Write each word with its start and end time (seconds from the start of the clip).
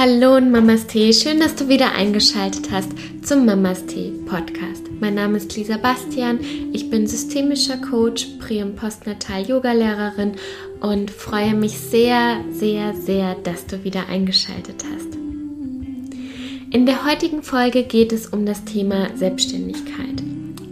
Hallo 0.00 0.36
und 0.36 0.52
Mamas 0.52 0.86
Tee, 0.86 1.12
schön, 1.12 1.40
dass 1.40 1.56
du 1.56 1.68
wieder 1.68 1.92
eingeschaltet 1.92 2.70
hast 2.70 2.92
zum 3.24 3.44
Mamas 3.44 3.84
Tee 3.84 4.12
Podcast. 4.26 4.84
Mein 5.00 5.16
Name 5.16 5.38
ist 5.38 5.56
Lisa 5.56 5.76
Bastian, 5.76 6.38
ich 6.72 6.88
bin 6.88 7.08
systemischer 7.08 7.78
Coach, 7.78 8.28
Prä- 8.38 8.62
und 8.62 8.76
Postnatal-Yoga-Lehrerin 8.76 10.34
und 10.78 11.10
freue 11.10 11.52
mich 11.52 11.72
sehr, 11.72 12.44
sehr, 12.52 12.94
sehr, 12.94 13.34
dass 13.42 13.66
du 13.66 13.82
wieder 13.82 14.06
eingeschaltet 14.08 14.84
hast. 14.84 15.16
In 16.70 16.86
der 16.86 17.04
heutigen 17.04 17.42
Folge 17.42 17.82
geht 17.82 18.12
es 18.12 18.28
um 18.28 18.46
das 18.46 18.64
Thema 18.64 19.08
Selbstständigkeit. 19.16 20.22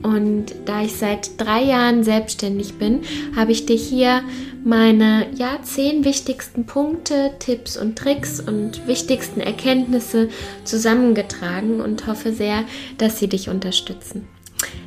Und 0.05 0.55
da 0.67 0.85
ich 0.85 0.93
seit 0.93 1.41
drei 1.41 1.65
Jahren 1.65 2.05
selbstständig 2.05 2.75
bin, 2.75 3.01
habe 3.35 3.51
ich 3.51 3.67
dir 3.67 3.75
hier 3.75 4.23
meine 4.67 5.29
ja, 5.37 5.61
zehn 5.63 6.05
wichtigsten 6.05 6.67
Punkte, 6.67 7.31
Tipps 7.39 7.77
und 7.77 7.97
Tricks 7.97 8.41
und 8.41 8.89
wichtigsten 8.89 9.41
Erkenntnisse 9.41 10.29
zusammengetragen 10.65 11.81
und 11.81 12.09
hoffe 12.09 12.33
sehr, 12.33 12.65
dass 12.99 13.21
sie 13.21 13.29
dich 13.29 13.49
unterstützen. 13.49 14.27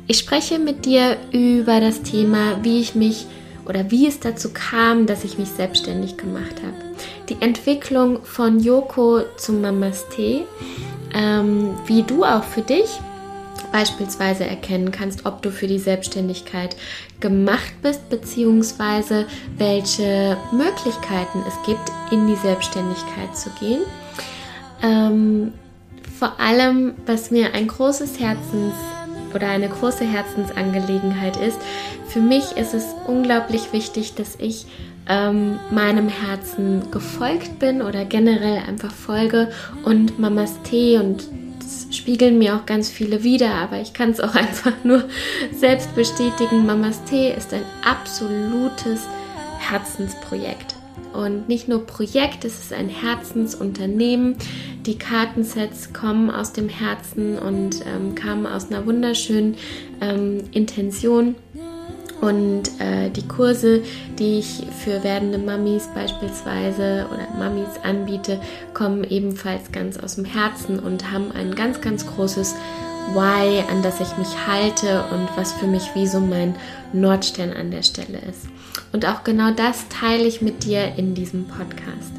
Ich 0.06 0.18
spreche 0.18 0.58
mit 0.58 0.84
dir 0.84 1.16
über 1.32 1.80
das 1.80 2.02
Thema, 2.02 2.62
wie 2.62 2.80
ich 2.80 2.94
mich 2.94 3.24
oder 3.66 3.90
wie 3.90 4.06
es 4.06 4.20
dazu 4.20 4.50
kam, 4.52 5.06
dass 5.06 5.24
ich 5.24 5.38
mich 5.38 5.48
selbstständig 5.48 6.18
gemacht 6.18 6.56
habe. 6.62 6.76
Die 7.30 7.40
Entwicklung 7.40 8.22
von 8.22 8.60
Yoko 8.60 9.22
zum 9.38 9.62
Mamas 9.62 10.06
Tee, 10.10 10.42
ähm, 11.14 11.70
wie 11.86 12.02
du 12.02 12.24
auch 12.24 12.44
für 12.44 12.62
dich 12.62 13.00
beispielsweise 13.72 14.44
erkennen 14.44 14.90
kannst, 14.90 15.26
ob 15.26 15.42
du 15.42 15.50
für 15.50 15.66
die 15.66 15.78
Selbstständigkeit 15.78 16.76
gemacht 17.20 17.72
bist, 17.82 18.08
beziehungsweise 18.08 19.26
welche 19.58 20.36
Möglichkeiten 20.52 21.42
es 21.46 21.54
gibt, 21.66 21.90
in 22.10 22.26
die 22.26 22.36
Selbstständigkeit 22.36 23.36
zu 23.36 23.50
gehen. 23.60 23.82
Ähm, 24.82 25.52
vor 26.18 26.38
allem, 26.38 26.94
was 27.06 27.30
mir 27.30 27.54
ein 27.54 27.66
großes 27.66 28.20
Herzens 28.20 28.74
oder 29.34 29.48
eine 29.48 29.68
große 29.68 30.04
Herzensangelegenheit 30.04 31.36
ist, 31.36 31.58
für 32.08 32.20
mich 32.20 32.56
ist 32.56 32.74
es 32.74 32.84
unglaublich 33.06 33.72
wichtig, 33.72 34.14
dass 34.14 34.36
ich 34.36 34.66
ähm, 35.08 35.58
meinem 35.70 36.08
Herzen 36.08 36.90
gefolgt 36.90 37.58
bin 37.58 37.82
oder 37.82 38.04
generell 38.04 38.62
einfach 38.66 38.92
folge 38.92 39.50
und 39.84 40.18
Mamas 40.18 40.60
Tee 40.62 40.98
und 40.98 41.28
spiegeln 41.90 42.38
mir 42.38 42.56
auch 42.56 42.66
ganz 42.66 42.90
viele 42.90 43.22
wieder, 43.22 43.54
aber 43.54 43.80
ich 43.80 43.92
kann 43.92 44.10
es 44.10 44.20
auch 44.20 44.34
einfach 44.34 44.72
nur 44.84 45.04
selbst 45.52 45.94
bestätigen. 45.94 46.66
Mamas 46.66 47.02
Tee 47.04 47.32
ist 47.32 47.52
ein 47.52 47.64
absolutes 47.84 49.00
Herzensprojekt. 49.58 50.76
Und 51.12 51.48
nicht 51.48 51.66
nur 51.66 51.86
Projekt, 51.86 52.44
es 52.44 52.58
ist 52.58 52.72
ein 52.72 52.88
Herzensunternehmen. 52.88 54.36
Die 54.86 54.96
Kartensets 54.96 55.92
kommen 55.92 56.30
aus 56.30 56.52
dem 56.52 56.68
Herzen 56.68 57.38
und 57.38 57.84
ähm, 57.84 58.14
kamen 58.14 58.46
aus 58.46 58.70
einer 58.70 58.86
wunderschönen 58.86 59.56
ähm, 60.00 60.44
Intention. 60.52 61.34
Und 62.20 62.80
äh, 62.80 63.08
die 63.10 63.26
Kurse, 63.26 63.82
die 64.18 64.40
ich 64.40 64.62
für 64.84 65.02
werdende 65.02 65.38
Mamis 65.38 65.88
beispielsweise 65.94 67.06
oder 67.10 67.26
Mamis 67.38 67.78
anbiete, 67.82 68.40
kommen 68.74 69.04
ebenfalls 69.04 69.72
ganz 69.72 69.98
aus 69.98 70.16
dem 70.16 70.26
Herzen 70.26 70.78
und 70.78 71.10
haben 71.10 71.32
ein 71.32 71.54
ganz, 71.54 71.80
ganz 71.80 72.06
großes 72.06 72.54
Why, 73.14 73.64
an 73.70 73.82
das 73.82 74.00
ich 74.00 74.16
mich 74.18 74.46
halte 74.46 75.04
und 75.10 75.28
was 75.36 75.52
für 75.54 75.66
mich 75.66 75.90
wie 75.94 76.06
so 76.06 76.20
mein 76.20 76.54
Nordstern 76.92 77.52
an 77.52 77.70
der 77.70 77.82
Stelle 77.82 78.18
ist. 78.28 78.46
Und 78.92 79.06
auch 79.06 79.24
genau 79.24 79.50
das 79.50 79.88
teile 79.88 80.24
ich 80.24 80.42
mit 80.42 80.64
dir 80.64 80.94
in 80.96 81.14
diesem 81.14 81.46
Podcast. 81.46 82.12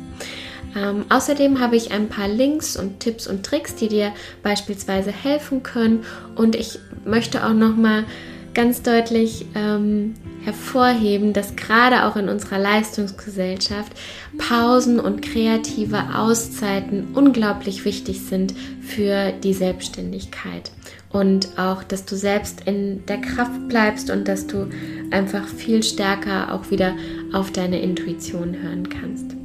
Ähm, 0.76 1.06
außerdem 1.10 1.60
habe 1.60 1.76
ich 1.76 1.92
ein 1.92 2.08
paar 2.08 2.28
Links 2.28 2.78
und 2.78 3.00
Tipps 3.00 3.28
und 3.28 3.46
Tricks, 3.46 3.76
die 3.76 3.88
dir 3.88 4.14
beispielsweise 4.42 5.12
helfen 5.12 5.64
können. 5.64 6.06
Und 6.36 6.56
ich 6.56 6.80
möchte 7.06 7.46
auch 7.46 7.54
noch 7.54 7.76
mal 7.76 8.06
ganz 8.54 8.82
deutlich 8.82 9.46
ähm, 9.56 10.16
hervorheben, 10.44 11.34
dass 11.34 11.56
gerade 11.56 12.06
auch 12.06 12.16
in 12.16 12.30
unserer 12.30 12.60
Leistungsgesellschaft 12.60 13.94
Pausen 14.38 15.00
und 15.00 15.22
kreative 15.22 16.16
Auszeiten 16.16 17.10
unglaublich 17.14 17.86
wichtig 17.86 18.22
sind 18.22 18.54
für 18.82 19.32
die 19.32 19.54
Selbstständigkeit. 19.54 20.72
Und 21.12 21.58
auch, 21.58 21.84
dass 21.84 22.06
du 22.06 22.16
selbst 22.16 22.62
in 22.66 23.06
der 23.06 23.20
Kraft 23.20 23.68
bleibst 23.68 24.10
und 24.10 24.28
dass 24.28 24.48
du 24.48 24.70
einfach 25.12 25.46
viel 25.46 25.84
stärker 25.84 26.54
auch 26.54 26.72
wieder 26.72 26.96
auf 27.34 27.52
deine 27.52 27.82
Intuition 27.82 28.56
hören 28.62 28.88
kannst. 28.90 29.36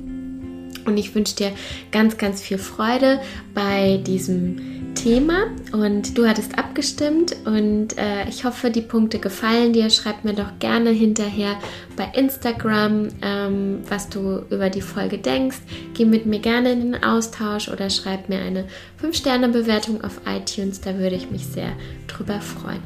Und 0.87 0.97
ich 0.97 1.15
wünsche 1.15 1.35
dir 1.35 1.53
ganz, 1.91 2.17
ganz 2.17 2.41
viel 2.41 2.59
Freude 2.59 3.21
bei 3.53 4.01
diesem 4.07 4.76
Thema 4.97 5.47
und 5.73 6.19
du 6.19 6.27
hattest 6.27 6.59
abgestimmt 6.59 7.37
und 7.45 7.97
äh, 7.97 8.29
ich 8.29 8.45
hoffe, 8.45 8.71
die 8.71 8.81
Punkte 8.81 9.21
gefallen 9.21 9.73
dir. 9.73 9.89
Schreib 9.91 10.25
mir 10.25 10.33
doch 10.33 10.59
gerne 10.59 10.91
hinterher 10.91 11.57
bei 11.97 12.11
Instagram, 12.15 13.09
ähm, 13.23 13.79
was 13.89 14.09
du 14.09 14.43
über 14.51 14.69
die 14.69 14.81
Folge 14.81 15.19
denkst. 15.19 15.59
Geh 15.95 16.05
mit 16.05 16.27
mir 16.27 16.41
gerne 16.41 16.73
in 16.73 16.81
den 16.81 17.05
Austausch 17.05 17.69
oder 17.69 17.89
schreib 17.91 18.29
mir 18.29 18.41
eine 18.41 18.67
5-Sterne-Bewertung 19.01 20.03
auf 20.03 20.21
iTunes. 20.27 20.81
Da 20.81 20.99
würde 20.99 21.15
ich 21.15 21.31
mich 21.31 21.47
sehr 21.47 21.73
drüber 22.09 22.41
freuen. 22.41 22.83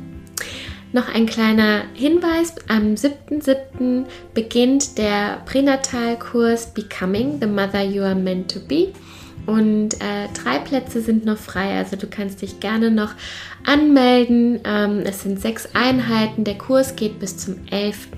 Noch 0.92 1.08
ein 1.08 1.26
kleiner 1.26 1.84
Hinweis. 1.94 2.56
Am 2.68 2.94
7.7. 2.94 4.04
beginnt 4.34 4.98
der 4.98 5.40
Pränatalkurs 5.46 6.74
Becoming 6.74 7.38
the 7.40 7.46
Mother 7.46 7.82
You 7.82 8.02
Are 8.02 8.16
Meant 8.16 8.50
to 8.52 8.60
Be. 8.60 8.92
Und 9.46 9.94
äh, 9.94 10.28
drei 10.34 10.58
Plätze 10.58 11.00
sind 11.00 11.24
noch 11.24 11.38
frei, 11.38 11.78
also 11.78 11.96
du 11.96 12.06
kannst 12.06 12.42
dich 12.42 12.60
gerne 12.60 12.90
noch 12.90 13.14
anmelden. 13.64 14.60
Ähm, 14.64 15.00
es 15.04 15.22
sind 15.22 15.40
sechs 15.40 15.68
Einheiten. 15.74 16.44
Der 16.44 16.58
Kurs 16.58 16.96
geht 16.96 17.18
bis 17.18 17.36
zum 17.36 17.56
11. 17.70 18.08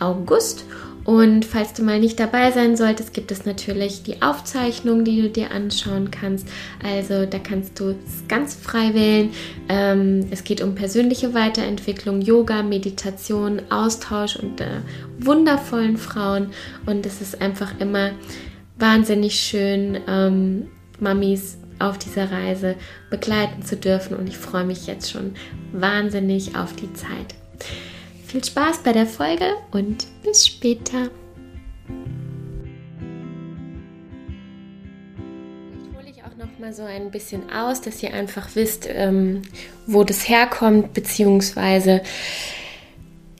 August. 0.00 0.64
Und 1.04 1.44
falls 1.44 1.74
du 1.74 1.82
mal 1.82 2.00
nicht 2.00 2.18
dabei 2.18 2.50
sein 2.50 2.76
solltest, 2.76 3.12
gibt 3.12 3.30
es 3.30 3.44
natürlich 3.44 4.02
die 4.02 4.22
Aufzeichnung, 4.22 5.04
die 5.04 5.20
du 5.20 5.28
dir 5.28 5.50
anschauen 5.50 6.10
kannst. 6.10 6.48
Also 6.82 7.26
da 7.26 7.38
kannst 7.38 7.78
du 7.78 7.90
es 7.90 8.26
ganz 8.26 8.54
frei 8.54 8.94
wählen. 8.94 9.30
Ähm, 9.68 10.26
es 10.30 10.44
geht 10.44 10.62
um 10.62 10.74
persönliche 10.74 11.34
Weiterentwicklung, 11.34 12.22
Yoga, 12.22 12.62
Meditation, 12.62 13.60
Austausch 13.68 14.36
und 14.36 14.62
äh, 14.62 14.80
wundervollen 15.18 15.98
Frauen. 15.98 16.48
Und 16.86 17.04
es 17.04 17.20
ist 17.20 17.40
einfach 17.42 17.78
immer 17.80 18.12
wahnsinnig 18.76 19.40
schön, 19.40 20.00
ähm, 20.06 20.68
Mamis 21.00 21.58
auf 21.78 21.98
dieser 21.98 22.30
Reise 22.30 22.76
begleiten 23.10 23.62
zu 23.62 23.76
dürfen 23.76 24.16
und 24.16 24.28
ich 24.28 24.38
freue 24.38 24.64
mich 24.64 24.86
jetzt 24.86 25.10
schon 25.10 25.34
wahnsinnig 25.72 26.56
auf 26.56 26.74
die 26.74 26.92
Zeit. 26.94 27.34
Viel 28.26 28.44
Spaß 28.44 28.78
bei 28.78 28.92
der 28.92 29.06
Folge 29.06 29.46
und 29.70 30.06
bis 30.22 30.46
später. 30.46 31.10
Vielleicht 35.76 35.96
hole 35.96 36.10
ich 36.10 36.22
auch 36.22 36.36
noch 36.36 36.58
mal 36.58 36.72
so 36.72 36.82
ein 36.82 37.10
bisschen 37.10 37.50
aus, 37.50 37.80
dass 37.80 38.02
ihr 38.02 38.14
einfach 38.14 38.48
wisst, 38.54 38.88
ähm, 38.88 39.42
wo 39.86 40.04
das 40.04 40.28
herkommt, 40.28 40.94
beziehungsweise 40.94 42.02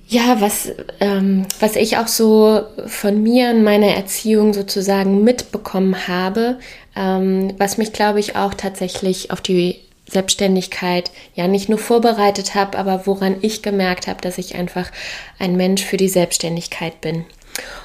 ja, 0.07 0.41
was, 0.41 0.73
ähm, 1.01 1.47
was 1.61 1.77
ich 1.77 1.97
auch 1.97 2.09
so 2.09 2.63
von 2.87 3.23
mir 3.23 3.51
in 3.51 3.65
meiner 3.65 3.89
Erziehung 3.89 4.53
sozusagen 4.53 5.25
mitbekommen 5.25 6.07
habe, 6.07 6.59
ähm, 6.95 7.55
was 7.59 7.79
mich, 7.79 7.93
glaube 7.93 8.21
ich, 8.21 8.37
auch 8.37 8.55
tatsächlich 8.55 9.31
auf 9.31 9.41
die 9.41 9.81
Selbstständigkeit 10.07 11.11
ja 11.35 11.49
nicht 11.49 11.69
nur 11.69 11.79
vorbereitet 11.79 12.55
habe, 12.55 12.77
aber 12.77 13.06
woran 13.06 13.37
ich 13.41 13.62
gemerkt 13.62 14.06
habe, 14.06 14.21
dass 14.21 14.37
ich 14.37 14.55
einfach 14.55 14.91
ein 15.39 15.56
Mensch 15.56 15.83
für 15.83 15.97
die 15.97 16.11
Selbstständigkeit 16.11 17.00
bin. 17.00 17.25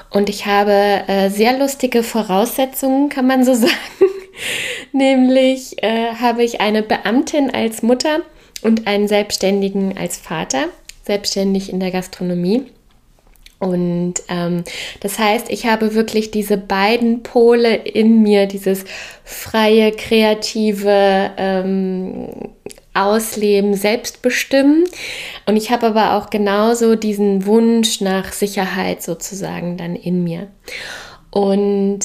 Und 0.09 0.27
ich 0.27 0.45
habe 0.45 1.03
äh, 1.07 1.29
sehr 1.29 1.57
lustige 1.57 2.03
Voraussetzungen, 2.03 3.09
kann 3.09 3.27
man 3.27 3.45
so 3.45 3.53
sagen. 3.55 3.71
Nämlich 4.91 5.81
äh, 5.83 6.13
habe 6.19 6.43
ich 6.43 6.59
eine 6.59 6.83
Beamtin 6.83 7.53
als 7.53 7.81
Mutter 7.81 8.19
und 8.61 8.87
einen 8.87 9.07
Selbstständigen 9.07 9.97
als 9.97 10.17
Vater 10.17 10.65
selbstständig 11.09 11.73
in 11.73 11.79
der 11.79 11.89
Gastronomie. 11.89 12.65
Und 13.57 14.13
ähm, 14.29 14.63
das 14.99 15.17
heißt, 15.17 15.49
ich 15.49 15.65
habe 15.65 15.95
wirklich 15.95 16.29
diese 16.29 16.55
beiden 16.55 17.23
Pole 17.23 17.75
in 17.75 18.21
mir, 18.21 18.45
dieses 18.45 18.85
freie, 19.23 19.91
kreative 19.91 21.31
ähm, 21.35 22.29
Ausleben, 22.93 23.73
Selbstbestimmen. 23.73 24.83
Und 25.47 25.57
ich 25.57 25.71
habe 25.71 25.87
aber 25.87 26.13
auch 26.13 26.29
genauso 26.29 26.95
diesen 26.95 27.47
Wunsch 27.47 28.01
nach 28.01 28.31
Sicherheit 28.31 29.01
sozusagen 29.01 29.77
dann 29.77 29.95
in 29.95 30.23
mir. 30.23 30.47
Und 31.31 32.01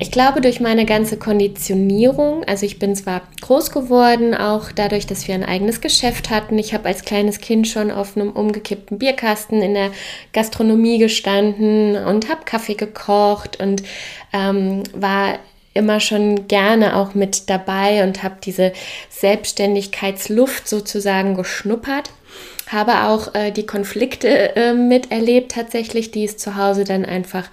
ich 0.00 0.12
glaube, 0.12 0.40
durch 0.40 0.60
meine 0.60 0.86
ganze 0.86 1.16
Konditionierung, 1.16 2.44
also 2.44 2.64
ich 2.64 2.78
bin 2.78 2.94
zwar 2.94 3.22
groß 3.40 3.70
geworden, 3.72 4.32
auch 4.32 4.70
dadurch, 4.70 5.06
dass 5.06 5.26
wir 5.26 5.34
ein 5.34 5.44
eigenes 5.44 5.80
Geschäft 5.80 6.30
hatten. 6.30 6.56
Ich 6.56 6.72
habe 6.72 6.86
als 6.86 7.04
kleines 7.04 7.40
Kind 7.40 7.66
schon 7.66 7.90
auf 7.90 8.16
einem 8.16 8.30
umgekippten 8.30 8.98
Bierkasten 8.98 9.60
in 9.60 9.74
der 9.74 9.90
Gastronomie 10.32 10.98
gestanden 10.98 11.96
und 11.96 12.28
habe 12.28 12.44
Kaffee 12.44 12.74
gekocht 12.74 13.58
und 13.60 13.82
ähm, 14.32 14.84
war 14.94 15.40
immer 15.74 15.98
schon 15.98 16.46
gerne 16.46 16.94
auch 16.94 17.14
mit 17.14 17.50
dabei 17.50 18.04
und 18.04 18.22
habe 18.22 18.36
diese 18.44 18.72
Selbstständigkeitsluft 19.10 20.68
sozusagen 20.68 21.34
geschnuppert. 21.34 22.10
Habe 22.68 23.08
auch 23.08 23.34
äh, 23.34 23.50
die 23.50 23.66
Konflikte 23.66 24.54
äh, 24.54 24.74
miterlebt 24.74 25.52
tatsächlich, 25.52 26.12
die 26.12 26.24
es 26.24 26.36
zu 26.36 26.54
Hause 26.54 26.84
dann 26.84 27.04
einfach 27.04 27.48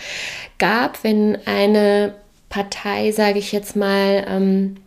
gab, 0.60 1.04
wenn 1.04 1.38
eine 1.46 2.14
Partei, 2.56 3.12
sage 3.12 3.38
ich 3.38 3.52
jetzt 3.52 3.76
mal, 3.76 4.26
ähm, 4.30 4.78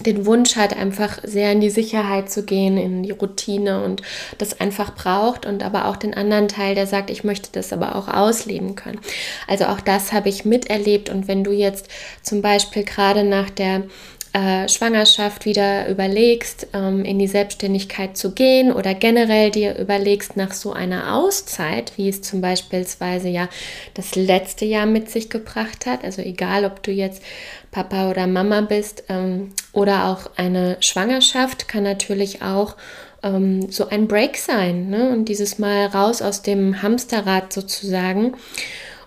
den 0.00 0.26
Wunsch 0.26 0.56
hat, 0.56 0.76
einfach 0.76 1.20
sehr 1.22 1.52
in 1.52 1.62
die 1.62 1.70
Sicherheit 1.70 2.30
zu 2.30 2.44
gehen, 2.44 2.76
in 2.76 3.02
die 3.02 3.12
Routine 3.12 3.82
und 3.82 4.02
das 4.36 4.60
einfach 4.60 4.94
braucht 4.94 5.46
und 5.46 5.62
aber 5.62 5.86
auch 5.86 5.96
den 5.96 6.12
anderen 6.12 6.48
Teil, 6.48 6.74
der 6.74 6.86
sagt, 6.86 7.08
ich 7.08 7.24
möchte 7.24 7.48
das 7.52 7.72
aber 7.72 7.96
auch 7.96 8.08
ausleben 8.08 8.74
können. 8.74 9.00
Also 9.48 9.64
auch 9.64 9.80
das 9.80 10.12
habe 10.12 10.28
ich 10.28 10.44
miterlebt 10.44 11.08
und 11.08 11.26
wenn 11.26 11.44
du 11.44 11.52
jetzt 11.52 11.88
zum 12.22 12.42
Beispiel 12.42 12.84
gerade 12.84 13.24
nach 13.24 13.48
der 13.48 13.84
äh, 14.34 14.68
Schwangerschaft 14.68 15.44
wieder 15.44 15.88
überlegst, 15.88 16.66
ähm, 16.74 17.04
in 17.04 17.20
die 17.20 17.28
Selbstständigkeit 17.28 18.16
zu 18.16 18.32
gehen 18.32 18.72
oder 18.72 18.92
generell 18.92 19.52
dir 19.52 19.78
überlegst 19.78 20.36
nach 20.36 20.52
so 20.52 20.72
einer 20.72 21.14
Auszeit, 21.14 21.92
wie 21.96 22.08
es 22.08 22.20
zum 22.20 22.40
Beispiel 22.40 22.84
ja 23.26 23.48
das 23.94 24.16
letzte 24.16 24.64
Jahr 24.64 24.86
mit 24.86 25.08
sich 25.08 25.30
gebracht 25.30 25.86
hat, 25.86 26.02
also 26.02 26.20
egal 26.20 26.64
ob 26.64 26.82
du 26.82 26.90
jetzt 26.90 27.22
Papa 27.70 28.10
oder 28.10 28.26
Mama 28.26 28.62
bist 28.62 29.04
ähm, 29.08 29.52
oder 29.72 30.06
auch 30.06 30.32
eine 30.36 30.78
Schwangerschaft 30.80 31.68
kann 31.68 31.84
natürlich 31.84 32.42
auch 32.42 32.74
ähm, 33.22 33.70
so 33.70 33.88
ein 33.88 34.08
Break 34.08 34.36
sein 34.36 34.90
ne? 34.90 35.10
und 35.10 35.26
dieses 35.26 35.60
Mal 35.60 35.86
raus 35.86 36.22
aus 36.22 36.42
dem 36.42 36.82
Hamsterrad 36.82 37.52
sozusagen 37.52 38.34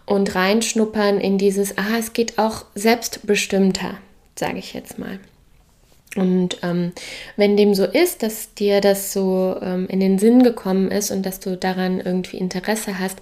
und 0.06 0.35
reinschnuppern 0.35 1.19
in 1.19 1.38
dieses, 1.38 1.77
ah, 1.77 1.97
es 2.00 2.13
geht 2.13 2.38
auch 2.39 2.63
selbstbestimmter 2.75 3.95
sage 4.39 4.60
ich 4.60 4.74
jetzt 4.74 5.00
mal. 5.00 5.19
Und 6.16 6.57
ähm, 6.63 6.94
wenn 7.36 7.57
dem 7.57 7.75
so 7.75 7.86
ist, 7.86 8.24
dass 8.24 8.54
dir 8.54 8.81
das 8.81 9.13
so 9.13 9.57
ähm, 9.62 9.88
in 9.88 10.00
den 10.00 10.18
Sinn 10.18 10.42
gekommen 10.42 10.89
ist 10.89 11.12
und 11.12 11.25
dass 11.25 11.39
du 11.39 11.57
daran 11.57 12.00
irgendwie 12.00 12.38
Interesse 12.38 12.98
hast, 13.00 13.19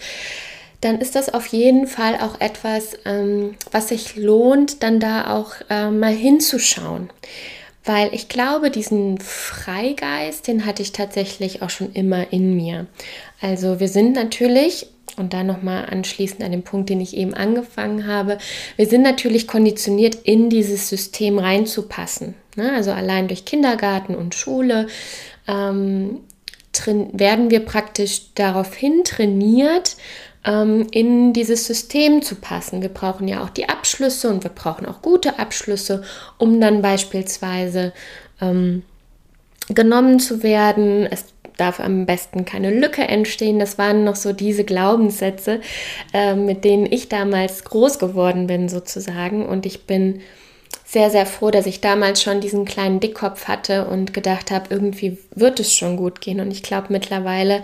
dann 0.82 1.00
ist 1.00 1.16
das 1.16 1.34
auf 1.34 1.48
jeden 1.48 1.88
Fall 1.88 2.20
auch 2.22 2.40
etwas, 2.40 2.98
ähm, 3.06 3.56
was 3.72 3.90
sich 3.90 4.16
lohnt, 4.16 4.84
dann 4.84 5.00
da 5.00 5.36
auch 5.36 5.54
äh, 5.70 5.90
mal 5.90 6.14
hinzuschauen. 6.14 7.10
Weil 7.86 8.14
ich 8.14 8.30
glaube, 8.30 8.72
diesen 8.72 9.20
Freigeist, 9.20 10.48
den 10.48 10.66
hatte 10.66 10.82
ich 10.82 10.92
tatsächlich 10.92 11.62
auch 11.62 11.70
schon 11.70 11.94
immer 11.94 12.32
in 12.34 12.56
mir. 12.56 12.88
Also 13.42 13.80
wir 13.80 13.88
sind 13.88 14.14
natürlich 14.14 14.88
und 15.18 15.34
da 15.34 15.44
nochmal 15.44 15.86
anschließend 15.86 16.44
an 16.44 16.52
den 16.52 16.64
Punkt, 16.64 16.90
den 16.90 17.00
ich 17.00 17.16
eben 17.16 17.34
angefangen 17.34 18.08
habe, 18.08 18.38
wir 18.76 18.86
sind 18.86 19.02
natürlich 19.02 19.48
konditioniert, 19.48 20.16
in 20.24 20.50
dieses 20.50 20.90
System 20.90 21.40
reinzupassen. 21.40 22.36
Ne? 22.56 22.74
Also 22.74 22.92
allein 22.92 23.28
durch 23.28 23.46
Kindergarten 23.46 24.16
und 24.16 24.36
Schule 24.36 24.88
ähm, 25.48 26.22
werden 27.14 27.50
wir 27.50 27.62
praktisch 27.62 28.34
daraufhin 28.36 29.04
trainiert, 29.06 29.96
ähm, 30.46 30.88
in 30.92 31.34
dieses 31.34 31.66
System 31.66 32.22
zu 32.22 32.36
passen. 32.36 32.82
Wir 32.82 32.90
brauchen 32.90 33.28
ja 33.28 33.44
auch 33.44 33.50
die 33.50 33.68
Abschlüsse 33.68 34.30
und 34.30 34.44
wir 34.44 34.52
brauchen 34.52 34.86
auch 34.86 35.02
gute 35.02 35.40
Abschlüsse, 35.40 36.04
um 36.38 36.62
dann 36.62 36.82
beispielsweise 36.82 37.94
ähm, 38.42 38.84
genommen 39.70 40.20
zu 40.20 40.44
werden. 40.44 41.08
Es 41.10 41.26
darf 41.58 41.80
am 41.80 42.06
besten 42.06 42.46
keine 42.46 42.72
Lücke 42.72 43.04
entstehen. 43.04 43.60
Das 43.60 43.78
waren 43.78 44.04
noch 44.04 44.16
so 44.16 44.34
diese 44.34 44.64
Glaubenssätze, 44.64 45.62
äh, 46.14 46.36
mit 46.36 46.64
denen 46.64 46.86
ich 46.86 47.10
damals 47.10 47.64
groß 47.64 48.00
geworden 48.00 48.48
bin 48.48 48.70
sozusagen. 48.70 49.46
Und 49.46 49.66
ich 49.66 49.86
bin 49.86 50.22
sehr, 50.86 51.10
sehr 51.10 51.26
froh, 51.26 51.52
dass 51.52 51.66
ich 51.66 51.82
damals 51.82 52.22
schon 52.22 52.42
diesen 52.42 52.66
kleinen 52.66 53.00
Dickkopf 53.00 53.48
hatte 53.48 53.86
und 53.86 54.14
gedacht 54.14 54.52
habe, 54.52 54.68
irgendwie 54.70 55.18
wird 55.34 55.60
es 55.60 55.74
schon 55.74 55.98
gut 55.98 56.22
gehen. 56.22 56.40
Und 56.40 56.52
ich 56.52 56.64
glaube 56.64 56.88
mittlerweile, 56.90 57.64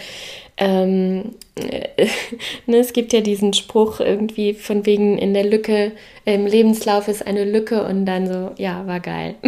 ähm, 0.58 1.36
äh, 1.56 1.88
ne, 2.66 2.78
es 2.78 2.94
gibt 2.94 3.14
ja 3.14 3.22
diesen 3.22 3.54
Spruch 3.54 4.00
irgendwie 4.00 4.54
von 4.54 4.86
wegen 4.86 5.18
in 5.18 5.34
der 5.34 5.46
Lücke, 5.46 5.92
im 6.26 6.46
Lebenslauf 6.46 7.08
ist 7.08 7.26
eine 7.26 7.46
Lücke 7.46 7.84
und 7.84 8.06
dann 8.06 8.28
so, 8.28 8.52
ja, 8.58 8.86
war 8.88 9.00
geil. 9.00 9.36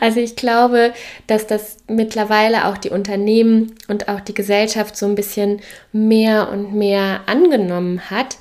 Also 0.00 0.20
ich 0.20 0.36
glaube, 0.36 0.92
dass 1.26 1.46
das 1.46 1.78
mittlerweile 1.88 2.66
auch 2.66 2.78
die 2.78 2.90
Unternehmen 2.90 3.74
und 3.88 4.08
auch 4.08 4.20
die 4.20 4.34
Gesellschaft 4.34 4.96
so 4.96 5.06
ein 5.06 5.14
bisschen 5.14 5.60
mehr 5.92 6.50
und 6.50 6.74
mehr 6.74 7.20
angenommen 7.26 8.10
hat, 8.10 8.38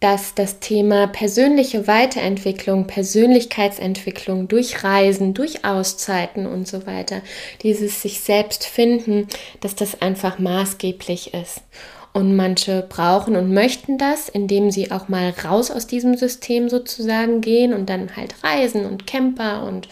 dass 0.00 0.34
das 0.34 0.60
Thema 0.60 1.06
persönliche 1.06 1.86
Weiterentwicklung, 1.86 2.86
Persönlichkeitsentwicklung 2.86 4.48
durch 4.48 4.84
Reisen, 4.84 5.34
durch 5.34 5.64
Auszeiten 5.64 6.46
und 6.46 6.68
so 6.68 6.86
weiter, 6.86 7.22
dieses 7.62 8.02
sich 8.02 8.20
selbst 8.20 8.64
finden, 8.66 9.28
dass 9.60 9.74
das 9.74 10.02
einfach 10.02 10.38
maßgeblich 10.38 11.32
ist. 11.32 11.62
Und 12.12 12.36
manche 12.36 12.86
brauchen 12.88 13.34
und 13.34 13.52
möchten 13.52 13.98
das, 13.98 14.28
indem 14.28 14.70
sie 14.70 14.92
auch 14.92 15.08
mal 15.08 15.34
raus 15.44 15.72
aus 15.72 15.88
diesem 15.88 16.16
System 16.16 16.68
sozusagen 16.68 17.40
gehen 17.40 17.74
und 17.74 17.90
dann 17.90 18.14
halt 18.14 18.36
reisen 18.44 18.86
und 18.86 19.08
Camper 19.08 19.64
und 19.66 19.88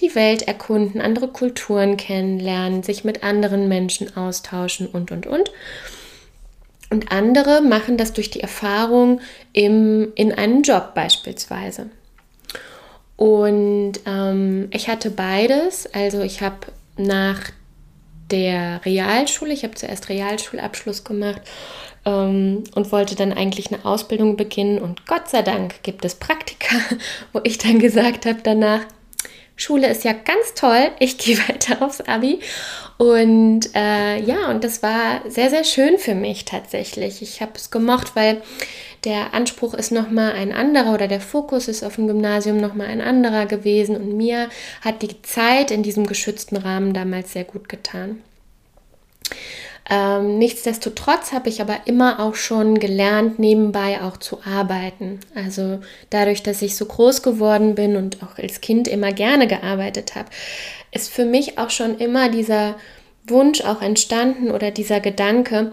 die 0.00 0.14
Welt 0.14 0.42
erkunden, 0.42 1.00
andere 1.00 1.28
Kulturen 1.28 1.96
kennenlernen, 1.96 2.82
sich 2.82 3.04
mit 3.04 3.24
anderen 3.24 3.68
Menschen 3.68 4.14
austauschen 4.18 4.86
und, 4.86 5.12
und, 5.12 5.26
und. 5.26 5.50
Und 6.92 7.10
andere 7.10 7.62
machen 7.62 7.96
das 7.96 8.12
durch 8.12 8.28
die 8.28 8.40
Erfahrung 8.40 9.22
im, 9.54 10.12
in 10.14 10.30
einem 10.30 10.60
Job 10.60 10.92
beispielsweise. 10.94 11.88
Und 13.16 13.94
ähm, 14.04 14.68
ich 14.72 14.88
hatte 14.90 15.10
beides. 15.10 15.88
Also 15.94 16.20
ich 16.20 16.42
habe 16.42 16.58
nach 16.98 17.50
der 18.30 18.84
Realschule. 18.84 19.54
Ich 19.54 19.62
habe 19.62 19.74
zuerst 19.74 20.10
Realschulabschluss 20.10 21.02
gemacht 21.02 21.40
ähm, 22.04 22.64
und 22.74 22.92
wollte 22.92 23.14
dann 23.14 23.32
eigentlich 23.32 23.72
eine 23.72 23.86
Ausbildung 23.86 24.36
beginnen. 24.36 24.78
Und 24.78 25.06
Gott 25.06 25.30
sei 25.30 25.40
Dank 25.40 25.82
gibt 25.82 26.04
es 26.04 26.16
Praktika, 26.16 26.76
wo 27.32 27.40
ich 27.42 27.56
dann 27.56 27.78
gesagt 27.78 28.26
habe 28.26 28.40
danach, 28.42 28.82
Schule 29.56 29.88
ist 29.88 30.04
ja 30.04 30.12
ganz 30.12 30.54
toll, 30.54 30.90
ich 30.98 31.18
gehe 31.18 31.38
weiter 31.48 31.82
aufs 31.82 32.00
ABI. 32.00 32.40
Und 32.98 33.74
äh, 33.74 34.20
ja, 34.20 34.48
und 34.48 34.62
das 34.62 34.82
war 34.82 35.28
sehr, 35.28 35.50
sehr 35.50 35.64
schön 35.64 35.98
für 35.98 36.14
mich 36.14 36.44
tatsächlich. 36.44 37.22
Ich 37.22 37.40
habe 37.40 37.52
es 37.56 37.70
gemocht, 37.70 38.14
weil 38.14 38.42
der 39.04 39.34
Anspruch 39.34 39.74
ist 39.74 39.90
nochmal 39.90 40.32
ein 40.32 40.52
anderer 40.52 40.94
oder 40.94 41.08
der 41.08 41.20
Fokus 41.20 41.66
ist 41.66 41.82
auf 41.82 41.96
dem 41.96 42.06
Gymnasium 42.06 42.58
nochmal 42.58 42.86
ein 42.86 43.00
anderer 43.00 43.46
gewesen 43.46 43.96
und 43.96 44.16
mir 44.16 44.48
hat 44.80 45.02
die 45.02 45.20
Zeit 45.22 45.72
in 45.72 45.82
diesem 45.82 46.06
geschützten 46.06 46.56
Rahmen 46.56 46.94
damals 46.94 47.32
sehr 47.32 47.44
gut 47.44 47.68
getan. 47.68 48.22
Ähm, 49.94 50.38
nichtsdestotrotz 50.38 51.32
habe 51.32 51.50
ich 51.50 51.60
aber 51.60 51.80
immer 51.84 52.18
auch 52.18 52.34
schon 52.34 52.78
gelernt, 52.78 53.38
nebenbei 53.38 54.00
auch 54.00 54.16
zu 54.16 54.38
arbeiten. 54.42 55.20
Also 55.34 55.80
dadurch, 56.08 56.42
dass 56.42 56.62
ich 56.62 56.76
so 56.76 56.86
groß 56.86 57.22
geworden 57.22 57.74
bin 57.74 57.96
und 57.96 58.22
auch 58.22 58.38
als 58.38 58.62
Kind 58.62 58.88
immer 58.88 59.12
gerne 59.12 59.46
gearbeitet 59.46 60.14
habe, 60.14 60.30
ist 60.92 61.12
für 61.12 61.26
mich 61.26 61.58
auch 61.58 61.68
schon 61.68 61.98
immer 61.98 62.30
dieser 62.30 62.76
Wunsch 63.26 63.60
auch 63.60 63.82
entstanden 63.82 64.50
oder 64.50 64.70
dieser 64.70 65.00
Gedanke, 65.00 65.72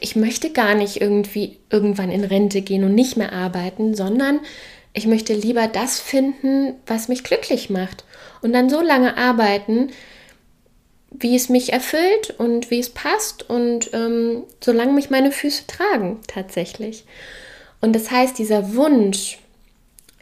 ich 0.00 0.16
möchte 0.16 0.50
gar 0.50 0.74
nicht 0.74 1.02
irgendwie 1.02 1.58
irgendwann 1.68 2.10
in 2.10 2.24
Rente 2.24 2.62
gehen 2.62 2.84
und 2.84 2.94
nicht 2.94 3.18
mehr 3.18 3.34
arbeiten, 3.34 3.94
sondern 3.94 4.40
ich 4.94 5.06
möchte 5.06 5.34
lieber 5.34 5.66
das 5.66 6.00
finden, 6.00 6.72
was 6.86 7.08
mich 7.08 7.22
glücklich 7.22 7.68
macht. 7.68 8.02
Und 8.40 8.54
dann 8.54 8.70
so 8.70 8.80
lange 8.80 9.18
arbeiten, 9.18 9.90
wie 11.20 11.36
es 11.36 11.48
mich 11.48 11.72
erfüllt 11.72 12.34
und 12.38 12.70
wie 12.70 12.80
es 12.80 12.90
passt 12.90 13.48
und 13.48 13.90
ähm, 13.92 14.42
solange 14.60 14.92
mich 14.92 15.10
meine 15.10 15.32
Füße 15.32 15.66
tragen 15.66 16.20
tatsächlich. 16.26 17.04
Und 17.80 17.94
das 17.94 18.10
heißt, 18.10 18.38
dieser 18.38 18.74
Wunsch, 18.74 19.38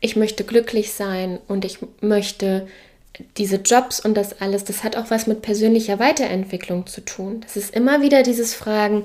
ich 0.00 0.16
möchte 0.16 0.44
glücklich 0.44 0.92
sein 0.92 1.38
und 1.48 1.64
ich 1.64 1.78
möchte 2.00 2.68
diese 3.36 3.56
Jobs 3.56 3.98
und 4.00 4.14
das 4.14 4.40
alles, 4.40 4.64
das 4.64 4.84
hat 4.84 4.96
auch 4.96 5.10
was 5.10 5.26
mit 5.26 5.42
persönlicher 5.42 5.98
Weiterentwicklung 5.98 6.86
zu 6.86 7.00
tun. 7.00 7.40
Das 7.40 7.56
ist 7.56 7.74
immer 7.74 8.00
wieder 8.00 8.22
dieses 8.22 8.54
Fragen, 8.54 9.04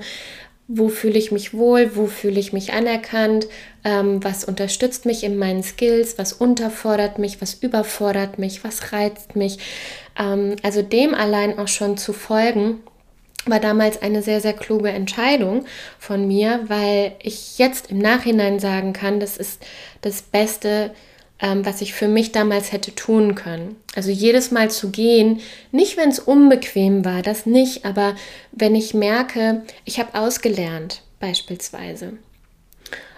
wo 0.66 0.88
fühle 0.88 1.18
ich 1.18 1.30
mich 1.30 1.52
wohl, 1.52 1.94
wo 1.94 2.06
fühle 2.06 2.40
ich 2.40 2.52
mich 2.52 2.72
anerkannt, 2.72 3.46
ähm, 3.84 4.24
was 4.24 4.44
unterstützt 4.44 5.04
mich 5.04 5.22
in 5.22 5.36
meinen 5.36 5.62
Skills, 5.62 6.16
was 6.16 6.32
unterfordert 6.32 7.18
mich, 7.18 7.42
was 7.42 7.54
überfordert 7.54 8.38
mich, 8.38 8.64
was 8.64 8.92
reizt 8.92 9.36
mich. 9.36 9.58
Ähm, 10.18 10.56
also 10.62 10.80
dem 10.80 11.14
allein 11.14 11.58
auch 11.58 11.68
schon 11.68 11.96
zu 11.98 12.12
folgen, 12.12 12.80
war 13.46 13.60
damals 13.60 14.00
eine 14.00 14.22
sehr, 14.22 14.40
sehr 14.40 14.54
kluge 14.54 14.88
Entscheidung 14.88 15.66
von 15.98 16.26
mir, 16.26 16.60
weil 16.68 17.12
ich 17.22 17.58
jetzt 17.58 17.90
im 17.90 17.98
Nachhinein 17.98 18.58
sagen 18.58 18.94
kann, 18.94 19.20
das 19.20 19.36
ist 19.36 19.62
das 20.00 20.22
Beste, 20.22 20.92
ähm, 21.40 21.66
was 21.66 21.80
ich 21.80 21.94
für 21.94 22.08
mich 22.08 22.32
damals 22.32 22.72
hätte 22.72 22.94
tun 22.94 23.34
können. 23.34 23.76
Also 23.94 24.10
jedes 24.10 24.50
Mal 24.50 24.70
zu 24.70 24.90
gehen, 24.90 25.40
nicht 25.72 25.96
wenn 25.96 26.10
es 26.10 26.18
unbequem 26.18 27.04
war, 27.04 27.22
das 27.22 27.46
nicht, 27.46 27.84
aber 27.84 28.14
wenn 28.52 28.74
ich 28.74 28.94
merke, 28.94 29.62
ich 29.84 29.98
habe 29.98 30.18
ausgelernt 30.18 31.02
beispielsweise 31.20 32.14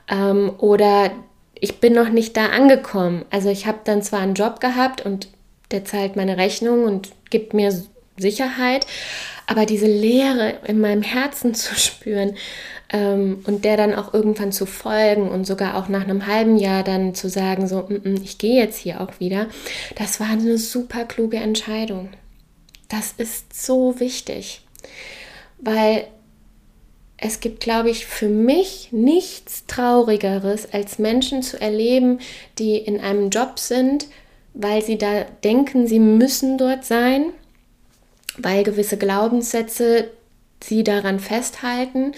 ähm, 0.09 0.53
oder 0.59 1.11
ich 1.59 1.81
bin 1.81 1.95
noch 1.95 2.11
nicht 2.11 2.37
da 2.37 2.47
angekommen. 2.47 3.25
Also 3.31 3.49
ich 3.49 3.67
habe 3.67 3.79
dann 3.85 4.03
zwar 4.03 4.21
einen 4.21 4.35
Job 4.35 4.61
gehabt 4.61 5.05
und 5.05 5.29
der 5.71 5.85
zahlt 5.85 6.17
meine 6.17 6.37
Rechnung 6.37 6.85
und 6.85 7.11
gibt 7.31 7.55
mir 7.55 7.73
Sicherheit, 8.17 8.87
aber 9.47 9.67
diese 9.67 9.87
Leere 9.87 10.55
in 10.67 10.81
meinem 10.81 11.03
Herzen 11.03 11.55
zu 11.55 11.75
spüren 11.75 12.37
ähm, 12.91 13.43
und 13.47 13.65
der 13.65 13.77
dann 13.77 13.95
auch 13.95 14.15
irgendwann 14.15 14.53
zu 14.53 14.67
folgen 14.67 15.29
und 15.29 15.47
sogar 15.47 15.77
auch 15.77 15.89
nach 15.89 16.05
einem 16.05 16.27
halben 16.27 16.57
Jahr 16.57 16.83
dann 16.83 17.15
zu 17.15 17.29
sagen, 17.29 17.67
so, 17.67 17.87
mm, 17.89 18.09
mm, 18.09 18.21
ich 18.23 18.39
gehe 18.39 18.61
jetzt 18.61 18.79
hier 18.79 19.01
auch 19.01 19.19
wieder, 19.19 19.47
das 19.97 20.21
war 20.21 20.29
eine 20.29 20.59
super 20.59 21.05
kluge 21.05 21.39
Entscheidung. 21.39 22.11
Das 22.89 23.13
ist 23.17 23.65
so 23.65 23.99
wichtig, 23.99 24.61
weil 25.59 26.07
es 27.19 27.41
gibt, 27.41 27.61
glaube 27.61 27.91
ich, 27.91 28.07
für 28.07 28.29
mich 28.29 28.89
nichts 28.93 29.65
Traurigeres, 29.67 30.73
als 30.73 30.99
Menschen 30.99 31.43
zu 31.43 31.61
erleben, 31.61 32.21
die 32.59 32.77
in 32.77 33.01
einem 33.01 33.31
Job 33.31 33.59
sind, 33.59 34.07
weil 34.53 34.83
sie 34.85 34.99
da 34.99 35.25
denken, 35.43 35.87
sie 35.87 35.99
müssen 35.99 36.59
dort 36.59 36.85
sein, 36.85 37.33
weil 38.37 38.65
gewisse 38.65 38.99
Glaubenssätze 38.99 40.11
sie 40.63 40.85
daran 40.85 41.21
festhalten, 41.21 42.13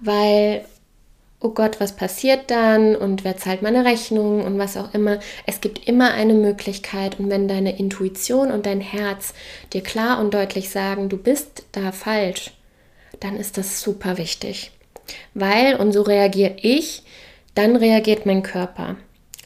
weil, 0.00 0.64
oh 1.40 1.50
Gott, 1.50 1.80
was 1.80 1.96
passiert 1.96 2.50
dann 2.50 2.96
und 2.96 3.24
wer 3.24 3.36
zahlt 3.36 3.62
meine 3.62 3.84
Rechnung 3.84 4.44
und 4.44 4.58
was 4.58 4.76
auch 4.76 4.94
immer. 4.94 5.18
Es 5.46 5.60
gibt 5.60 5.86
immer 5.88 6.12
eine 6.12 6.34
Möglichkeit 6.34 7.18
und 7.18 7.30
wenn 7.30 7.48
deine 7.48 7.78
Intuition 7.78 8.50
und 8.50 8.66
dein 8.66 8.80
Herz 8.80 9.34
dir 9.72 9.82
klar 9.82 10.20
und 10.20 10.34
deutlich 10.34 10.70
sagen, 10.70 11.08
du 11.08 11.16
bist 11.16 11.64
da 11.72 11.92
falsch, 11.92 12.52
dann 13.20 13.36
ist 13.36 13.58
das 13.58 13.80
super 13.80 14.18
wichtig. 14.18 14.72
Weil, 15.34 15.76
und 15.76 15.92
so 15.92 16.02
reagiere 16.02 16.56
ich, 16.60 17.02
dann 17.54 17.76
reagiert 17.76 18.26
mein 18.26 18.42
Körper. 18.42 18.96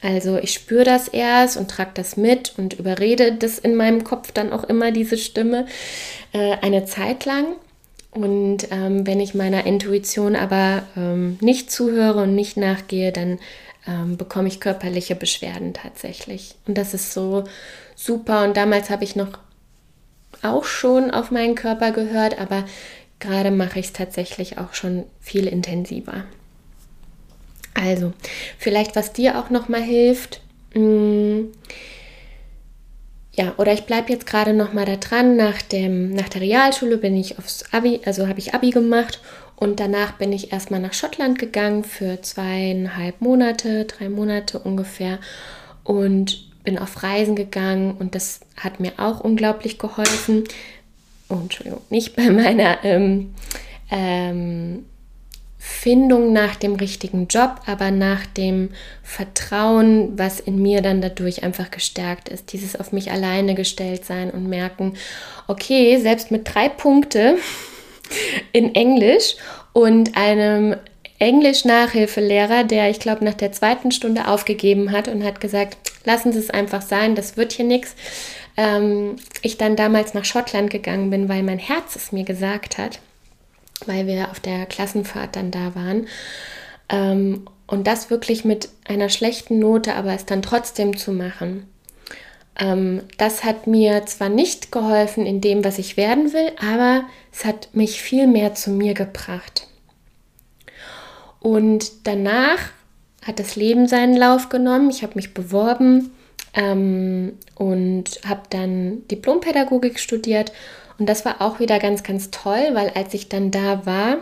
Also 0.02 0.38
ich 0.38 0.52
spüre 0.52 0.84
das 0.84 1.08
erst 1.08 1.56
und 1.56 1.70
trage 1.70 1.90
das 1.94 2.16
mit 2.16 2.54
und 2.56 2.74
überrede 2.74 3.32
das 3.32 3.58
in 3.58 3.74
meinem 3.74 4.04
Kopf 4.04 4.32
dann 4.32 4.52
auch 4.52 4.64
immer, 4.64 4.92
diese 4.92 5.18
Stimme, 5.18 5.66
äh, 6.32 6.56
eine 6.62 6.86
Zeit 6.86 7.26
lang. 7.26 7.56
Und 8.10 8.68
ähm, 8.70 9.06
wenn 9.06 9.20
ich 9.20 9.34
meiner 9.34 9.66
Intuition 9.66 10.34
aber 10.34 10.82
ähm, 10.96 11.38
nicht 11.40 11.70
zuhöre 11.70 12.22
und 12.22 12.34
nicht 12.34 12.56
nachgehe, 12.56 13.12
dann 13.12 13.38
ähm, 13.86 14.16
bekomme 14.16 14.48
ich 14.48 14.60
körperliche 14.60 15.14
Beschwerden 15.14 15.74
tatsächlich. 15.74 16.56
Und 16.66 16.76
das 16.76 16.92
ist 16.92 17.12
so 17.12 17.44
super. 17.94 18.44
Und 18.44 18.56
damals 18.56 18.90
habe 18.90 19.04
ich 19.04 19.14
noch 19.14 19.38
auch 20.42 20.64
schon 20.64 21.10
auf 21.10 21.30
meinen 21.30 21.54
Körper 21.54 21.92
gehört, 21.92 22.40
aber 22.40 22.64
Gerade 23.20 23.50
mache 23.50 23.78
ich 23.78 23.86
es 23.86 23.92
tatsächlich 23.92 24.58
auch 24.58 24.72
schon 24.72 25.04
viel 25.20 25.46
intensiver. 25.46 26.24
Also, 27.74 28.12
vielleicht 28.58 28.96
was 28.96 29.12
dir 29.12 29.38
auch 29.38 29.50
noch 29.50 29.68
mal 29.68 29.82
hilft. 29.82 30.40
Mh, 30.74 30.80
mm, 30.82 31.52
ja, 33.32 33.54
oder 33.58 33.72
ich 33.72 33.84
bleibe 33.84 34.12
jetzt 34.12 34.26
gerade 34.26 34.52
noch 34.52 34.72
mal 34.72 34.84
da 34.84 34.96
dran. 34.96 35.36
Nach, 35.36 35.62
dem, 35.62 36.12
nach 36.14 36.28
der 36.28 36.40
Realschule 36.40 36.98
bin 36.98 37.16
ich 37.16 37.38
aufs 37.38 37.64
Abi, 37.72 38.00
also 38.04 38.26
habe 38.28 38.38
ich 38.38 38.54
Abi 38.54 38.70
gemacht. 38.70 39.20
Und 39.56 39.78
danach 39.78 40.12
bin 40.12 40.32
ich 40.32 40.52
erstmal 40.52 40.80
nach 40.80 40.94
Schottland 40.94 41.38
gegangen 41.38 41.84
für 41.84 42.20
zweieinhalb 42.22 43.20
Monate, 43.20 43.84
drei 43.84 44.08
Monate 44.08 44.58
ungefähr. 44.58 45.18
Und 45.84 46.50
bin 46.64 46.78
auf 46.78 47.02
Reisen 47.02 47.36
gegangen. 47.36 47.94
Und 47.98 48.14
das 48.14 48.40
hat 48.56 48.80
mir 48.80 48.92
auch 48.98 49.20
unglaublich 49.20 49.78
geholfen, 49.78 50.44
oh, 51.28 51.34
Entschuldigung, 51.34 51.82
nicht 51.90 52.16
bei 52.16 52.30
meiner 52.30 52.84
ähm, 52.84 53.34
ähm, 53.90 54.86
Findung 55.62 56.32
nach 56.32 56.56
dem 56.56 56.74
richtigen 56.74 57.26
Job, 57.28 57.60
aber 57.66 57.90
nach 57.90 58.24
dem 58.24 58.70
Vertrauen, 59.02 60.18
was 60.18 60.40
in 60.40 60.60
mir 60.60 60.80
dann 60.80 61.02
dadurch 61.02 61.42
einfach 61.42 61.70
gestärkt 61.70 62.30
ist. 62.30 62.52
Dieses 62.52 62.76
auf 62.80 62.92
mich 62.92 63.10
alleine 63.12 63.54
gestellt 63.54 64.06
sein 64.06 64.30
und 64.30 64.48
merken, 64.48 64.94
okay, 65.48 65.98
selbst 65.98 66.30
mit 66.30 66.52
drei 66.52 66.70
Punkte 66.70 67.36
in 68.52 68.74
Englisch 68.74 69.36
und 69.74 70.16
einem 70.16 70.76
Englisch-Nachhilfelehrer, 71.18 72.64
der 72.64 72.88
ich 72.88 72.98
glaube 72.98 73.24
nach 73.24 73.34
der 73.34 73.52
zweiten 73.52 73.92
Stunde 73.92 74.28
aufgegeben 74.28 74.90
hat 74.90 75.08
und 75.08 75.22
hat 75.22 75.42
gesagt, 75.42 75.76
lassen 76.06 76.32
Sie 76.32 76.38
es 76.38 76.48
einfach 76.48 76.80
sein, 76.80 77.14
das 77.14 77.36
wird 77.36 77.52
hier 77.52 77.66
nichts 77.66 77.94
ähm, 78.56 79.16
ich 79.42 79.56
dann 79.56 79.76
damals 79.76 80.14
nach 80.14 80.24
Schottland 80.24 80.70
gegangen 80.70 81.10
bin, 81.10 81.28
weil 81.28 81.42
mein 81.42 81.58
Herz 81.58 81.96
es 81.96 82.12
mir 82.12 82.24
gesagt 82.24 82.78
hat, 82.78 83.00
weil 83.86 84.06
wir 84.06 84.30
auf 84.30 84.40
der 84.40 84.66
Klassenfahrt 84.66 85.36
dann 85.36 85.50
da 85.50 85.74
waren. 85.74 86.06
Ähm, 86.88 87.46
und 87.66 87.86
das 87.86 88.10
wirklich 88.10 88.44
mit 88.44 88.68
einer 88.88 89.08
schlechten 89.08 89.58
Note, 89.58 89.94
aber 89.94 90.12
es 90.12 90.26
dann 90.26 90.42
trotzdem 90.42 90.96
zu 90.96 91.12
machen. 91.12 91.68
Ähm, 92.58 93.02
das 93.16 93.44
hat 93.44 93.66
mir 93.66 94.04
zwar 94.06 94.28
nicht 94.28 94.72
geholfen 94.72 95.24
in 95.24 95.40
dem, 95.40 95.64
was 95.64 95.78
ich 95.78 95.96
werden 95.96 96.32
will, 96.32 96.52
aber 96.60 97.04
es 97.32 97.44
hat 97.44 97.68
mich 97.72 98.02
viel 98.02 98.26
mehr 98.26 98.54
zu 98.54 98.70
mir 98.70 98.94
gebracht. 98.94 99.68
Und 101.38 102.06
danach 102.06 102.58
hat 103.22 103.38
das 103.38 103.56
Leben 103.56 103.86
seinen 103.86 104.16
Lauf 104.16 104.48
genommen. 104.48 104.90
Ich 104.90 105.02
habe 105.02 105.14
mich 105.14 105.32
beworben 105.34 106.10
ähm, 106.54 107.32
und 107.54 108.04
habe 108.26 108.42
dann 108.50 109.06
Diplompädagogik 109.08 109.98
studiert. 109.98 110.52
Und 111.00 111.06
das 111.06 111.24
war 111.24 111.40
auch 111.40 111.60
wieder 111.60 111.78
ganz, 111.78 112.02
ganz 112.02 112.30
toll, 112.30 112.72
weil 112.74 112.90
als 112.90 113.14
ich 113.14 113.30
dann 113.30 113.50
da 113.50 113.86
war, 113.86 114.18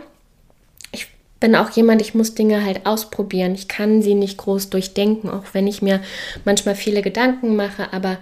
ich 0.93 1.07
bin 1.41 1.53
auch 1.53 1.69
jemand, 1.71 2.01
ich 2.01 2.15
muss 2.15 2.35
Dinge 2.35 2.63
halt 2.63 2.85
ausprobieren. 2.85 3.53
Ich 3.53 3.67
kann 3.67 4.01
sie 4.01 4.15
nicht 4.15 4.37
groß 4.37 4.69
durchdenken, 4.69 5.29
auch 5.29 5.43
wenn 5.51 5.67
ich 5.67 5.81
mir 5.81 6.01
manchmal 6.45 6.75
viele 6.75 7.01
Gedanken 7.01 7.57
mache, 7.57 7.91
aber 7.91 8.17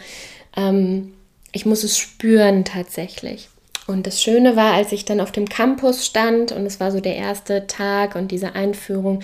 ähm, 0.55 1.13
ich 1.51 1.67
muss 1.67 1.83
es 1.83 1.99
spüren 1.99 2.65
tatsächlich. 2.65 3.47
Und 3.85 4.07
das 4.07 4.23
Schöne 4.23 4.55
war, 4.55 4.73
als 4.73 4.91
ich 4.91 5.05
dann 5.05 5.21
auf 5.21 5.31
dem 5.31 5.47
Campus 5.47 6.03
stand 6.03 6.51
und 6.51 6.65
es 6.65 6.79
war 6.79 6.91
so 6.91 6.99
der 6.99 7.15
erste 7.15 7.67
Tag 7.67 8.15
und 8.15 8.31
diese 8.31 8.55
Einführung, 8.55 9.21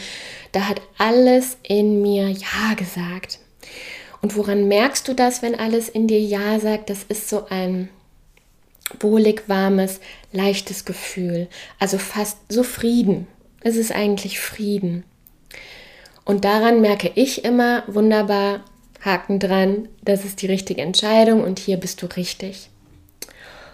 da 0.51 0.69
hat 0.69 0.79
alles 0.99 1.57
in 1.63 2.03
mir 2.03 2.29
Ja 2.29 2.75
gesagt. 2.77 3.39
Und 4.21 4.37
woran 4.37 4.67
merkst 4.67 5.07
du 5.07 5.15
das, 5.15 5.41
wenn 5.41 5.55
alles 5.55 5.89
in 5.89 6.07
dir 6.07 6.21
Ja 6.21 6.59
sagt? 6.59 6.91
Das 6.91 7.01
ist 7.01 7.29
so 7.29 7.47
ein 7.49 7.89
wohlig, 8.99 9.43
warmes, 9.47 9.99
leichtes 10.31 10.85
Gefühl. 10.85 11.47
Also 11.79 11.97
fast 11.97 12.37
so 12.49 12.63
Frieden. 12.63 13.27
Es 13.61 13.75
ist 13.75 13.91
eigentlich 13.91 14.39
Frieden. 14.39 15.03
Und 16.25 16.45
daran 16.45 16.81
merke 16.81 17.11
ich 17.15 17.43
immer 17.43 17.83
wunderbar, 17.87 18.63
Haken 19.01 19.39
dran, 19.39 19.89
das 20.01 20.23
ist 20.23 20.41
die 20.41 20.47
richtige 20.47 20.81
Entscheidung 20.81 21.43
und 21.43 21.59
hier 21.59 21.77
bist 21.77 22.01
du 22.01 22.05
richtig. 22.05 22.69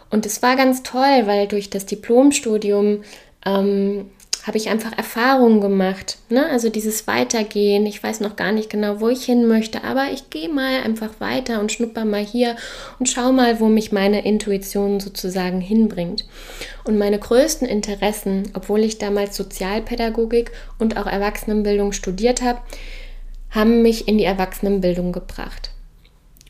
Und 0.10 0.26
es 0.26 0.42
war 0.42 0.56
ganz 0.56 0.82
toll, 0.82 1.24
weil 1.26 1.48
durch 1.48 1.70
das 1.70 1.86
Diplomstudium 1.86 3.04
ähm, 3.46 4.10
habe 4.46 4.58
ich 4.58 4.70
einfach 4.70 4.98
Erfahrungen 4.98 5.62
gemacht. 5.62 6.18
Ne? 6.30 6.46
Also 6.48 6.70
dieses 6.70 7.08
Weitergehen. 7.08 7.86
Ich 7.86 8.02
weiß 8.02 8.20
noch 8.20 8.36
gar 8.36 8.52
nicht 8.52 8.70
genau, 8.70 9.02
wo 9.02 9.10
ich 9.10 9.24
hin 9.26 9.48
möchte, 9.48 9.84
aber 9.84 10.12
ich 10.12 10.30
gehe 10.30 10.50
mal 10.50 10.82
einfach 10.84 11.20
weiter 11.20 11.60
und 11.60 11.72
schnupper 11.72 12.06
mal 12.06 12.24
hier 12.24 12.56
und 13.00 13.08
schau 13.08 13.32
mal, 13.32 13.60
wo 13.60 13.68
mich 13.68 13.92
meine 13.92 14.26
Intuition 14.26 15.00
sozusagen 15.00 15.62
hinbringt. 15.62 16.26
Und 16.84 16.98
meine 16.98 17.20
größten 17.20 17.68
Interessen, 17.68 18.50
obwohl 18.54 18.84
ich 18.84 18.98
damals 18.98 19.36
Sozialpädagogik 19.36 20.52
und 20.80 20.98
auch 20.98 21.08
Erwachsenenbildung 21.08 21.92
studiert 21.92 22.42
habe, 22.42 22.60
haben 23.52 23.82
mich 23.82 24.08
in 24.08 24.18
die 24.18 24.26
Erwachsenenbildung 24.26 25.12
gebracht. 25.12 25.72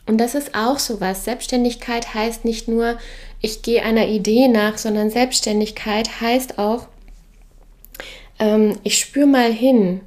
Und 0.06 0.18
das 0.18 0.36
ist 0.36 0.56
auch 0.56 0.80
so 0.80 1.02
was. 1.02 1.24
Selbstständigkeit 1.24 2.14
heißt 2.14 2.44
nicht 2.44 2.68
nur, 2.68 2.98
ich 3.42 3.62
gehe 3.62 3.84
einer 3.84 4.08
Idee 4.08 4.48
nach, 4.48 4.78
sondern 4.78 5.12
Selbstständigkeit 5.12 6.22
heißt 6.22 6.58
auch, 6.58 6.88
ähm, 8.40 8.78
ich 8.84 8.98
spüre 8.98 9.28
mal 9.28 9.52
hin, 9.52 10.02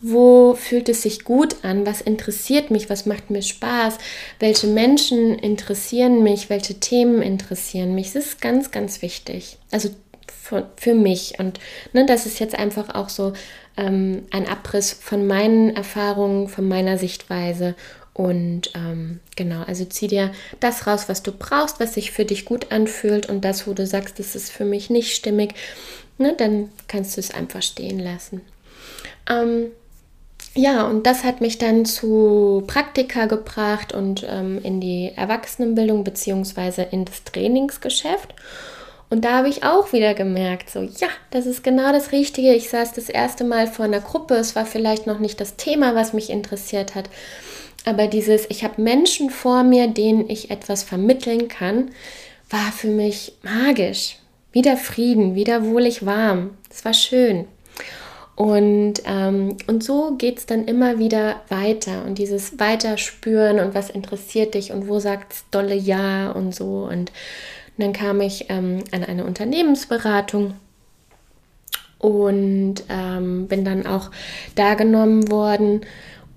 wo 0.00 0.54
fühlt 0.54 0.88
es 0.88 1.02
sich 1.02 1.24
gut 1.24 1.56
an, 1.64 1.86
was 1.86 2.00
interessiert 2.00 2.70
mich, 2.70 2.90
was 2.90 3.06
macht 3.06 3.30
mir 3.30 3.42
Spaß, 3.42 3.98
welche 4.38 4.66
Menschen 4.66 5.38
interessieren 5.38 6.22
mich, 6.22 6.50
welche 6.50 6.74
Themen 6.74 7.22
interessieren 7.22 7.94
mich. 7.94 8.12
Das 8.12 8.26
ist 8.26 8.40
ganz, 8.40 8.70
ganz 8.70 9.00
wichtig. 9.02 9.58
Also 9.70 9.90
für, 10.28 10.70
für 10.76 10.94
mich. 10.94 11.38
Und 11.38 11.58
ne, 11.92 12.06
das 12.06 12.26
ist 12.26 12.38
jetzt 12.38 12.58
einfach 12.58 12.94
auch 12.94 13.08
so 13.08 13.32
ähm, 13.76 14.24
ein 14.30 14.46
Abriss 14.46 14.92
von 14.92 15.26
meinen 15.26 15.74
Erfahrungen, 15.74 16.48
von 16.48 16.68
meiner 16.68 16.98
Sichtweise. 16.98 17.74
Und 18.12 18.70
ähm, 18.74 19.20
genau, 19.34 19.62
also 19.66 19.84
zieh 19.84 20.06
dir 20.06 20.32
das 20.60 20.86
raus, 20.86 21.04
was 21.08 21.22
du 21.22 21.32
brauchst, 21.32 21.80
was 21.80 21.94
sich 21.94 22.12
für 22.12 22.24
dich 22.24 22.46
gut 22.46 22.72
anfühlt 22.72 23.28
und 23.28 23.44
das, 23.44 23.66
wo 23.66 23.74
du 23.74 23.86
sagst, 23.86 24.18
das 24.18 24.34
ist 24.34 24.50
für 24.50 24.64
mich 24.64 24.88
nicht 24.88 25.14
stimmig, 25.14 25.54
ne, 26.18 26.34
dann 26.36 26.70
kannst 26.88 27.16
du 27.16 27.20
es 27.20 27.32
einfach 27.32 27.62
stehen 27.62 27.98
lassen. 27.98 28.42
Ähm, 29.28 29.66
ja, 30.54 30.86
und 30.86 31.06
das 31.06 31.22
hat 31.22 31.40
mich 31.40 31.58
dann 31.58 31.84
zu 31.84 32.64
Praktika 32.66 33.26
gebracht 33.26 33.92
und 33.92 34.26
ähm, 34.28 34.58
in 34.62 34.80
die 34.80 35.12
Erwachsenenbildung 35.14 36.02
bzw. 36.02 36.86
in 36.90 37.04
das 37.04 37.24
Trainingsgeschäft. 37.24 38.34
Und 39.08 39.24
da 39.24 39.34
habe 39.34 39.48
ich 39.48 39.62
auch 39.62 39.92
wieder 39.92 40.14
gemerkt, 40.14 40.70
so, 40.70 40.80
ja, 40.80 41.08
das 41.30 41.46
ist 41.46 41.62
genau 41.62 41.92
das 41.92 42.10
Richtige. 42.10 42.54
Ich 42.54 42.70
saß 42.70 42.92
das 42.92 43.08
erste 43.08 43.44
Mal 43.44 43.66
vor 43.66 43.84
einer 43.84 44.00
Gruppe. 44.00 44.34
Es 44.34 44.56
war 44.56 44.66
vielleicht 44.66 45.06
noch 45.06 45.20
nicht 45.20 45.40
das 45.40 45.56
Thema, 45.56 45.94
was 45.94 46.12
mich 46.12 46.30
interessiert 46.30 46.94
hat. 46.94 47.08
Aber 47.84 48.08
dieses, 48.08 48.46
ich 48.50 48.64
habe 48.64 48.82
Menschen 48.82 49.30
vor 49.30 49.62
mir, 49.62 49.86
denen 49.86 50.28
ich 50.28 50.50
etwas 50.50 50.82
vermitteln 50.82 51.46
kann, 51.46 51.92
war 52.50 52.72
für 52.72 52.88
mich 52.88 53.34
magisch. 53.42 54.16
Wieder 54.56 54.78
Frieden, 54.78 55.34
wieder 55.34 55.66
wohlig 55.66 56.06
warm. 56.06 56.52
Es 56.70 56.82
war 56.86 56.94
schön. 56.94 57.44
Und, 58.36 58.94
ähm, 59.04 59.58
und 59.66 59.84
so 59.84 60.14
geht 60.16 60.38
es 60.38 60.46
dann 60.46 60.64
immer 60.64 60.98
wieder 60.98 61.42
weiter. 61.50 62.06
Und 62.06 62.16
dieses 62.16 62.58
Weiterspüren 62.58 63.60
und 63.60 63.74
was 63.74 63.90
interessiert 63.90 64.54
dich 64.54 64.72
und 64.72 64.88
wo 64.88 64.98
sagt 64.98 65.34
es 65.34 65.44
dolle 65.50 65.74
Ja 65.74 66.30
und 66.30 66.54
so. 66.54 66.88
Und 66.90 67.12
und 67.76 67.84
dann 67.84 67.92
kam 67.92 68.22
ich 68.22 68.46
ähm, 68.48 68.84
an 68.90 69.04
eine 69.04 69.26
Unternehmensberatung 69.26 70.54
und 71.98 72.76
ähm, 72.88 73.48
bin 73.48 73.64
dann 73.66 73.86
auch 73.86 74.10
da 74.54 74.74
genommen 74.74 75.30
worden 75.30 75.82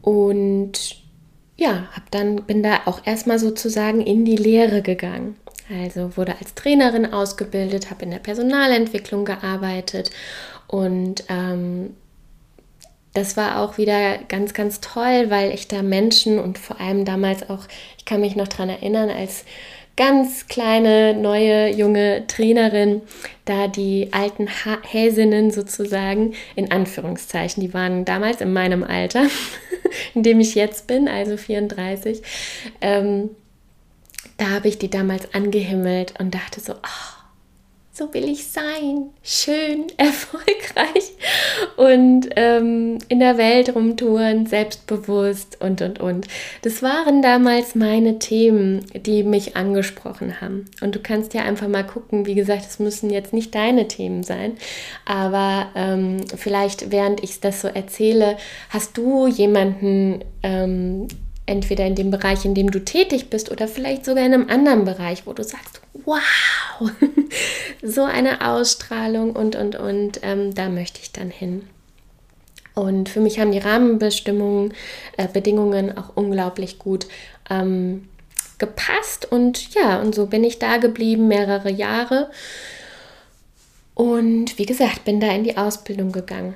und 0.01 0.97
ja, 1.55 1.87
hab 1.93 2.11
dann 2.11 2.43
bin 2.43 2.61
da 2.61 2.81
auch 2.85 3.05
erstmal 3.05 3.39
sozusagen 3.39 4.01
in 4.01 4.25
die 4.25 4.35
Lehre 4.35 4.81
gegangen. 4.81 5.37
Also 5.69 6.17
wurde 6.17 6.35
als 6.39 6.55
Trainerin 6.55 7.13
ausgebildet, 7.13 7.91
habe 7.91 8.03
in 8.03 8.11
der 8.11 8.19
Personalentwicklung 8.19 9.25
gearbeitet 9.25 10.09
und 10.67 11.23
ähm, 11.29 11.95
das 13.13 13.37
war 13.37 13.59
auch 13.59 13.77
wieder 13.77 14.19
ganz, 14.27 14.53
ganz 14.53 14.81
toll, 14.81 15.29
weil 15.29 15.51
ich 15.51 15.67
da 15.67 15.81
Menschen 15.81 16.39
und 16.39 16.57
vor 16.57 16.79
allem 16.79 17.05
damals 17.05 17.49
auch, 17.49 17.65
ich 17.97 18.05
kann 18.05 18.21
mich 18.21 18.35
noch 18.35 18.47
daran 18.47 18.69
erinnern, 18.69 19.09
als 19.09 19.45
ganz 19.97 20.47
kleine, 20.47 21.13
neue, 21.13 21.69
junge 21.69 22.25
Trainerin, 22.27 23.01
da 23.45 23.67
die 23.67 24.09
alten 24.13 24.47
ha 24.47 24.77
Häsinnen 24.83 25.51
sozusagen, 25.51 26.35
in 26.55 26.71
Anführungszeichen, 26.71 27.61
die 27.61 27.73
waren 27.73 28.05
damals 28.05 28.39
in 28.39 28.53
meinem 28.53 28.83
Alter, 28.83 29.25
in 30.13 30.23
dem 30.23 30.39
ich 30.39 30.55
jetzt 30.55 30.87
bin, 30.87 31.09
also 31.09 31.35
34, 31.35 32.21
ähm, 32.79 33.31
da 34.37 34.49
habe 34.49 34.67
ich 34.67 34.77
die 34.77 34.89
damals 34.89 35.33
angehimmelt 35.33 36.19
und 36.19 36.33
dachte 36.33 36.59
so, 36.59 36.73
oh, 36.73 37.19
so 37.99 38.13
will 38.13 38.29
ich 38.29 38.47
sein, 38.47 39.09
schön, 39.21 39.87
erfolgreich 39.97 41.11
und 41.75 42.29
ähm, 42.37 42.97
in 43.09 43.19
der 43.19 43.37
Welt 43.37 43.75
rumtouren, 43.75 44.45
selbstbewusst 44.45 45.59
und, 45.59 45.81
und, 45.81 45.99
und. 45.99 46.27
Das 46.61 46.81
waren 46.81 47.21
damals 47.21 47.75
meine 47.75 48.17
Themen, 48.17 48.85
die 48.95 49.23
mich 49.23 49.57
angesprochen 49.57 50.39
haben. 50.39 50.65
Und 50.79 50.95
du 50.95 50.99
kannst 50.99 51.33
ja 51.33 51.43
einfach 51.43 51.67
mal 51.67 51.85
gucken, 51.85 52.25
wie 52.25 52.35
gesagt, 52.35 52.65
es 52.65 52.79
müssen 52.79 53.09
jetzt 53.09 53.33
nicht 53.33 53.53
deine 53.53 53.89
Themen 53.89 54.23
sein, 54.23 54.53
aber 55.05 55.67
ähm, 55.75 56.21
vielleicht 56.37 56.91
während 56.91 57.21
ich 57.21 57.41
das 57.41 57.61
so 57.61 57.67
erzähle, 57.67 58.37
hast 58.69 58.97
du 58.97 59.27
jemanden, 59.27 60.23
ähm, 60.41 61.09
entweder 61.49 61.85
in 61.85 61.95
dem 61.95 62.11
Bereich, 62.11 62.45
in 62.45 62.53
dem 62.53 62.71
du 62.71 62.79
tätig 62.79 63.29
bist 63.29 63.51
oder 63.51 63.67
vielleicht 63.67 64.05
sogar 64.05 64.25
in 64.25 64.33
einem 64.33 64.49
anderen 64.49 64.85
Bereich, 64.85 65.25
wo 65.25 65.33
du 65.33 65.43
sagst, 65.43 65.81
wow, 66.05 66.21
so 67.83 68.03
eine 68.03 68.47
Ausstrahlung 68.47 69.35
und, 69.35 69.55
und, 69.55 69.75
und, 69.75 70.19
ähm, 70.23 70.53
da 70.53 70.69
möchte 70.69 70.99
ich 71.01 71.11
dann 71.11 71.31
hin. 71.31 71.67
Und 72.75 73.09
für 73.09 73.19
mich 73.19 73.39
haben 73.39 73.51
die 73.51 73.57
Rahmenbestimmungen, 73.57 74.73
äh, 75.17 75.27
Bedingungen 75.27 75.97
auch 75.97 76.15
unglaublich 76.15 76.79
gut 76.79 77.07
ähm, 77.49 78.07
gepasst. 78.57 79.29
Und 79.29 79.73
ja, 79.73 79.99
und 79.99 80.15
so 80.15 80.27
bin 80.27 80.43
ich 80.43 80.59
da 80.59 80.77
geblieben, 80.77 81.27
mehrere 81.27 81.71
Jahre. 81.71 82.29
Und 83.95 84.57
wie 84.57 84.65
gesagt, 84.65 85.03
bin 85.03 85.19
da 85.19 85.29
in 85.31 85.43
die 85.43 85.57
Ausbildung 85.57 86.11
gegangen 86.11 86.55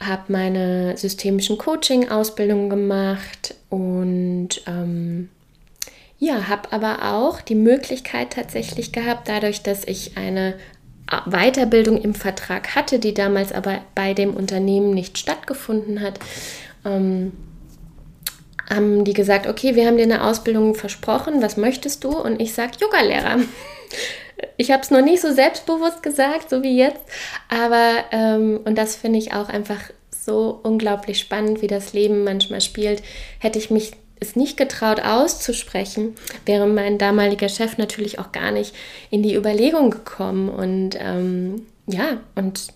habe 0.00 0.32
meine 0.32 0.96
systemischen 0.96 1.58
Coaching-Ausbildungen 1.58 2.70
gemacht 2.70 3.54
und 3.68 4.62
ähm, 4.66 5.28
ja, 6.18 6.48
habe 6.48 6.72
aber 6.72 7.14
auch 7.14 7.40
die 7.40 7.54
Möglichkeit 7.54 8.32
tatsächlich 8.32 8.92
gehabt, 8.92 9.28
dadurch, 9.28 9.62
dass 9.62 9.84
ich 9.84 10.16
eine 10.16 10.54
Weiterbildung 11.26 12.00
im 12.00 12.14
Vertrag 12.14 12.74
hatte, 12.74 12.98
die 12.98 13.14
damals 13.14 13.52
aber 13.52 13.80
bei 13.94 14.14
dem 14.14 14.34
Unternehmen 14.34 14.90
nicht 14.90 15.16
stattgefunden 15.16 16.00
hat, 16.00 16.18
ähm, 16.84 17.32
haben 18.68 19.04
die 19.04 19.14
gesagt, 19.14 19.46
okay, 19.46 19.74
wir 19.74 19.86
haben 19.86 19.96
dir 19.96 20.02
eine 20.02 20.24
Ausbildung 20.24 20.74
versprochen, 20.74 21.40
was 21.40 21.56
möchtest 21.56 22.04
du? 22.04 22.10
Und 22.10 22.40
ich 22.40 22.52
sage, 22.52 22.72
Yoga-Lehrer. 22.80 23.38
Ich 24.56 24.70
habe 24.70 24.82
es 24.82 24.90
noch 24.90 25.02
nicht 25.02 25.20
so 25.20 25.32
selbstbewusst 25.32 26.02
gesagt, 26.02 26.50
so 26.50 26.62
wie 26.62 26.76
jetzt, 26.76 27.02
aber 27.48 28.04
ähm, 28.12 28.60
und 28.64 28.76
das 28.76 28.96
finde 28.96 29.18
ich 29.18 29.32
auch 29.32 29.48
einfach 29.48 29.80
so 30.10 30.60
unglaublich 30.62 31.18
spannend, 31.18 31.62
wie 31.62 31.66
das 31.66 31.92
Leben 31.92 32.24
manchmal 32.24 32.60
spielt. 32.60 33.02
Hätte 33.38 33.58
ich 33.58 33.70
mich 33.70 33.92
es 34.20 34.36
nicht 34.36 34.56
getraut 34.56 35.00
auszusprechen, 35.00 36.14
wäre 36.44 36.66
mein 36.66 36.98
damaliger 36.98 37.48
Chef 37.48 37.78
natürlich 37.78 38.18
auch 38.18 38.32
gar 38.32 38.50
nicht 38.50 38.74
in 39.10 39.22
die 39.22 39.34
Überlegung 39.34 39.90
gekommen. 39.90 40.48
Und 40.48 40.96
ähm, 41.00 41.66
ja, 41.86 42.18
und 42.34 42.68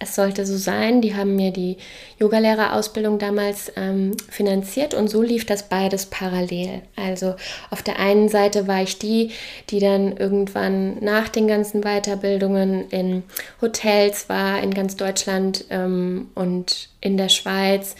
es 0.00 0.14
sollte 0.14 0.46
so 0.46 0.56
sein. 0.56 1.02
Die 1.02 1.14
haben 1.14 1.36
mir 1.36 1.52
die 1.52 1.76
Yogalehrerausbildung 2.18 3.18
damals 3.18 3.70
ähm, 3.76 4.16
finanziert 4.28 4.94
und 4.94 5.08
so 5.08 5.22
lief 5.22 5.44
das 5.44 5.68
beides 5.68 6.06
parallel. 6.06 6.82
Also 6.96 7.36
auf 7.70 7.82
der 7.82 8.00
einen 8.00 8.28
Seite 8.28 8.66
war 8.66 8.82
ich 8.82 8.98
die, 8.98 9.30
die 9.68 9.78
dann 9.78 10.16
irgendwann 10.16 10.96
nach 11.04 11.28
den 11.28 11.46
ganzen 11.46 11.82
Weiterbildungen 11.82 12.88
in 12.90 13.22
Hotels 13.60 14.28
war, 14.28 14.62
in 14.62 14.72
ganz 14.72 14.96
Deutschland 14.96 15.66
ähm, 15.70 16.30
und 16.34 16.88
in 17.02 17.18
der 17.18 17.28
Schweiz 17.28 17.94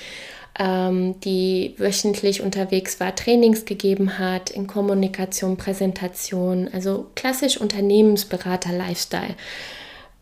ähm, 0.59 1.21
die 1.21 1.75
wöchentlich 1.77 2.41
unterwegs 2.41 2.99
war, 2.99 3.15
Trainings 3.15 3.67
gegeben 3.67 4.19
hat 4.19 4.49
in 4.49 4.67
Kommunikation, 4.67 5.59
Präsentation, 5.59 6.69
also 6.73 7.11
klassisch 7.15 7.61
Unternehmensberater-Lifestyle 7.61 9.37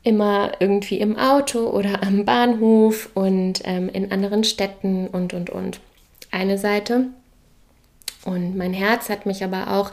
immer 0.03 0.53
irgendwie 0.61 0.99
im 1.01 1.17
Auto 1.17 1.67
oder 1.69 2.03
am 2.03 2.25
Bahnhof 2.25 3.11
und 3.15 3.61
ähm, 3.65 3.89
in 3.89 4.13
anderen 4.13 4.45
Städten 4.45 5.09
und, 5.09 5.35
und, 5.35 5.51
und. 5.51 5.81
Eine 6.31 6.59
Seite. 6.59 7.07
Und 8.25 8.57
mein 8.57 8.73
Herz 8.75 9.09
hat 9.09 9.27
mich 9.27 9.43
aber 9.45 9.73
auch 9.73 9.93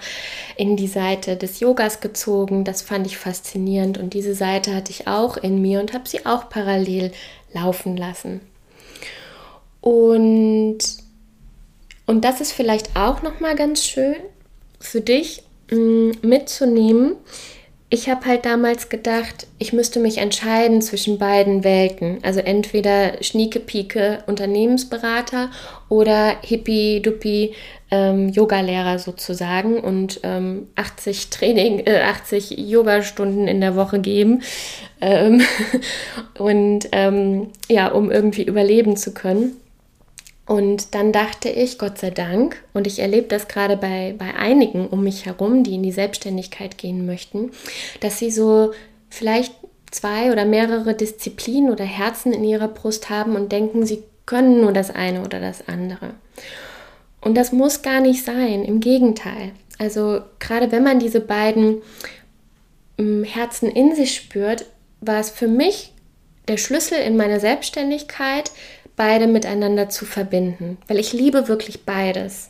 in 0.57 0.75
die 0.75 0.87
Seite 0.87 1.37
des 1.37 1.59
Yogas 1.59 2.01
gezogen. 2.01 2.63
Das 2.63 2.81
fand 2.81 3.07
ich 3.07 3.17
faszinierend. 3.17 3.97
Und 3.97 4.13
diese 4.13 4.35
Seite 4.35 4.75
hatte 4.75 4.91
ich 4.91 5.07
auch 5.07 5.37
in 5.37 5.61
mir 5.61 5.79
und 5.79 5.93
habe 5.93 6.09
sie 6.09 6.25
auch 6.25 6.49
parallel 6.49 7.11
laufen 7.53 7.95
lassen. 7.95 8.41
Und, 9.79 10.79
und 12.05 12.25
das 12.25 12.41
ist 12.41 12.51
vielleicht 12.51 12.95
auch 12.95 13.21
nochmal 13.21 13.55
ganz 13.55 13.85
schön 13.85 14.15
für 14.79 15.01
dich 15.01 15.43
mh, 15.69 15.77
mm, 15.77 16.11
mitzunehmen, 16.23 17.15
ich 17.95 18.09
habe 18.09 18.25
halt 18.25 18.45
damals 18.45 18.89
gedacht, 18.89 19.47
ich 19.57 19.71
müsste 19.71 20.01
mich 20.01 20.17
entscheiden 20.17 20.81
zwischen 20.81 21.17
beiden 21.17 21.63
Welten. 21.63 22.19
Also 22.23 22.41
entweder 22.41 23.23
Schnieke-Pike 23.23 24.23
Unternehmensberater 24.27 25.49
oder 25.87 26.35
Hippie-Duppi 26.41 27.53
ähm, 27.91 28.27
Yogalehrer 28.27 28.99
sozusagen 28.99 29.79
und 29.79 30.19
ähm, 30.23 30.67
80 30.75 31.29
Training, 31.29 31.79
äh, 31.85 32.01
80 32.01 32.57
Yogastunden 32.57 33.47
in 33.47 33.61
der 33.61 33.77
Woche 33.77 33.99
geben. 33.99 34.41
Ähm 34.99 35.41
und 36.37 36.89
ähm, 36.91 37.47
ja, 37.69 37.87
um 37.87 38.11
irgendwie 38.11 38.43
überleben 38.43 38.97
zu 38.97 39.13
können. 39.13 39.55
Und 40.47 40.93
dann 40.93 41.11
dachte 41.11 41.49
ich, 41.49 41.79
Gott 41.79 41.97
sei 41.97 42.11
Dank, 42.11 42.63
und 42.73 42.85
ich 42.85 42.99
erlebe 42.99 43.27
das 43.27 43.47
gerade 43.47 43.77
bei, 43.77 44.13
bei 44.17 44.35
einigen 44.35 44.87
um 44.87 45.03
mich 45.03 45.25
herum, 45.25 45.63
die 45.63 45.75
in 45.75 45.83
die 45.83 45.91
Selbstständigkeit 45.91 46.77
gehen 46.77 47.05
möchten, 47.05 47.51
dass 47.99 48.19
sie 48.19 48.29
so 48.29 48.71
vielleicht 49.09 49.55
zwei 49.89 50.31
oder 50.31 50.45
mehrere 50.45 50.93
Disziplinen 50.93 51.71
oder 51.71 51.85
Herzen 51.85 52.31
in 52.31 52.43
ihrer 52.43 52.67
Brust 52.67 53.09
haben 53.09 53.35
und 53.35 53.51
denken, 53.51 53.85
sie 53.85 54.03
können 54.25 54.61
nur 54.61 54.71
das 54.71 54.91
eine 54.91 55.21
oder 55.21 55.39
das 55.39 55.67
andere. 55.67 56.13
Und 57.21 57.35
das 57.35 57.51
muss 57.51 57.81
gar 57.81 58.01
nicht 58.01 58.23
sein, 58.23 58.63
im 58.63 58.81
Gegenteil. 58.81 59.51
Also 59.79 60.21
gerade 60.39 60.71
wenn 60.71 60.83
man 60.83 60.99
diese 60.99 61.21
beiden 61.21 61.81
hm, 62.99 63.23
Herzen 63.23 63.69
in 63.69 63.95
sich 63.95 64.15
spürt, 64.15 64.65
war 65.01 65.19
es 65.19 65.31
für 65.31 65.47
mich 65.47 65.91
der 66.47 66.57
Schlüssel 66.57 66.99
in 66.99 67.17
meiner 67.17 67.39
Selbstständigkeit, 67.39 68.51
beide 68.95 69.27
miteinander 69.27 69.89
zu 69.89 70.05
verbinden, 70.05 70.77
weil 70.87 70.99
ich 70.99 71.13
liebe 71.13 71.47
wirklich 71.47 71.83
beides. 71.83 72.49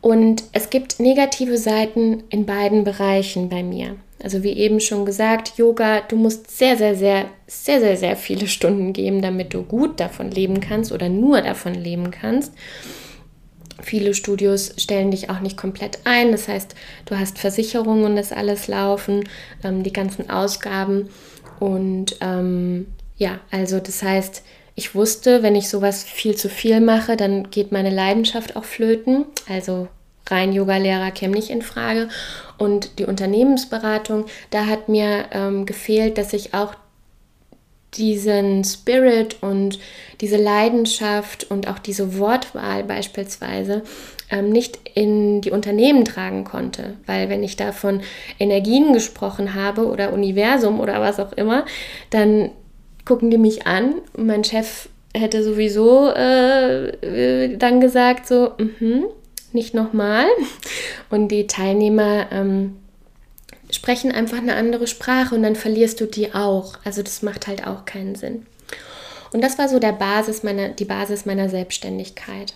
Und 0.00 0.44
es 0.52 0.70
gibt 0.70 1.00
negative 1.00 1.58
Seiten 1.58 2.24
in 2.30 2.46
beiden 2.46 2.84
Bereichen 2.84 3.48
bei 3.48 3.62
mir. 3.62 3.96
Also 4.22 4.42
wie 4.42 4.52
eben 4.52 4.80
schon 4.80 5.04
gesagt, 5.04 5.58
Yoga, 5.58 6.00
du 6.00 6.16
musst 6.16 6.56
sehr, 6.56 6.76
sehr, 6.76 6.94
sehr, 6.94 7.26
sehr, 7.46 7.80
sehr, 7.80 7.96
sehr 7.96 8.16
viele 8.16 8.46
Stunden 8.46 8.92
geben, 8.92 9.20
damit 9.20 9.52
du 9.52 9.62
gut 9.62 10.00
davon 10.00 10.30
leben 10.30 10.60
kannst 10.60 10.92
oder 10.92 11.08
nur 11.08 11.42
davon 11.42 11.74
leben 11.74 12.10
kannst. 12.10 12.52
Viele 13.82 14.14
Studios 14.14 14.74
stellen 14.78 15.10
dich 15.10 15.28
auch 15.28 15.40
nicht 15.40 15.56
komplett 15.56 15.98
ein. 16.04 16.32
Das 16.32 16.48
heißt, 16.48 16.74
du 17.04 17.18
hast 17.18 17.38
Versicherungen 17.38 18.04
und 18.04 18.16
das 18.16 18.32
alles 18.32 18.68
laufen, 18.68 19.28
ähm, 19.62 19.82
die 19.82 19.92
ganzen 19.92 20.30
Ausgaben. 20.30 21.08
Und 21.60 22.16
ähm, 22.20 22.86
ja, 23.16 23.40
also 23.50 23.80
das 23.80 24.02
heißt, 24.02 24.42
ich 24.74 24.94
wusste, 24.94 25.42
wenn 25.42 25.54
ich 25.54 25.68
sowas 25.70 26.04
viel 26.04 26.36
zu 26.36 26.48
viel 26.48 26.80
mache, 26.80 27.16
dann 27.16 27.50
geht 27.50 27.72
meine 27.72 27.90
Leidenschaft 27.90 28.56
auch 28.56 28.64
flöten. 28.64 29.24
Also 29.48 29.88
rein 30.28 30.52
Yoga-Lehrer 30.52 31.10
käme 31.12 31.34
nicht 31.34 31.48
in 31.48 31.62
Frage. 31.62 32.08
Und 32.58 32.98
die 32.98 33.06
Unternehmensberatung, 33.06 34.26
da 34.50 34.66
hat 34.66 34.90
mir 34.90 35.26
ähm, 35.32 35.64
gefehlt, 35.64 36.18
dass 36.18 36.34
ich 36.34 36.52
auch 36.52 36.74
diesen 37.94 38.64
Spirit 38.64 39.38
und 39.40 39.78
diese 40.20 40.36
Leidenschaft 40.36 41.50
und 41.50 41.68
auch 41.68 41.78
diese 41.78 42.18
Wortwahl 42.18 42.84
beispielsweise 42.84 43.82
ähm, 44.30 44.50
nicht 44.50 44.78
in 44.94 45.40
die 45.40 45.52
Unternehmen 45.52 46.04
tragen 46.04 46.44
konnte. 46.44 46.98
Weil 47.06 47.30
wenn 47.30 47.42
ich 47.42 47.56
da 47.56 47.72
von 47.72 48.02
Energien 48.38 48.92
gesprochen 48.92 49.54
habe 49.54 49.86
oder 49.86 50.12
Universum 50.12 50.80
oder 50.80 51.00
was 51.00 51.18
auch 51.18 51.32
immer, 51.32 51.64
dann 52.10 52.50
gucken 53.06 53.30
die 53.30 53.38
mich 53.38 53.66
an 53.66 53.94
und 54.12 54.26
mein 54.26 54.44
Chef 54.44 54.90
hätte 55.14 55.42
sowieso 55.42 56.10
äh, 56.10 56.88
äh 56.88 57.56
dann 57.56 57.80
gesagt, 57.80 58.26
so, 58.26 58.52
mm 58.58 59.04
nicht 59.56 59.74
nochmal. 59.74 60.26
Und 61.10 61.28
die 61.28 61.48
Teilnehmer 61.48 62.28
ähm, 62.30 62.76
sprechen 63.70 64.12
einfach 64.12 64.38
eine 64.38 64.54
andere 64.54 64.86
Sprache 64.86 65.34
und 65.34 65.42
dann 65.42 65.56
verlierst 65.56 66.00
du 66.00 66.06
die 66.06 66.32
auch. 66.32 66.74
Also 66.84 67.02
das 67.02 67.22
macht 67.22 67.48
halt 67.48 67.66
auch 67.66 67.84
keinen 67.84 68.14
Sinn. 68.14 68.46
Und 69.32 69.42
das 69.42 69.58
war 69.58 69.68
so 69.68 69.80
der 69.80 69.92
Basis 69.92 70.44
meiner, 70.44 70.68
die 70.68 70.84
Basis 70.84 71.26
meiner 71.26 71.48
Selbstständigkeit. 71.48 72.54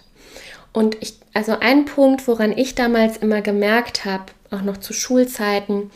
Und 0.73 0.97
ich, 1.01 1.15
also 1.35 1.57
ein 1.59 1.85
Punkt, 1.85 2.29
woran 2.29 2.57
ich 2.57 2.77
damals 2.77 3.17
immer 3.17 3.41
gemerkt 3.41 4.05
habe, 4.05 4.27
auch 4.53 4.63
noch 4.63 4.77
zu 4.77 4.93
Schulzeiten, 4.93 5.91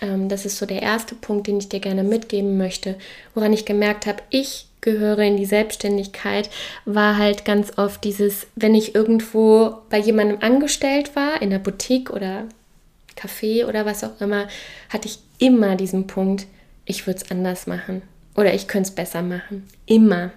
ähm, 0.00 0.28
das 0.28 0.46
ist 0.46 0.58
so 0.58 0.66
der 0.66 0.82
erste 0.82 1.14
Punkt, 1.14 1.46
den 1.46 1.58
ich 1.58 1.68
dir 1.68 1.80
gerne 1.80 2.02
mitgeben 2.02 2.58
möchte, 2.58 2.96
woran 3.34 3.52
ich 3.52 3.64
gemerkt 3.64 4.06
habe, 4.06 4.22
ich 4.30 4.66
gehöre 4.80 5.18
in 5.18 5.36
die 5.36 5.46
Selbstständigkeit, 5.46 6.48
war 6.84 7.18
halt 7.18 7.44
ganz 7.44 7.76
oft 7.76 8.02
dieses, 8.04 8.46
wenn 8.56 8.74
ich 8.74 8.94
irgendwo 8.94 9.74
bei 9.90 9.98
jemandem 9.98 10.38
angestellt 10.40 11.14
war, 11.16 11.42
in 11.42 11.50
der 11.50 11.58
Boutique 11.58 12.10
oder 12.10 12.44
Café 13.16 13.66
oder 13.66 13.84
was 13.84 14.04
auch 14.04 14.20
immer, 14.20 14.48
hatte 14.88 15.08
ich 15.08 15.18
immer 15.38 15.76
diesen 15.76 16.06
Punkt, 16.06 16.46
ich 16.86 17.06
würde 17.06 17.20
es 17.22 17.30
anders 17.30 17.66
machen 17.66 18.02
oder 18.34 18.54
ich 18.54 18.68
könnte 18.68 18.88
es 18.88 18.94
besser 18.94 19.22
machen. 19.22 19.68
Immer. 19.86 20.30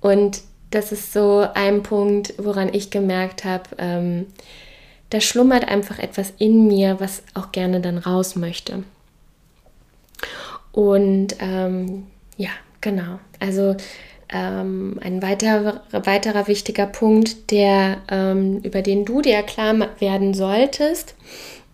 Und 0.00 0.42
das 0.70 0.92
ist 0.92 1.12
so 1.12 1.46
ein 1.54 1.82
Punkt, 1.82 2.34
woran 2.38 2.72
ich 2.72 2.90
gemerkt 2.90 3.44
habe, 3.44 3.64
ähm, 3.78 4.26
da 5.10 5.20
schlummert 5.20 5.68
einfach 5.68 5.98
etwas 5.98 6.32
in 6.38 6.66
mir, 6.66 7.00
was 7.00 7.22
auch 7.34 7.52
gerne 7.52 7.80
dann 7.80 7.98
raus 7.98 8.36
möchte. 8.36 8.84
Und 10.72 11.36
ähm, 11.40 12.06
ja, 12.36 12.50
Genau. 12.86 13.18
Also 13.40 13.74
ähm, 14.32 15.00
ein 15.02 15.20
weiterer, 15.20 15.82
weiterer 15.90 16.46
wichtiger 16.46 16.86
Punkt, 16.86 17.50
der, 17.50 17.96
ähm, 18.08 18.60
über 18.62 18.80
den 18.80 19.04
du 19.04 19.22
dir 19.22 19.42
klar 19.42 19.74
werden 19.98 20.34
solltest, 20.34 21.16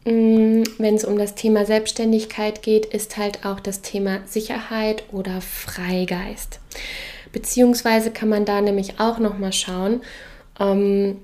mm, 0.06 0.62
wenn 0.78 0.94
es 0.94 1.04
um 1.04 1.18
das 1.18 1.34
Thema 1.34 1.66
Selbstständigkeit 1.66 2.62
geht, 2.62 2.86
ist 2.86 3.18
halt 3.18 3.44
auch 3.44 3.60
das 3.60 3.82
Thema 3.82 4.20
Sicherheit 4.24 5.04
oder 5.12 5.42
Freigeist. 5.42 6.60
Beziehungsweise 7.30 8.10
kann 8.10 8.30
man 8.30 8.46
da 8.46 8.62
nämlich 8.62 8.98
auch 8.98 9.18
nochmal 9.18 9.52
schauen, 9.52 10.00
ähm, 10.58 11.18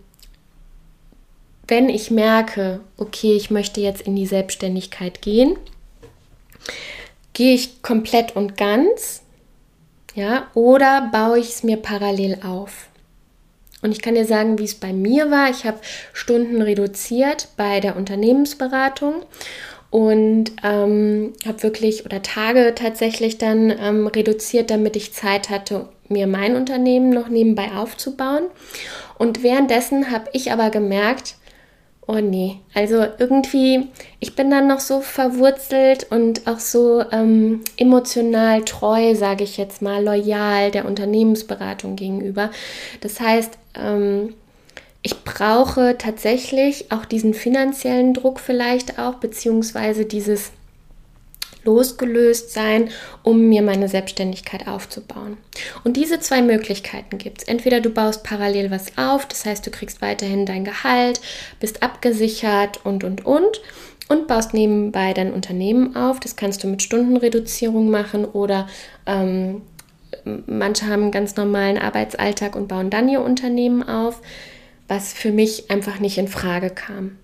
wenn 1.68 1.88
ich 1.88 2.10
merke, 2.10 2.80
okay, 2.96 3.36
ich 3.36 3.50
möchte 3.50 3.80
jetzt 3.80 4.02
in 4.02 4.16
die 4.16 4.26
Selbstständigkeit 4.26 5.22
gehen, 5.22 5.56
gehe 7.34 7.54
ich 7.54 7.82
komplett 7.82 8.34
und 8.34 8.56
ganz 8.56 9.22
ja, 10.18 10.48
oder 10.54 11.10
baue 11.12 11.38
ich 11.38 11.50
es 11.50 11.62
mir 11.62 11.76
parallel 11.76 12.40
auf? 12.44 12.88
Und 13.82 13.92
ich 13.92 14.02
kann 14.02 14.16
dir 14.16 14.24
sagen, 14.24 14.58
wie 14.58 14.64
es 14.64 14.74
bei 14.74 14.92
mir 14.92 15.30
war. 15.30 15.48
Ich 15.48 15.64
habe 15.64 15.78
Stunden 16.12 16.60
reduziert 16.60 17.48
bei 17.56 17.78
der 17.78 17.94
Unternehmensberatung 17.94 19.22
und 19.90 20.50
ähm, 20.64 21.34
habe 21.46 21.62
wirklich 21.62 22.04
oder 22.04 22.20
Tage 22.22 22.74
tatsächlich 22.74 23.38
dann 23.38 23.70
ähm, 23.70 24.08
reduziert, 24.08 24.70
damit 24.70 24.96
ich 24.96 25.14
Zeit 25.14 25.50
hatte, 25.50 25.88
mir 26.08 26.26
mein 26.26 26.56
Unternehmen 26.56 27.10
noch 27.10 27.28
nebenbei 27.28 27.70
aufzubauen. 27.76 28.44
Und 29.18 29.44
währenddessen 29.44 30.10
habe 30.10 30.30
ich 30.32 30.50
aber 30.50 30.70
gemerkt, 30.70 31.36
Oh 32.10 32.20
nee, 32.20 32.56
also 32.72 33.04
irgendwie, 33.18 33.88
ich 34.18 34.34
bin 34.34 34.50
dann 34.50 34.66
noch 34.66 34.80
so 34.80 35.02
verwurzelt 35.02 36.06
und 36.10 36.46
auch 36.46 36.58
so 36.58 37.04
ähm, 37.12 37.60
emotional 37.76 38.64
treu, 38.64 39.14
sage 39.14 39.44
ich 39.44 39.58
jetzt 39.58 39.82
mal, 39.82 40.02
loyal 40.02 40.70
der 40.70 40.86
Unternehmensberatung 40.86 41.96
gegenüber. 41.96 42.50
Das 43.02 43.20
heißt, 43.20 43.58
ähm, 43.74 44.32
ich 45.02 45.22
brauche 45.22 45.98
tatsächlich 45.98 46.90
auch 46.90 47.04
diesen 47.04 47.34
finanziellen 47.34 48.14
Druck 48.14 48.40
vielleicht 48.40 48.98
auch, 48.98 49.16
beziehungsweise 49.16 50.06
dieses 50.06 50.50
losgelöst 51.64 52.52
sein, 52.52 52.90
um 53.22 53.48
mir 53.48 53.62
meine 53.62 53.88
Selbstständigkeit 53.88 54.66
aufzubauen. 54.66 55.36
Und 55.84 55.96
diese 55.96 56.20
zwei 56.20 56.42
Möglichkeiten 56.42 57.18
gibt 57.18 57.42
es. 57.42 57.48
Entweder 57.48 57.80
du 57.80 57.90
baust 57.90 58.24
parallel 58.24 58.70
was 58.70 58.96
auf, 58.96 59.26
das 59.26 59.44
heißt, 59.44 59.66
du 59.66 59.70
kriegst 59.70 60.00
weiterhin 60.00 60.46
dein 60.46 60.64
Gehalt, 60.64 61.20
bist 61.60 61.82
abgesichert 61.82 62.84
und, 62.84 63.04
und, 63.04 63.24
und 63.26 63.60
und 64.08 64.26
baust 64.26 64.54
nebenbei 64.54 65.12
dein 65.12 65.32
Unternehmen 65.32 65.94
auf. 65.94 66.18
Das 66.18 66.34
kannst 66.34 66.64
du 66.64 66.66
mit 66.66 66.82
Stundenreduzierung 66.82 67.90
machen 67.90 68.24
oder 68.24 68.66
ähm, 69.06 69.62
manche 70.46 70.86
haben 70.86 71.02
einen 71.02 71.12
ganz 71.12 71.36
normalen 71.36 71.78
Arbeitsalltag 71.78 72.56
und 72.56 72.68
bauen 72.68 72.90
dann 72.90 73.08
ihr 73.08 73.20
Unternehmen 73.20 73.86
auf, 73.86 74.20
was 74.88 75.12
für 75.12 75.32
mich 75.32 75.70
einfach 75.70 75.98
nicht 76.00 76.18
in 76.18 76.28
Frage 76.28 76.70
kam. 76.70 77.18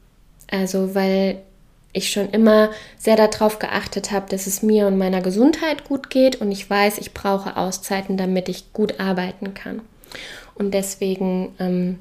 Also, 0.51 0.95
weil 0.95 1.39
ich 1.95 2.11
schon 2.11 2.29
immer 2.31 2.71
sehr 2.99 3.17
darauf 3.17 3.59
geachtet 3.59 4.11
habe, 4.11 4.29
dass 4.29 4.47
es 4.47 4.63
mir 4.63 4.87
und 4.87 4.99
meiner 4.99 5.23
Gesundheit 5.23 5.85
gut 5.85 6.11
geht 6.11 6.37
und 6.41 6.53
ich 6.53 6.69
weiß, 6.69 6.99
ich 6.99 7.15
brauche 7.15 7.57
Auszeiten, 7.57 8.19
damit 8.19 8.51
ich 8.51 8.73
gut 8.75 9.01
arbeiten 9.01 9.55
kann. 9.55 9.81
Und 10.55 10.75
deswegen 10.75 11.55
ähm, 11.59 12.01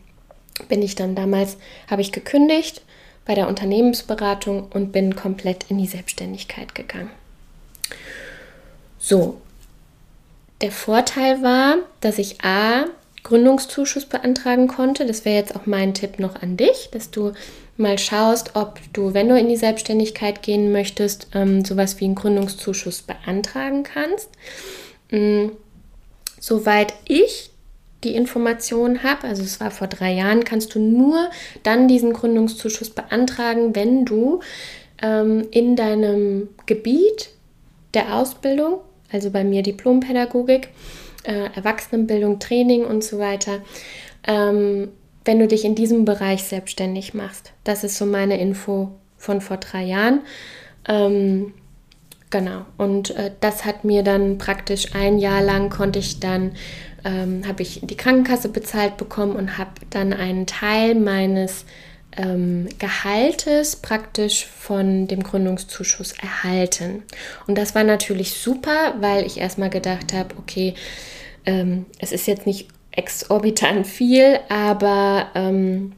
bin 0.67 0.81
ich 0.81 0.95
dann 0.95 1.15
damals, 1.15 1.57
habe 1.89 2.01
ich 2.01 2.11
gekündigt 2.11 2.81
bei 3.25 3.35
der 3.35 3.47
Unternehmensberatung 3.47 4.67
und 4.73 4.91
bin 4.91 5.15
komplett 5.15 5.65
in 5.69 5.77
die 5.77 5.87
Selbstständigkeit 5.87 6.75
gegangen. 6.75 7.11
So, 8.97 9.41
der 10.61 10.71
Vorteil 10.71 11.41
war, 11.43 11.77
dass 12.01 12.17
ich 12.17 12.43
A, 12.43 12.85
Gründungszuschuss 13.23 14.05
beantragen 14.05 14.67
konnte. 14.67 15.05
Das 15.05 15.23
wäre 15.23 15.37
jetzt 15.37 15.55
auch 15.55 15.65
mein 15.65 15.93
Tipp 15.93 16.19
noch 16.19 16.41
an 16.41 16.57
dich, 16.57 16.89
dass 16.91 17.09
du 17.09 17.33
mal 17.77 17.97
schaust, 17.97 18.55
ob 18.55 18.79
du, 18.93 19.13
wenn 19.13 19.29
du 19.29 19.37
in 19.37 19.49
die 19.49 19.57
Selbstständigkeit 19.57 20.43
gehen 20.43 20.71
möchtest, 20.71 21.27
ähm, 21.33 21.65
sowas 21.65 21.99
wie 21.99 22.05
einen 22.05 22.15
Gründungszuschuss 22.15 23.01
beantragen 23.01 23.83
kannst. 23.83 24.29
Ähm, 25.11 25.53
soweit 26.39 26.93
ich 27.05 27.51
die 28.03 28.15
Informationen 28.15 29.03
habe, 29.03 29.27
also 29.27 29.43
es 29.43 29.59
war 29.59 29.71
vor 29.71 29.87
drei 29.87 30.13
Jahren, 30.13 30.43
kannst 30.43 30.75
du 30.75 30.79
nur 30.79 31.29
dann 31.63 31.87
diesen 31.87 32.13
Gründungszuschuss 32.13 32.89
beantragen, 32.89 33.75
wenn 33.75 34.05
du 34.05 34.41
ähm, 35.01 35.47
in 35.51 35.75
deinem 35.75 36.49
Gebiet 36.65 37.29
der 37.93 38.15
Ausbildung, 38.15 38.79
also 39.11 39.29
bei 39.29 39.43
mir 39.43 39.63
Diplompädagogik, 39.63 40.69
äh, 41.23 41.49
Erwachsenenbildung, 41.55 42.39
Training 42.39 42.85
und 42.85 43.03
so 43.03 43.19
weiter, 43.19 43.61
ähm, 44.27 44.89
wenn 45.25 45.39
du 45.39 45.47
dich 45.47 45.65
in 45.65 45.75
diesem 45.75 46.05
Bereich 46.05 46.43
selbstständig 46.43 47.13
machst. 47.13 47.53
Das 47.63 47.83
ist 47.83 47.97
so 47.97 48.05
meine 48.05 48.39
Info 48.39 48.91
von 49.17 49.41
vor 49.41 49.57
drei 49.57 49.83
Jahren. 49.83 50.21
Ähm, 50.87 51.53
genau. 52.29 52.65
Und 52.77 53.11
äh, 53.11 53.31
das 53.39 53.65
hat 53.65 53.83
mir 53.83 54.03
dann 54.03 54.37
praktisch 54.37 54.95
ein 54.95 55.19
Jahr 55.19 55.41
lang 55.41 55.69
konnte 55.69 55.99
ich 55.99 56.19
dann 56.19 56.51
ähm, 57.05 57.43
habe 57.47 57.61
ich 57.61 57.81
die 57.83 57.97
Krankenkasse 57.97 58.49
bezahlt 58.49 58.97
bekommen 58.97 59.35
und 59.35 59.57
habe 59.57 59.71
dann 59.89 60.13
einen 60.13 60.47
Teil 60.47 60.95
meines 60.95 61.65
ähm, 62.15 62.69
Gehaltes 62.79 63.75
praktisch 63.75 64.45
von 64.45 65.07
dem 65.07 65.23
Gründungszuschuss 65.23 66.13
erhalten. 66.13 67.03
Und 67.47 67.57
das 67.57 67.75
war 67.75 67.83
natürlich 67.83 68.33
super, 68.33 68.95
weil 68.99 69.25
ich 69.25 69.37
erstmal 69.37 69.69
gedacht 69.69 70.13
habe, 70.13 70.35
okay, 70.37 70.75
ähm, 71.45 71.85
es 71.99 72.11
ist 72.11 72.27
jetzt 72.27 72.45
nicht 72.45 72.69
exorbitant 72.95 73.85
viel, 73.87 74.39
aber 74.49 75.27
ähm, 75.35 75.93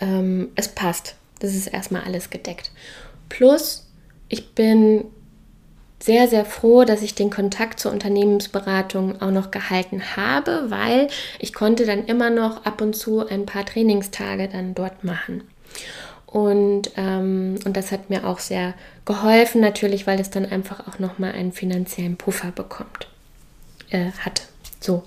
ähm, 0.00 0.48
es 0.54 0.68
passt. 0.68 1.16
Das 1.40 1.54
ist 1.54 1.66
erstmal 1.66 2.02
alles 2.04 2.30
gedeckt. 2.30 2.70
Plus, 3.28 3.86
ich 4.28 4.54
bin 4.54 5.04
sehr, 5.98 6.28
sehr 6.28 6.44
froh, 6.44 6.84
dass 6.84 7.02
ich 7.02 7.14
den 7.14 7.30
Kontakt 7.30 7.80
zur 7.80 7.92
Unternehmensberatung 7.92 9.20
auch 9.20 9.30
noch 9.30 9.50
gehalten 9.50 10.16
habe, 10.16 10.66
weil 10.68 11.08
ich 11.38 11.52
konnte 11.52 11.86
dann 11.86 12.04
immer 12.06 12.30
noch 12.30 12.64
ab 12.64 12.80
und 12.80 12.94
zu 12.94 13.26
ein 13.26 13.46
paar 13.46 13.64
Trainingstage 13.64 14.48
dann 14.48 14.74
dort 14.74 15.04
machen. 15.04 15.42
Und, 16.26 16.90
ähm, 16.96 17.56
und 17.64 17.76
das 17.76 17.92
hat 17.92 18.10
mir 18.10 18.26
auch 18.26 18.40
sehr 18.40 18.74
geholfen, 19.04 19.60
natürlich, 19.60 20.06
weil 20.06 20.20
es 20.20 20.30
dann 20.30 20.44
einfach 20.44 20.86
auch 20.86 20.98
nochmal 20.98 21.32
einen 21.32 21.52
finanziellen 21.52 22.16
Puffer 22.16 22.50
bekommt, 22.52 23.08
äh, 23.90 24.10
hat. 24.20 24.42
So, 24.80 25.04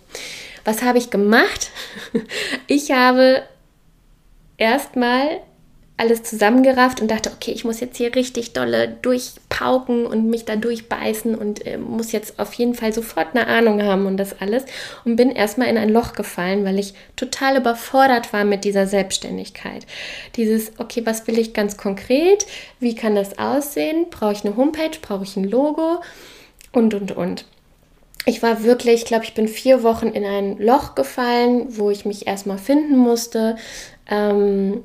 was 0.65 0.81
habe 0.81 0.97
ich 0.97 1.09
gemacht? 1.09 1.71
Ich 2.67 2.91
habe 2.91 3.43
erstmal 4.57 5.41
alles 5.99 6.23
zusammengerafft 6.23 7.01
und 7.01 7.11
dachte, 7.11 7.29
okay, 7.35 7.51
ich 7.51 7.65
muss 7.65 7.81
jetzt 7.81 7.97
hier 7.97 8.15
richtig 8.15 8.53
dolle 8.53 8.87
durchpauken 9.01 10.05
und 10.05 10.29
mich 10.29 10.45
da 10.45 10.55
durchbeißen 10.55 11.35
und 11.35 11.67
äh, 11.67 11.77
muss 11.77 12.13
jetzt 12.13 12.39
auf 12.39 12.53
jeden 12.53 12.73
Fall 12.73 12.93
sofort 12.93 13.35
eine 13.35 13.47
Ahnung 13.47 13.83
haben 13.83 14.05
und 14.05 14.15
das 14.15 14.39
alles. 14.39 14.63
Und 15.03 15.17
bin 15.17 15.29
erstmal 15.29 15.67
in 15.67 15.77
ein 15.77 15.89
Loch 15.89 16.13
gefallen, 16.13 16.63
weil 16.63 16.79
ich 16.79 16.93
total 17.17 17.57
überfordert 17.57 18.31
war 18.31 18.45
mit 18.45 18.63
dieser 18.63 18.87
Selbstständigkeit. 18.87 19.85
Dieses, 20.37 20.71
okay, 20.77 21.05
was 21.05 21.27
will 21.27 21.37
ich 21.37 21.53
ganz 21.53 21.75
konkret? 21.75 22.45
Wie 22.79 22.95
kann 22.95 23.15
das 23.15 23.37
aussehen? 23.37 24.05
Brauche 24.09 24.31
ich 24.31 24.45
eine 24.45 24.55
Homepage? 24.55 24.97
Brauche 25.01 25.23
ich 25.23 25.35
ein 25.35 25.43
Logo? 25.43 26.01
Und, 26.71 26.93
und, 26.93 27.11
und. 27.11 27.45
Ich 28.29 28.43
war 28.43 28.63
wirklich, 28.63 28.95
ich 28.95 29.05
glaube, 29.05 29.25
ich 29.25 29.33
bin 29.33 29.47
vier 29.47 29.81
Wochen 29.81 30.07
in 30.07 30.23
ein 30.23 30.59
Loch 30.59 30.93
gefallen, 30.93 31.65
wo 31.69 31.89
ich 31.89 32.05
mich 32.05 32.27
erstmal 32.27 32.59
finden 32.59 32.95
musste. 32.95 33.55
Ähm, 34.07 34.83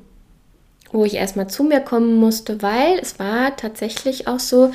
wo 0.91 1.05
ich 1.05 1.15
erstmal 1.15 1.47
zu 1.47 1.63
mir 1.63 1.81
kommen 1.81 2.15
musste, 2.15 2.61
weil 2.61 2.97
es 2.99 3.19
war 3.19 3.55
tatsächlich 3.57 4.27
auch 4.27 4.39
so, 4.39 4.71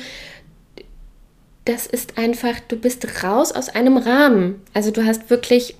das 1.65 1.87
ist 1.87 2.17
einfach, 2.17 2.59
du 2.67 2.75
bist 2.75 3.23
raus 3.23 3.51
aus 3.51 3.69
einem 3.69 3.97
Rahmen. 3.97 4.61
Also 4.73 4.91
du 4.91 5.05
hast 5.05 5.29
wirklich 5.29 5.75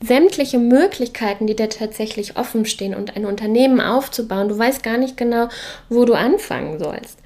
sämtliche 0.00 0.58
Möglichkeiten, 0.58 1.46
die 1.46 1.56
dir 1.56 1.68
tatsächlich 1.68 2.36
offen 2.36 2.64
stehen 2.64 2.94
und 2.94 3.16
ein 3.16 3.26
Unternehmen 3.26 3.80
aufzubauen. 3.80 4.48
Du 4.48 4.56
weißt 4.56 4.82
gar 4.82 4.98
nicht 4.98 5.16
genau, 5.16 5.48
wo 5.88 6.04
du 6.04 6.14
anfangen 6.14 6.78
sollst. 6.78 7.18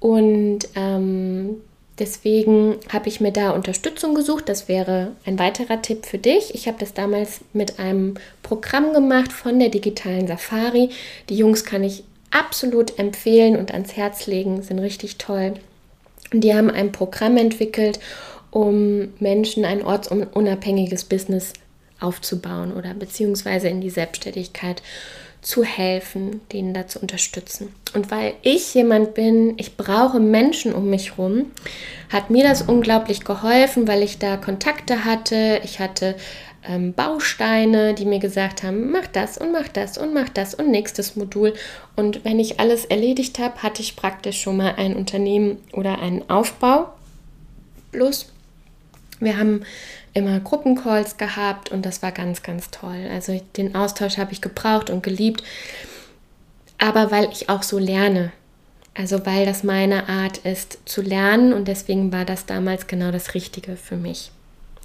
Und 0.00 0.68
ähm, 0.76 1.62
Deswegen 1.98 2.76
habe 2.92 3.08
ich 3.08 3.20
mir 3.20 3.32
da 3.32 3.50
Unterstützung 3.50 4.14
gesucht. 4.14 4.48
Das 4.48 4.68
wäre 4.68 5.12
ein 5.24 5.38
weiterer 5.38 5.82
Tipp 5.82 6.06
für 6.06 6.18
dich. 6.18 6.54
Ich 6.54 6.68
habe 6.68 6.78
das 6.78 6.94
damals 6.94 7.40
mit 7.52 7.78
einem 7.78 8.14
Programm 8.42 8.92
gemacht 8.92 9.32
von 9.32 9.58
der 9.58 9.68
digitalen 9.68 10.26
Safari. 10.26 10.90
Die 11.28 11.36
Jungs 11.36 11.64
kann 11.64 11.82
ich 11.82 12.04
absolut 12.30 12.98
empfehlen 12.98 13.56
und 13.56 13.72
ans 13.72 13.96
Herz 13.96 14.26
legen, 14.26 14.62
sind 14.62 14.78
richtig 14.78 15.18
toll. 15.18 15.54
Die 16.32 16.54
haben 16.54 16.70
ein 16.70 16.92
Programm 16.92 17.36
entwickelt, 17.36 17.98
um 18.50 19.12
Menschen 19.18 19.64
ein 19.64 19.82
ortsunabhängiges 19.82 21.04
Business 21.04 21.52
aufzubauen 22.00 22.72
oder 22.72 22.94
beziehungsweise 22.94 23.68
in 23.68 23.80
die 23.80 23.90
Selbstständigkeit 23.90 24.78
zu 24.78 24.84
helfen, 25.64 26.40
denen 26.52 26.74
da 26.74 26.86
zu 26.86 26.98
unterstützen. 27.00 27.74
Und 27.94 28.10
weil 28.10 28.34
ich 28.42 28.74
jemand 28.74 29.14
bin, 29.14 29.54
ich 29.56 29.76
brauche 29.76 30.20
Menschen 30.20 30.74
um 30.74 30.90
mich 30.90 31.12
herum, 31.12 31.52
hat 32.12 32.30
mir 32.30 32.44
das 32.44 32.62
unglaublich 32.62 33.24
geholfen, 33.24 33.88
weil 33.88 34.02
ich 34.02 34.18
da 34.18 34.36
Kontakte 34.36 35.04
hatte. 35.04 35.60
Ich 35.64 35.78
hatte 35.80 36.16
ähm, 36.66 36.92
Bausteine, 36.92 37.94
die 37.94 38.04
mir 38.04 38.18
gesagt 38.18 38.62
haben, 38.62 38.90
mach 38.90 39.06
das 39.06 39.38
und 39.38 39.52
mach 39.52 39.68
das 39.68 39.96
und 39.96 40.12
mach 40.12 40.28
das 40.28 40.54
und 40.54 40.70
nächstes 40.70 41.16
Modul. 41.16 41.54
Und 41.96 42.24
wenn 42.24 42.38
ich 42.38 42.60
alles 42.60 42.84
erledigt 42.84 43.38
habe, 43.38 43.62
hatte 43.62 43.82
ich 43.82 43.96
praktisch 43.96 44.40
schon 44.40 44.56
mal 44.56 44.74
ein 44.76 44.96
Unternehmen 44.96 45.58
oder 45.72 46.00
einen 46.00 46.28
Aufbau. 46.28 46.92
Plus, 47.92 48.32
wir 49.20 49.38
haben 49.38 49.62
immer 50.18 50.40
Gruppencalls 50.40 51.16
gehabt 51.16 51.70
und 51.70 51.86
das 51.86 52.02
war 52.02 52.12
ganz, 52.12 52.42
ganz 52.42 52.70
toll. 52.70 53.08
Also 53.10 53.40
den 53.56 53.74
Austausch 53.74 54.18
habe 54.18 54.32
ich 54.32 54.40
gebraucht 54.40 54.90
und 54.90 55.02
geliebt, 55.02 55.42
aber 56.78 57.10
weil 57.10 57.30
ich 57.32 57.48
auch 57.48 57.62
so 57.62 57.78
lerne. 57.78 58.32
Also 58.94 59.24
weil 59.24 59.46
das 59.46 59.62
meine 59.62 60.08
Art 60.08 60.38
ist 60.38 60.80
zu 60.84 61.02
lernen 61.02 61.52
und 61.52 61.68
deswegen 61.68 62.12
war 62.12 62.24
das 62.24 62.46
damals 62.46 62.88
genau 62.88 63.12
das 63.12 63.34
Richtige 63.34 63.76
für 63.76 63.96
mich. 63.96 64.32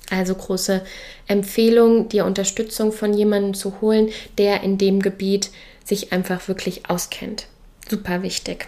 Also 0.09 0.35
große 0.35 0.85
Empfehlung, 1.27 2.09
dir 2.09 2.25
Unterstützung 2.25 2.91
von 2.91 3.13
jemandem 3.13 3.55
zu 3.55 3.81
holen, 3.81 4.09
der 4.37 4.61
in 4.61 4.77
dem 4.77 5.01
Gebiet 5.01 5.49
sich 5.83 6.13
einfach 6.13 6.47
wirklich 6.47 6.89
auskennt. 6.89 7.47
Super 7.89 8.21
wichtig. 8.21 8.67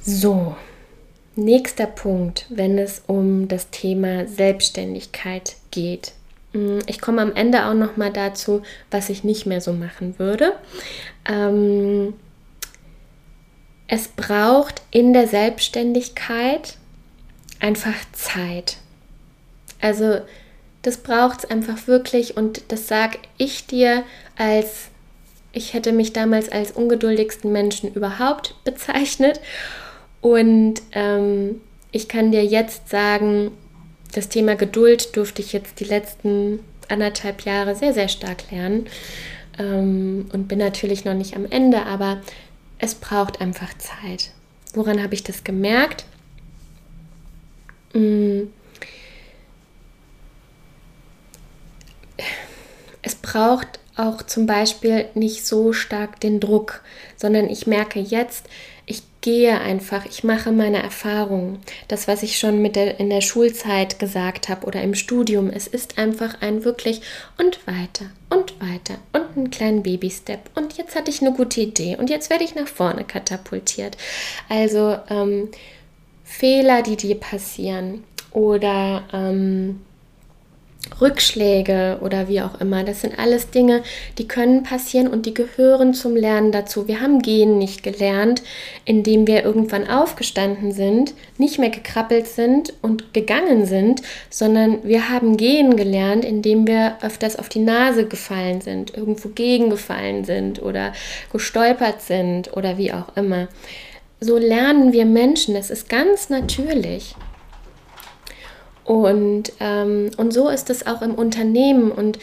So, 0.00 0.54
Nächster 1.38 1.86
Punkt, 1.86 2.46
wenn 2.48 2.78
es 2.78 3.02
um 3.06 3.46
das 3.46 3.68
Thema 3.70 4.26
Selbstständigkeit 4.26 5.56
geht. 5.70 6.12
Mm, 6.54 6.78
ich 6.86 6.98
komme 6.98 7.20
am 7.20 7.34
Ende 7.34 7.66
auch 7.66 7.74
noch 7.74 7.98
mal 7.98 8.10
dazu, 8.10 8.62
was 8.90 9.10
ich 9.10 9.22
nicht 9.22 9.44
mehr 9.44 9.60
so 9.60 9.74
machen 9.74 10.18
würde. 10.18 10.54
Ähm, 11.28 12.14
es 13.86 14.08
braucht 14.08 14.80
in 14.90 15.12
der 15.12 15.28
Selbstständigkeit 15.28 16.78
einfach 17.60 17.94
Zeit. 18.12 18.78
Also 19.80 20.20
das 20.80 20.96
braucht 20.96 21.40
es 21.40 21.50
einfach 21.50 21.86
wirklich 21.86 22.38
und 22.38 22.62
das 22.68 22.88
sage 22.88 23.18
ich 23.36 23.66
dir 23.66 24.04
als, 24.38 24.86
ich 25.52 25.74
hätte 25.74 25.92
mich 25.92 26.14
damals 26.14 26.48
als 26.48 26.72
ungeduldigsten 26.72 27.52
Menschen 27.52 27.92
überhaupt 27.92 28.54
bezeichnet 28.64 29.40
und 30.20 30.74
ähm, 30.92 31.60
ich 31.92 32.08
kann 32.08 32.32
dir 32.32 32.44
jetzt 32.44 32.88
sagen, 32.88 33.52
das 34.12 34.28
Thema 34.28 34.56
Geduld 34.56 35.16
durfte 35.16 35.42
ich 35.42 35.52
jetzt 35.52 35.80
die 35.80 35.84
letzten 35.84 36.60
anderthalb 36.88 37.42
Jahre 37.42 37.74
sehr, 37.74 37.92
sehr 37.92 38.08
stark 38.08 38.50
lernen. 38.50 38.86
Ähm, 39.58 40.26
und 40.32 40.48
bin 40.48 40.58
natürlich 40.58 41.04
noch 41.04 41.14
nicht 41.14 41.36
am 41.36 41.46
Ende, 41.46 41.84
aber 41.84 42.20
es 42.78 42.94
braucht 42.94 43.40
einfach 43.40 43.76
Zeit. 43.78 44.32
Woran 44.74 45.02
habe 45.02 45.14
ich 45.14 45.22
das 45.22 45.44
gemerkt? 45.44 46.04
Mm. 47.94 48.44
Es 53.02 53.14
braucht 53.14 53.78
auch 53.96 54.22
zum 54.22 54.46
Beispiel 54.46 55.06
nicht 55.14 55.46
so 55.46 55.72
stark 55.72 56.20
den 56.20 56.40
Druck, 56.40 56.82
sondern 57.16 57.48
ich 57.48 57.66
merke 57.66 58.00
jetzt, 58.00 58.46
gehe 59.26 59.60
einfach, 59.60 60.06
ich 60.06 60.22
mache 60.22 60.52
meine 60.52 60.80
Erfahrungen. 60.80 61.58
Das, 61.88 62.06
was 62.06 62.22
ich 62.22 62.38
schon 62.38 62.62
mit 62.62 62.76
der, 62.76 63.00
in 63.00 63.10
der 63.10 63.22
Schulzeit 63.22 63.98
gesagt 63.98 64.48
habe 64.48 64.64
oder 64.64 64.80
im 64.82 64.94
Studium, 64.94 65.50
es 65.50 65.66
ist 65.66 65.98
einfach 65.98 66.42
ein 66.42 66.62
wirklich 66.62 67.00
und 67.36 67.66
weiter 67.66 68.04
und 68.30 68.54
weiter 68.60 68.98
und 69.12 69.36
einen 69.36 69.50
kleinen 69.50 69.82
Baby-Step. 69.82 70.50
Und 70.54 70.78
jetzt 70.78 70.94
hatte 70.94 71.10
ich 71.10 71.22
eine 71.22 71.32
gute 71.32 71.60
Idee 71.60 71.96
und 71.96 72.08
jetzt 72.08 72.30
werde 72.30 72.44
ich 72.44 72.54
nach 72.54 72.68
vorne 72.68 73.02
katapultiert. 73.02 73.96
Also 74.48 74.96
ähm, 75.10 75.48
Fehler, 76.22 76.82
die 76.82 76.94
dir 76.94 77.16
passieren 77.16 78.04
oder 78.30 79.02
ähm, 79.12 79.80
Rückschläge 81.00 81.98
oder 82.02 82.28
wie 82.28 82.40
auch 82.40 82.60
immer. 82.60 82.84
Das 82.84 83.00
sind 83.00 83.18
alles 83.18 83.50
Dinge, 83.50 83.82
die 84.18 84.28
können 84.28 84.62
passieren 84.62 85.08
und 85.08 85.26
die 85.26 85.34
gehören 85.34 85.94
zum 85.94 86.16
Lernen 86.16 86.52
dazu. 86.52 86.88
Wir 86.88 87.00
haben 87.00 87.20
Gehen 87.20 87.58
nicht 87.58 87.82
gelernt, 87.82 88.42
indem 88.84 89.26
wir 89.26 89.44
irgendwann 89.44 89.88
aufgestanden 89.88 90.72
sind, 90.72 91.14
nicht 91.38 91.58
mehr 91.58 91.70
gekrabbelt 91.70 92.26
sind 92.26 92.72
und 92.82 93.12
gegangen 93.12 93.66
sind, 93.66 94.02
sondern 94.30 94.84
wir 94.84 95.08
haben 95.08 95.36
Gehen 95.36 95.76
gelernt, 95.76 96.24
indem 96.24 96.66
wir 96.66 96.98
öfters 97.02 97.36
auf 97.36 97.48
die 97.48 97.60
Nase 97.60 98.06
gefallen 98.06 98.60
sind, 98.60 98.96
irgendwo 98.96 99.28
gegengefallen 99.28 100.24
sind 100.24 100.62
oder 100.62 100.92
gestolpert 101.32 102.00
sind 102.00 102.56
oder 102.56 102.78
wie 102.78 102.92
auch 102.92 103.16
immer. 103.16 103.48
So 104.20 104.38
lernen 104.38 104.94
wir 104.94 105.04
Menschen, 105.04 105.54
das 105.54 105.70
ist 105.70 105.90
ganz 105.90 106.30
natürlich. 106.30 107.14
Und, 108.86 109.52
ähm, 109.58 110.12
und 110.16 110.32
so 110.32 110.48
ist 110.48 110.70
es 110.70 110.86
auch 110.86 111.02
im 111.02 111.14
Unternehmen. 111.14 111.90
Und 111.90 112.18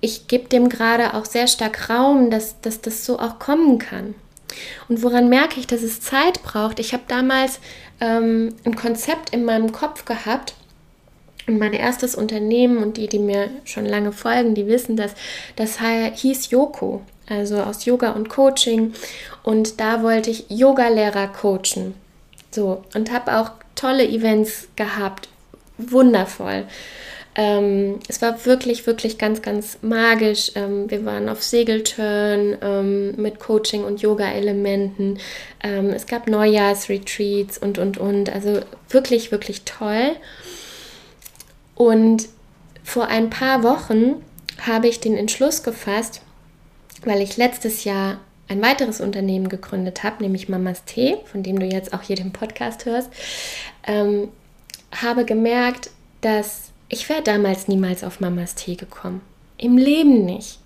ich 0.00 0.26
gebe 0.26 0.48
dem 0.48 0.68
gerade 0.68 1.14
auch 1.14 1.24
sehr 1.24 1.46
stark 1.46 1.88
Raum, 1.88 2.30
dass, 2.30 2.60
dass 2.60 2.80
das 2.80 3.06
so 3.06 3.18
auch 3.20 3.38
kommen 3.38 3.78
kann. 3.78 4.14
Und 4.88 5.02
woran 5.02 5.28
merke 5.28 5.60
ich, 5.60 5.66
dass 5.68 5.82
es 5.82 6.00
Zeit 6.00 6.42
braucht? 6.42 6.80
Ich 6.80 6.92
habe 6.92 7.04
damals 7.06 7.60
ähm, 8.00 8.54
ein 8.64 8.74
Konzept 8.74 9.30
in 9.30 9.44
meinem 9.44 9.72
Kopf 9.72 10.04
gehabt. 10.04 10.54
Und 11.46 11.58
mein 11.58 11.74
erstes 11.74 12.14
Unternehmen 12.14 12.78
und 12.78 12.96
die, 12.96 13.06
die 13.06 13.18
mir 13.18 13.50
schon 13.64 13.84
lange 13.84 14.12
folgen, 14.12 14.54
die 14.54 14.66
wissen 14.66 14.96
das, 14.96 15.12
das 15.56 15.78
hieß 15.80 16.50
Yoko, 16.50 17.02
also 17.28 17.58
aus 17.58 17.84
Yoga 17.84 18.12
und 18.12 18.30
Coaching. 18.30 18.94
Und 19.42 19.78
da 19.78 20.02
wollte 20.02 20.30
ich 20.30 20.46
Yogalehrer 20.48 21.28
coachen. 21.28 21.94
So, 22.50 22.82
und 22.94 23.12
habe 23.12 23.36
auch 23.36 23.50
tolle 23.74 24.06
Events 24.06 24.68
gehabt. 24.76 25.28
Wundervoll. 25.78 26.64
Ähm, 27.36 27.98
es 28.06 28.22
war 28.22 28.44
wirklich, 28.46 28.86
wirklich 28.86 29.18
ganz, 29.18 29.42
ganz 29.42 29.78
magisch. 29.82 30.52
Ähm, 30.54 30.88
wir 30.88 31.04
waren 31.04 31.28
auf 31.28 31.42
Segelturn 31.42 32.56
ähm, 32.62 33.16
mit 33.16 33.40
Coaching 33.40 33.84
und 33.84 34.00
Yoga-Elementen. 34.00 35.18
Ähm, 35.62 35.90
es 35.90 36.06
gab 36.06 36.28
Neujahrsretreats 36.28 37.58
und, 37.58 37.78
und, 37.78 37.98
und. 37.98 38.30
Also 38.30 38.60
wirklich, 38.88 39.32
wirklich 39.32 39.62
toll. 39.62 40.12
Und 41.74 42.28
vor 42.84 43.08
ein 43.08 43.30
paar 43.30 43.64
Wochen 43.64 44.22
habe 44.60 44.86
ich 44.86 45.00
den 45.00 45.16
Entschluss 45.16 45.64
gefasst, 45.64 46.20
weil 47.04 47.20
ich 47.20 47.36
letztes 47.36 47.82
Jahr 47.82 48.20
ein 48.48 48.62
weiteres 48.62 49.00
Unternehmen 49.00 49.48
gegründet 49.48 50.02
habe, 50.02 50.22
nämlich 50.22 50.48
Mamas 50.48 50.84
Tee, 50.84 51.16
von 51.30 51.42
dem 51.42 51.58
du 51.58 51.66
jetzt 51.66 51.92
auch 51.92 52.02
hier 52.02 52.16
den 52.16 52.32
Podcast 52.32 52.84
hörst, 52.84 53.10
ähm, 53.86 54.28
habe 54.92 55.24
gemerkt, 55.24 55.90
dass 56.20 56.72
ich 56.88 57.08
wäre 57.08 57.22
damals 57.22 57.68
niemals 57.68 58.04
auf 58.04 58.20
Mamas 58.20 58.54
Tee 58.54 58.76
gekommen. 58.76 59.22
Im 59.56 59.78
Leben 59.78 60.24
nicht. 60.24 60.58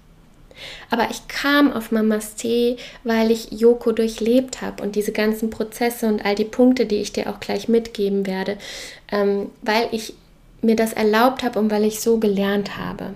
Aber 0.90 1.08
ich 1.10 1.28
kam 1.28 1.72
auf 1.72 1.92
Mamas 1.92 2.34
Tee, 2.34 2.76
weil 3.04 3.30
ich 3.30 3.52
Joko 3.52 3.92
durchlebt 3.92 4.60
habe 4.60 4.82
und 4.82 4.96
diese 4.96 5.12
ganzen 5.12 5.50
Prozesse 5.50 6.06
und 6.06 6.24
all 6.24 6.34
die 6.34 6.44
Punkte, 6.44 6.86
die 6.86 6.96
ich 6.96 7.12
dir 7.12 7.30
auch 7.30 7.38
gleich 7.38 7.68
mitgeben 7.68 8.26
werde, 8.26 8.58
ähm, 9.12 9.50
weil 9.62 9.88
ich 9.92 10.14
mir 10.60 10.74
das 10.74 10.92
erlaubt 10.92 11.44
habe 11.44 11.58
und 11.60 11.70
weil 11.70 11.84
ich 11.84 12.00
so 12.00 12.18
gelernt 12.18 12.76
habe. 12.76 13.14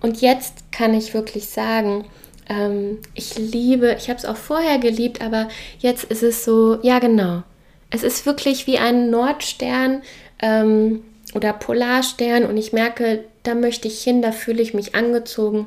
Und 0.00 0.20
jetzt 0.20 0.72
kann 0.72 0.94
ich 0.94 1.14
wirklich 1.14 1.46
sagen, 1.48 2.04
ähm, 2.48 2.98
ich 3.14 3.36
liebe, 3.38 3.96
ich 3.98 4.08
habe 4.08 4.18
es 4.18 4.24
auch 4.24 4.36
vorher 4.36 4.78
geliebt, 4.78 5.20
aber 5.20 5.48
jetzt 5.78 6.04
ist 6.04 6.22
es 6.22 6.44
so, 6.44 6.78
ja 6.82 6.98
genau. 6.98 7.42
Es 7.90 8.02
ist 8.02 8.26
wirklich 8.26 8.66
wie 8.66 8.78
ein 8.78 9.10
Nordstern 9.10 10.02
ähm, 10.40 11.02
oder 11.34 11.52
Polarstern 11.52 12.44
und 12.44 12.56
ich 12.56 12.72
merke, 12.72 13.24
da 13.42 13.54
möchte 13.54 13.88
ich 13.88 14.02
hin, 14.02 14.22
da 14.22 14.32
fühle 14.32 14.62
ich 14.62 14.74
mich 14.74 14.94
angezogen. 14.94 15.66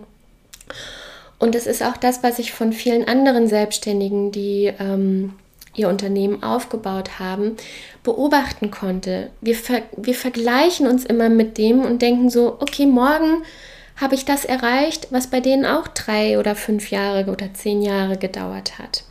Und 1.38 1.56
es 1.56 1.68
ist 1.68 1.82
auch 1.82 1.96
das, 1.96 2.22
was 2.22 2.40
ich 2.40 2.52
von 2.52 2.74
vielen 2.74 3.08
anderen 3.08 3.48
Selbstständigen, 3.48 4.32
die 4.32 4.74
ähm, 4.78 5.34
ihr 5.74 5.88
Unternehmen 5.88 6.44
aufgebaut 6.44 7.20
haben, 7.20 7.56
beobachten 8.04 8.72
konnte. 8.72 9.30
Wir, 9.40 9.56
ver 9.56 9.82
wir 9.96 10.16
vergleichen 10.16 10.88
uns 10.88 11.06
immer 11.06 11.30
mit 11.30 11.58
dem 11.58 11.82
und 11.86 12.02
denken 12.02 12.30
so, 12.30 12.58
okay, 12.60 12.86
morgen 12.86 13.44
habe 14.00 14.16
ich 14.16 14.26
das 14.26 14.46
erreicht, 14.46 15.08
was 15.12 15.28
bei 15.28 15.40
denen 15.40 15.66
auch 15.66 15.88
drei 15.88 16.40
oder 16.40 16.56
fünf 16.56 16.90
Jahre 16.92 17.30
oder 17.32 17.54
zehn 17.54 17.82
Jahre 17.82 18.18
gedauert 18.18 18.80
hat. 18.80 19.04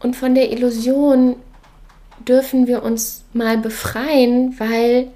Und 0.00 0.16
von 0.16 0.34
der 0.34 0.50
Illusion 0.50 1.36
dürfen 2.26 2.66
wir 2.66 2.82
uns 2.82 3.24
mal 3.32 3.56
befreien, 3.56 4.58
weil 4.58 5.08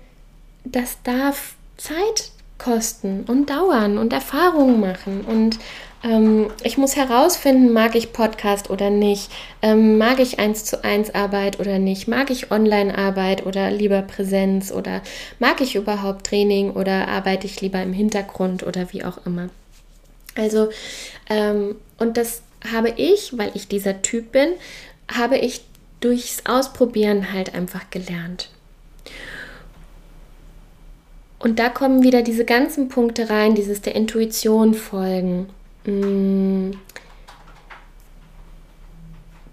das 0.64 0.98
darf 1.02 1.54
Zeit 1.76 2.30
kosten 2.58 3.24
und 3.26 3.50
dauern 3.50 3.98
und 3.98 4.12
Erfahrungen 4.12 4.80
machen. 4.80 5.24
Und 5.24 5.58
ähm, 6.06 6.50
ich 6.62 6.78
muss 6.78 6.94
herausfinden, 6.94 7.72
mag 7.72 7.94
ich 7.96 8.12
Podcast 8.12 8.70
oder 8.70 8.90
nicht, 8.90 9.30
ähm, 9.60 9.98
mag 9.98 10.20
ich 10.20 10.38
eins 10.38 10.64
zu 10.64 10.84
eins 10.84 11.14
Arbeit 11.14 11.58
oder 11.58 11.78
nicht, 11.78 12.06
mag 12.06 12.30
ich 12.30 12.50
Online-Arbeit 12.50 13.44
oder 13.44 13.70
lieber 13.70 14.02
Präsenz 14.02 14.70
oder 14.70 15.02
mag 15.38 15.60
ich 15.60 15.74
überhaupt 15.74 16.26
Training 16.26 16.70
oder 16.70 17.08
arbeite 17.08 17.46
ich 17.46 17.60
lieber 17.60 17.82
im 17.82 17.92
Hintergrund 17.92 18.62
oder 18.62 18.92
wie 18.92 19.04
auch 19.04 19.26
immer. 19.26 19.48
Also, 20.36 20.68
ähm, 21.28 21.76
und 21.98 22.16
das 22.16 22.42
habe 22.72 22.90
ich, 22.96 23.36
weil 23.36 23.50
ich 23.54 23.68
dieser 23.68 24.02
Typ 24.02 24.32
bin, 24.32 24.50
habe 25.12 25.38
ich 25.38 25.62
durchs 26.00 26.44
Ausprobieren 26.46 27.32
halt 27.32 27.54
einfach 27.54 27.90
gelernt. 27.90 28.50
Und 31.38 31.58
da 31.58 31.68
kommen 31.68 32.02
wieder 32.02 32.22
diese 32.22 32.44
ganzen 32.44 32.88
Punkte 32.88 33.28
rein, 33.30 33.54
dieses 33.54 33.80
der 33.82 33.94
Intuition 33.94 34.74
folgen, 34.74 35.48
mm, 35.86 36.72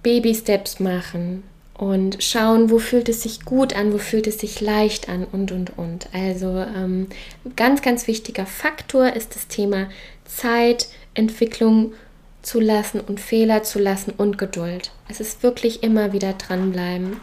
Baby-Steps 0.04 0.80
machen 0.80 1.43
und 1.74 2.24
schauen, 2.24 2.69
wo 2.69 2.78
fühlt 2.78 3.10
es 3.10 3.24
sich 3.24 3.46
gut 3.46 3.76
an, 3.76 3.93
wo 3.93 3.98
fühlt 3.98 4.28
es 4.28 4.39
sich 4.39 4.62
leicht 4.62 5.10
an 5.10 5.26
und, 5.26 5.52
und, 5.52 5.78
und. 5.78 6.08
Also 6.13 6.48
ähm, 6.76 7.08
ganz, 7.56 7.82
ganz 7.82 8.08
wichtiger 8.08 8.46
Faktor 8.46 9.13
ist 9.13 9.36
das 9.36 9.48
Thema 9.48 9.88
Zeit, 10.26 10.88
Entwicklung 11.13 11.93
zu 12.41 12.60
lassen 12.60 13.00
und 13.00 13.19
Fehler 13.19 13.63
zu 13.63 13.80
lassen 13.80 14.12
und 14.15 14.38
Geduld. 14.38 14.91
Es 15.08 15.19
ist 15.19 15.43
wirklich 15.43 15.82
immer 15.82 16.13
wieder 16.13 16.34
dranbleiben. 16.34 17.17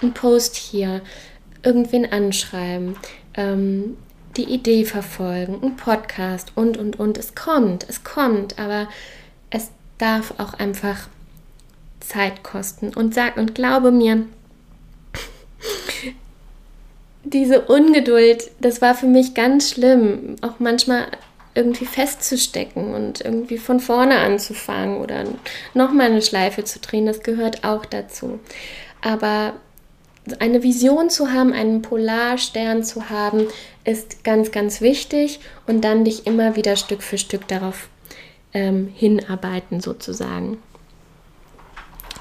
Ein 0.00 0.14
Post 0.14 0.56
hier, 0.56 1.02
irgendwen 1.62 2.10
anschreiben, 2.10 2.96
ähm, 3.34 3.96
die 4.36 4.44
Idee 4.44 4.84
verfolgen, 4.84 5.58
ein 5.62 5.76
Podcast 5.76 6.52
und, 6.54 6.76
und, 6.76 6.98
und. 6.98 7.18
Es 7.18 7.34
kommt, 7.34 7.88
es 7.88 8.04
kommt, 8.04 8.58
aber 8.58 8.88
es 9.50 9.70
darf 9.98 10.34
auch 10.38 10.54
einfach 10.54 11.08
Zeit 12.00 12.42
kosten. 12.42 12.92
Und 12.94 13.14
sag 13.14 13.36
und 13.36 13.54
glaube 13.54 13.90
mir, 13.90 14.24
diese 17.24 17.62
Ungeduld, 17.62 18.50
das 18.60 18.80
war 18.80 18.94
für 18.94 19.06
mich 19.06 19.34
ganz 19.34 19.70
schlimm. 19.70 20.36
Auch 20.42 20.58
manchmal 20.58 21.06
irgendwie 21.54 21.86
festzustecken 21.86 22.94
und 22.94 23.20
irgendwie 23.20 23.58
von 23.58 23.80
vorne 23.80 24.18
anzufangen 24.18 24.98
oder 24.98 25.24
nochmal 25.74 26.06
eine 26.06 26.22
Schleife 26.22 26.64
zu 26.64 26.78
drehen, 26.78 27.06
das 27.06 27.20
gehört 27.22 27.64
auch 27.64 27.84
dazu. 27.84 28.38
Aber 29.02 29.54
eine 30.38 30.62
Vision 30.62 31.10
zu 31.10 31.32
haben, 31.32 31.52
einen 31.52 31.82
Polarstern 31.82 32.84
zu 32.84 33.08
haben, 33.10 33.46
ist 33.84 34.22
ganz, 34.24 34.50
ganz 34.50 34.80
wichtig 34.80 35.40
und 35.66 35.82
dann 35.82 36.04
dich 36.04 36.26
immer 36.26 36.56
wieder 36.56 36.76
Stück 36.76 37.02
für 37.02 37.18
Stück 37.18 37.48
darauf 37.48 37.88
ähm, 38.52 38.92
hinarbeiten 38.94 39.80
sozusagen. 39.80 40.58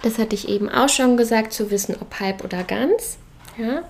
Das 0.01 0.17
hatte 0.17 0.35
ich 0.35 0.47
eben 0.47 0.69
auch 0.69 0.89
schon 0.89 1.17
gesagt, 1.17 1.51
zu 1.51 1.71
wissen, 1.71 1.95
ob 1.99 2.19
halb 2.19 2.43
oder 2.43 2.63
ganz. 2.63 3.17
Ja, 3.57 3.83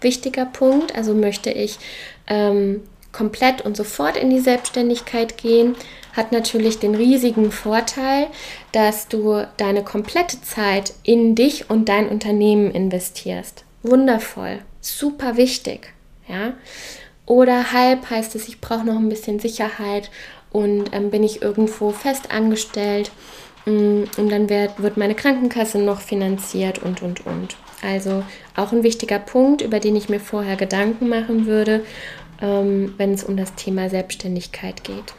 wichtiger 0.00 0.46
Punkt. 0.46 0.96
Also 0.96 1.14
möchte 1.14 1.50
ich 1.50 1.78
ähm, 2.26 2.82
komplett 3.12 3.62
und 3.62 3.76
sofort 3.76 4.16
in 4.16 4.30
die 4.30 4.40
Selbstständigkeit 4.40 5.38
gehen, 5.38 5.76
hat 6.12 6.32
natürlich 6.32 6.78
den 6.78 6.94
riesigen 6.94 7.52
Vorteil, 7.52 8.26
dass 8.72 9.08
du 9.08 9.46
deine 9.56 9.82
komplette 9.82 10.40
Zeit 10.42 10.94
in 11.02 11.34
dich 11.34 11.70
und 11.70 11.88
dein 11.88 12.08
Unternehmen 12.08 12.70
investierst. 12.70 13.64
Wundervoll, 13.82 14.58
super 14.80 15.36
wichtig, 15.36 15.92
ja. 16.28 16.54
Oder 17.24 17.72
halb 17.72 18.10
heißt 18.10 18.34
es, 18.34 18.48
ich 18.48 18.60
brauche 18.60 18.84
noch 18.84 18.96
ein 18.96 19.08
bisschen 19.08 19.38
Sicherheit 19.38 20.10
und 20.50 20.92
ähm, 20.92 21.10
bin 21.10 21.22
ich 21.22 21.40
irgendwo 21.40 21.90
fest 21.90 22.30
angestellt 22.30 23.10
mm, 23.64 24.04
und 24.16 24.28
dann 24.28 24.48
wird, 24.48 24.82
wird 24.82 24.96
meine 24.96 25.14
Krankenkasse 25.14 25.78
noch 25.78 26.00
finanziert 26.00 26.80
und 26.80 27.00
und 27.02 27.24
und. 27.26 27.56
Also 27.80 28.22
auch 28.54 28.72
ein 28.72 28.82
wichtiger 28.82 29.18
Punkt, 29.18 29.62
über 29.62 29.80
den 29.80 29.96
ich 29.96 30.08
mir 30.08 30.20
vorher 30.20 30.56
Gedanken 30.56 31.08
machen 31.08 31.46
würde 31.46 31.82
ähm, 32.42 32.94
wenn 32.98 33.12
es 33.14 33.24
um 33.24 33.36
das 33.36 33.54
Thema 33.54 33.88
Selbstständigkeit 33.88 34.84
geht. 34.84 35.14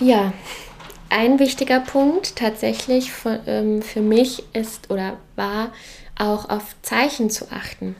Ja, 0.00 0.32
ein 1.10 1.38
wichtiger 1.38 1.80
Punkt 1.80 2.36
tatsächlich 2.36 3.12
für, 3.12 3.40
ähm, 3.46 3.82
für 3.82 4.00
mich 4.00 4.44
ist 4.54 4.90
oder 4.90 5.18
war 5.36 5.72
auch 6.18 6.48
auf 6.48 6.74
Zeichen 6.80 7.28
zu 7.28 7.50
achten. 7.50 7.96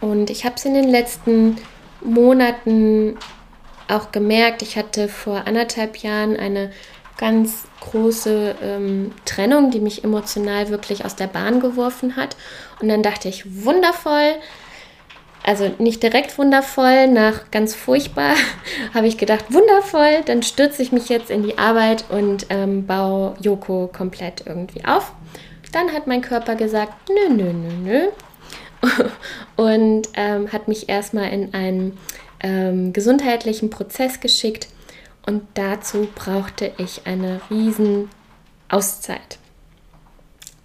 Und 0.00 0.28
ich 0.28 0.44
habe 0.44 0.56
es 0.56 0.64
in 0.64 0.74
den 0.74 0.88
letzten 0.88 1.56
Monaten 2.00 3.16
auch 3.86 4.10
gemerkt. 4.10 4.62
Ich 4.62 4.76
hatte 4.76 5.08
vor 5.08 5.46
anderthalb 5.46 5.98
Jahren 5.98 6.36
eine 6.36 6.72
ganz 7.16 7.64
große 7.80 8.56
ähm, 8.60 9.12
Trennung, 9.24 9.70
die 9.70 9.80
mich 9.80 10.02
emotional 10.02 10.68
wirklich 10.68 11.04
aus 11.04 11.14
der 11.14 11.28
Bahn 11.28 11.60
geworfen 11.60 12.16
hat. 12.16 12.36
Und 12.80 12.88
dann 12.88 13.04
dachte 13.04 13.28
ich, 13.28 13.64
wundervoll, 13.64 14.34
also 15.46 15.72
nicht 15.78 16.02
direkt 16.02 16.36
wundervoll, 16.38 17.06
nach 17.06 17.52
ganz 17.52 17.74
furchtbar 17.74 18.34
habe 18.94 19.06
ich 19.06 19.16
gedacht, 19.16 19.44
wundervoll, 19.48 20.22
dann 20.26 20.42
stürze 20.42 20.82
ich 20.82 20.90
mich 20.90 21.08
jetzt 21.08 21.30
in 21.30 21.44
die 21.44 21.56
Arbeit 21.56 22.04
und 22.10 22.46
ähm, 22.50 22.84
baue 22.84 23.36
Joko 23.40 23.88
komplett 23.96 24.44
irgendwie 24.44 24.84
auf. 24.84 25.12
Dann 25.72 25.92
hat 25.92 26.08
mein 26.08 26.20
Körper 26.20 26.56
gesagt, 26.56 27.08
nö, 27.08 27.32
nö, 27.32 27.52
nö, 27.52 27.72
nö. 27.84 28.08
und 29.56 30.08
ähm, 30.14 30.52
hat 30.52 30.66
mich 30.66 30.88
erstmal 30.88 31.30
in 31.30 31.54
einen 31.54 31.96
ähm, 32.40 32.92
gesundheitlichen 32.92 33.70
Prozess 33.70 34.18
geschickt 34.18 34.66
und 35.26 35.42
dazu 35.54 36.08
brauchte 36.14 36.72
ich 36.78 37.02
eine 37.06 37.40
riesen 37.50 38.10
Auszeit. 38.68 39.38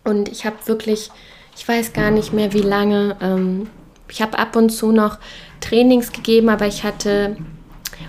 Und 0.04 0.30
ich 0.30 0.46
habe 0.46 0.58
wirklich, 0.66 1.12
ich 1.56 1.68
weiß 1.68 1.94
gar 1.94 2.10
nicht 2.10 2.34
mehr 2.34 2.54
wie 2.54 2.62
lange, 2.62 3.16
ähm, 3.22 3.70
ich 4.12 4.22
habe 4.22 4.38
ab 4.38 4.56
und 4.56 4.70
zu 4.70 4.92
noch 4.92 5.18
Trainings 5.62 6.12
gegeben, 6.12 6.50
aber 6.50 6.68
ich 6.68 6.84
hatte 6.84 7.38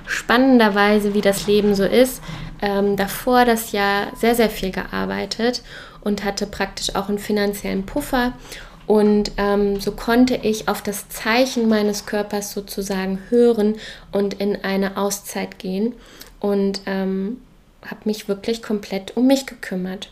spannenderweise, 0.07 1.15
wie 1.15 1.21
das 1.21 1.47
Leben 1.47 1.75
so 1.75 1.85
ist, 1.85 2.21
ähm, 2.61 2.97
davor 2.97 3.45
das 3.45 3.73
Jahr 3.73 4.09
sehr, 4.17 4.35
sehr 4.35 4.51
viel 4.51 4.71
gearbeitet 4.71 5.63
und 6.01 6.25
hatte 6.25 6.47
praktisch 6.47 6.95
auch 6.95 7.09
einen 7.09 7.19
finanziellen 7.19 7.87
Puffer 7.87 8.33
Und 8.87 9.33
ähm, 9.37 9.81
so 9.81 9.93
konnte 9.93 10.35
ich 10.35 10.69
auf 10.69 10.83
das 10.83 11.09
Zeichen 11.09 11.69
meines 11.69 12.05
Körpers 12.07 12.53
sozusagen 12.53 13.21
hören 13.29 13.77
und 14.11 14.35
in 14.35 14.65
eine 14.65 14.97
Auszeit 14.97 15.59
gehen 15.59 15.95
und 16.41 16.83
ähm, 16.87 17.41
habe 17.87 18.01
mich 18.05 18.29
wirklich 18.29 18.63
komplett 18.63 19.17
um 19.17 19.27
mich 19.27 19.47
gekümmert. 19.47 20.11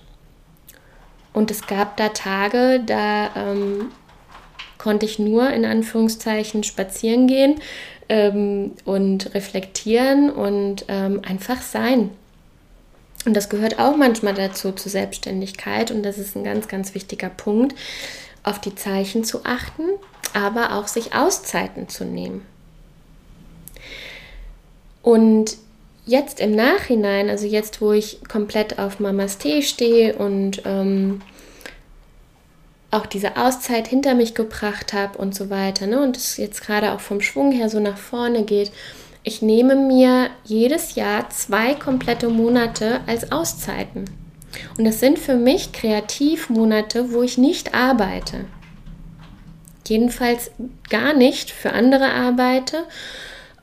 Und 1.33 1.51
es 1.51 1.67
gab 1.67 1.97
da 1.97 2.09
Tage, 2.09 2.81
da 2.87 3.31
ähm, 3.37 3.91
konnte 4.81 5.05
ich 5.05 5.19
nur 5.19 5.51
in 5.51 5.67
Anführungszeichen 5.67 6.65
spazieren 6.65 7.27
gehen 7.27 7.61
ähm, 8.09 8.73
und 8.87 9.35
reflektieren 9.35 10.31
und 10.31 10.87
ähm, 10.89 11.21
einfach 11.23 11.61
sein. 11.61 12.11
Und 13.27 13.37
das 13.37 13.51
gehört 13.51 13.79
auch 13.79 13.97
manchmal 13.97 14.33
dazu 14.33 14.73
zur 14.73 14.91
Selbstständigkeit 14.91 15.91
und 15.91 16.03
das 16.03 16.17
ist 16.17 16.35
ein 16.35 16.45
ganz, 16.45 16.67
ganz 16.67 16.95
wichtiger 16.95 17.29
Punkt, 17.29 17.75
auf 18.43 18.59
die 18.59 18.75
Zeichen 18.75 19.23
zu 19.23 19.45
achten, 19.45 19.83
aber 20.33 20.75
auch 20.75 20.89
sich 20.89 21.15
Auszeiten 21.15 21.91
zu 21.91 22.07
nehmen. 22.07 22.47
Und 25.03 25.59
jetzt 26.07 26.41
im 26.41 26.57
Nachhinein, 26.57 27.29
also 27.29 27.47
jetzt, 27.47 27.83
wo 27.83 27.93
ich 27.93 28.21
komplett 28.27 28.79
auf 28.79 28.99
Mamas 28.99 29.37
Tee 29.37 29.61
stehe 29.61 30.17
und 30.17 30.63
ähm, 30.65 31.21
auch 32.91 33.07
diese 33.07 33.37
Auszeit 33.37 33.89
hinter 33.89 34.15
mich 34.15 34.35
gebracht 34.35 34.93
habe 34.93 35.19
und 35.19 35.35
so 35.35 35.51
weiter, 35.51 35.87
ne, 35.87 36.01
und 36.01 36.17
es 36.17 36.37
jetzt 36.37 36.63
gerade 36.63 36.93
auch 36.93 37.01
vom 37.01 37.21
Schwung 37.21 37.53
her 37.53 37.69
so 37.69 37.81
nach 37.81 37.97
vorne 37.97 38.45
geht, 38.45 38.73
ich 39.23 39.43
nehme 39.43 39.77
mir 39.77 40.31
jedes 40.45 40.95
Jahr 40.95 41.29
zwei 41.31 41.75
komplette 41.75 42.29
Monate 42.29 43.01
als 43.07 43.31
Auszeiten. 43.31 44.07
Und 44.79 44.85
das 44.85 44.99
sind 44.99 45.19
für 45.19 45.37
mich 45.37 45.73
Kreativmonate, 45.73 47.13
wo 47.13 47.23
ich 47.23 47.39
nicht 47.39 47.75
arbeite. 47.75 48.47
Jedenfalls 49.87 50.51
gar 50.89 51.15
nicht 51.15 51.51
für 51.51 51.73
andere 51.73 52.13
arbeite. 52.13 52.85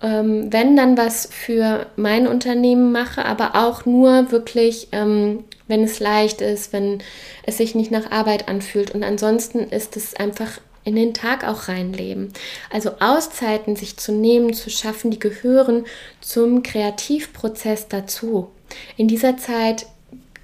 Ähm, 0.02 0.54
wenn 0.54 0.76
dann 0.76 0.98
was 0.98 1.28
für 1.32 1.88
mein 1.96 2.28
Unternehmen 2.28 2.92
mache, 2.92 3.26
aber 3.26 3.56
auch 3.56 3.86
nur 3.86 4.32
wirklich, 4.32 4.90
ähm, 4.92 5.44
wenn 5.68 5.84
es 5.84 6.00
leicht 6.00 6.42
ist, 6.42 6.72
wenn 6.72 7.00
es 7.46 7.58
sich 7.58 7.74
nicht 7.74 7.92
nach 7.92 8.12
Arbeit 8.12 8.48
anfühlt. 8.48 8.92
Und 8.92 9.04
ansonsten 9.04 9.60
ist 9.60 9.98
es 9.98 10.16
einfach 10.16 10.60
in 10.84 10.96
den 10.96 11.14
Tag 11.14 11.46
auch 11.46 11.68
reinleben. 11.68 12.32
Also 12.72 12.92
Auszeiten 13.00 13.76
sich 13.76 13.98
zu 13.98 14.14
nehmen, 14.14 14.54
zu 14.54 14.70
schaffen, 14.70 15.12
die 15.12 15.20
gehören 15.20 15.84
zum 16.22 16.64
Kreativprozess 16.64 17.90
dazu. 17.90 18.48
In 18.96 19.10
dieser 19.10 19.36
Zeit 19.36 19.88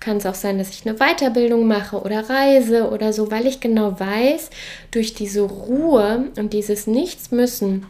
kann 0.02 0.18
es 0.18 0.26
auch 0.26 0.36
sein, 0.36 0.58
dass 0.58 0.70
ich 0.72 0.86
eine 0.86 0.98
Weiterbildung 0.98 1.66
mache 1.66 2.02
oder 2.02 2.30
reise 2.30 2.90
oder 2.90 3.14
so, 3.14 3.32
weil 3.32 3.48
ich 3.48 3.62
genau 3.62 3.98
weiß, 4.00 4.50
durch 4.92 5.14
diese 5.14 5.42
Ruhe 5.42 6.26
und 6.38 6.52
dieses 6.52 6.88
Nichtsmüssen 6.88 7.86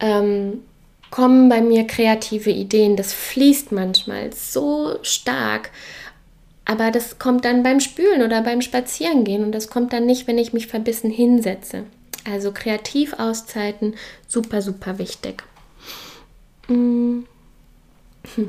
ähm, 0.00 0.62
kommen 1.10 1.48
bei 1.48 1.60
mir 1.60 1.86
kreative 1.86 2.50
Ideen. 2.50 2.96
Das 2.96 3.12
fließt 3.12 3.72
manchmal 3.72 4.32
so 4.32 4.98
stark. 5.02 5.70
Aber 6.64 6.90
das 6.90 7.18
kommt 7.18 7.44
dann 7.44 7.62
beim 7.62 7.80
Spülen 7.80 8.22
oder 8.22 8.40
beim 8.42 8.62
Spazierengehen 8.62 9.44
und 9.44 9.52
das 9.52 9.68
kommt 9.68 9.92
dann 9.92 10.06
nicht, 10.06 10.26
wenn 10.26 10.38
ich 10.38 10.52
mich 10.52 10.66
verbissen 10.66 11.10
hinsetze. 11.10 11.84
Also 12.24 12.52
Kreativauszeiten, 12.52 13.96
super, 14.26 14.62
super 14.62 14.98
wichtig. 14.98 15.42
Mm. 16.68 17.20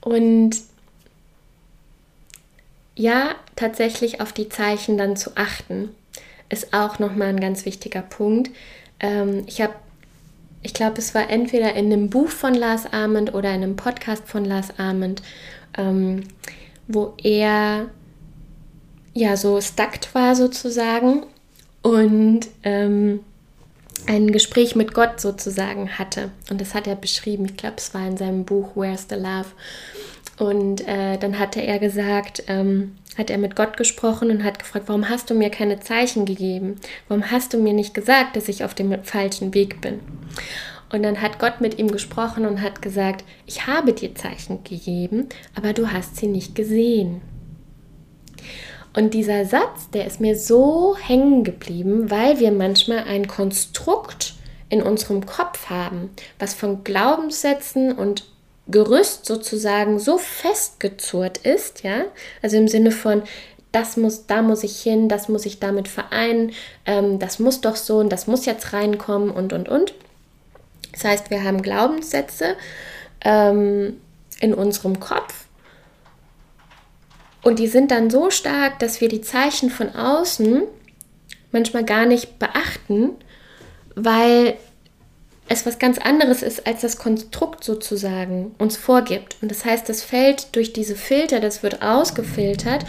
Und 0.00 0.56
ja, 2.94 3.34
tatsächlich 3.56 4.20
auf 4.20 4.32
die 4.32 4.48
Zeichen 4.48 4.96
dann 4.96 5.16
zu 5.16 5.36
achten, 5.36 5.90
ist 6.48 6.72
auch 6.72 7.00
nochmal 7.00 7.28
ein 7.28 7.40
ganz 7.40 7.64
wichtiger 7.64 8.02
Punkt. 8.02 8.50
Ähm, 9.00 9.42
ich 9.46 9.60
habe, 9.60 9.74
ich 10.62 10.74
glaube, 10.74 10.98
es 10.98 11.14
war 11.14 11.30
entweder 11.30 11.74
in 11.74 11.92
einem 11.92 12.10
Buch 12.10 12.28
von 12.28 12.54
Lars 12.54 12.92
Arment 12.92 13.34
oder 13.34 13.50
in 13.50 13.62
einem 13.62 13.76
Podcast 13.76 14.24
von 14.26 14.44
Lars 14.44 14.78
Arment, 14.78 15.22
ähm, 15.76 16.24
wo 16.88 17.14
er 17.22 17.88
ja 19.14 19.36
so 19.36 19.60
stuckt 19.60 20.14
war 20.14 20.34
sozusagen 20.34 21.24
und 21.82 22.48
ähm, 22.64 23.20
ein 24.06 24.30
Gespräch 24.30 24.76
mit 24.76 24.92
Gott 24.92 25.20
sozusagen 25.20 25.98
hatte. 25.98 26.30
Und 26.50 26.60
das 26.60 26.74
hat 26.74 26.86
er 26.86 26.96
beschrieben. 26.96 27.46
Ich 27.46 27.56
glaube, 27.56 27.76
es 27.78 27.94
war 27.94 28.06
in 28.06 28.16
seinem 28.16 28.44
Buch 28.44 28.76
Where's 28.76 29.06
the 29.08 29.16
Love. 29.16 29.46
Und 30.38 30.86
äh, 30.86 31.16
dann 31.18 31.38
hatte 31.38 31.60
er 31.62 31.78
gesagt, 31.78 32.44
ähm, 32.46 32.96
hat 33.16 33.30
er 33.30 33.38
mit 33.38 33.56
Gott 33.56 33.76
gesprochen 33.76 34.30
und 34.30 34.44
hat 34.44 34.58
gefragt, 34.58 34.88
warum 34.88 35.08
hast 35.08 35.30
du 35.30 35.34
mir 35.34 35.50
keine 35.50 35.80
Zeichen 35.80 36.26
gegeben? 36.26 36.76
Warum 37.08 37.30
hast 37.30 37.54
du 37.54 37.58
mir 37.58 37.72
nicht 37.72 37.94
gesagt, 37.94 38.36
dass 38.36 38.48
ich 38.48 38.62
auf 38.62 38.74
dem 38.74 39.02
falschen 39.02 39.54
Weg 39.54 39.80
bin? 39.80 40.00
Und 40.92 41.02
dann 41.02 41.20
hat 41.20 41.38
Gott 41.38 41.60
mit 41.60 41.78
ihm 41.78 41.90
gesprochen 41.90 42.46
und 42.46 42.60
hat 42.60 42.82
gesagt, 42.82 43.24
ich 43.46 43.66
habe 43.66 43.92
dir 43.92 44.14
Zeichen 44.14 44.62
gegeben, 44.62 45.28
aber 45.54 45.72
du 45.72 45.90
hast 45.90 46.16
sie 46.16 46.28
nicht 46.28 46.54
gesehen. 46.54 47.22
Und 48.94 49.12
dieser 49.12 49.44
Satz, 49.44 49.90
der 49.90 50.06
ist 50.06 50.20
mir 50.20 50.38
so 50.38 50.96
hängen 50.96 51.44
geblieben, 51.44 52.10
weil 52.10 52.38
wir 52.38 52.52
manchmal 52.52 53.04
ein 53.04 53.26
Konstrukt 53.26 54.34
in 54.68 54.82
unserem 54.82 55.26
Kopf 55.26 55.68
haben, 55.68 56.10
was 56.38 56.54
von 56.54 56.82
Glaubenssätzen 56.82 57.92
und 57.92 58.24
Gerüst 58.68 59.26
sozusagen 59.26 59.98
so 59.98 60.18
festgezurrt 60.18 61.38
ist, 61.38 61.82
ja, 61.82 62.04
also 62.42 62.56
im 62.56 62.68
Sinne 62.68 62.90
von, 62.90 63.22
das 63.72 63.96
muss, 63.96 64.26
da 64.26 64.42
muss 64.42 64.64
ich 64.64 64.80
hin, 64.80 65.08
das 65.08 65.28
muss 65.28 65.46
ich 65.46 65.60
damit 65.60 65.86
vereinen, 65.86 66.52
ähm, 66.84 67.18
das 67.18 67.38
muss 67.38 67.60
doch 67.60 67.76
so 67.76 67.98
und 67.98 68.10
das 68.10 68.26
muss 68.26 68.46
jetzt 68.46 68.72
reinkommen 68.72 69.30
und 69.30 69.52
und 69.52 69.68
und. 69.68 69.94
Das 70.92 71.04
heißt, 71.04 71.30
wir 71.30 71.44
haben 71.44 71.62
Glaubenssätze 71.62 72.56
ähm, 73.24 74.00
in 74.40 74.54
unserem 74.54 74.98
Kopf 74.98 75.46
und 77.46 77.60
die 77.60 77.68
sind 77.68 77.92
dann 77.92 78.10
so 78.10 78.30
stark, 78.30 78.80
dass 78.80 79.00
wir 79.00 79.08
die 79.08 79.20
Zeichen 79.20 79.70
von 79.70 79.94
außen 79.94 80.62
manchmal 81.52 81.84
gar 81.84 82.04
nicht 82.04 82.40
beachten, 82.40 83.10
weil 83.94 84.56
es 85.48 85.64
was 85.64 85.78
ganz 85.78 85.98
anderes 85.98 86.42
ist, 86.42 86.66
als 86.66 86.80
das 86.80 86.98
Konstrukt 86.98 87.62
sozusagen 87.62 88.54
uns 88.58 88.76
vorgibt. 88.76 89.36
Und 89.40 89.50
das 89.50 89.64
heißt, 89.64 89.88
das 89.88 90.02
fällt 90.02 90.54
durch 90.56 90.72
diese 90.72 90.96
Filter, 90.96 91.40
das 91.40 91.62
wird 91.62 91.82
ausgefiltert. 91.82 92.84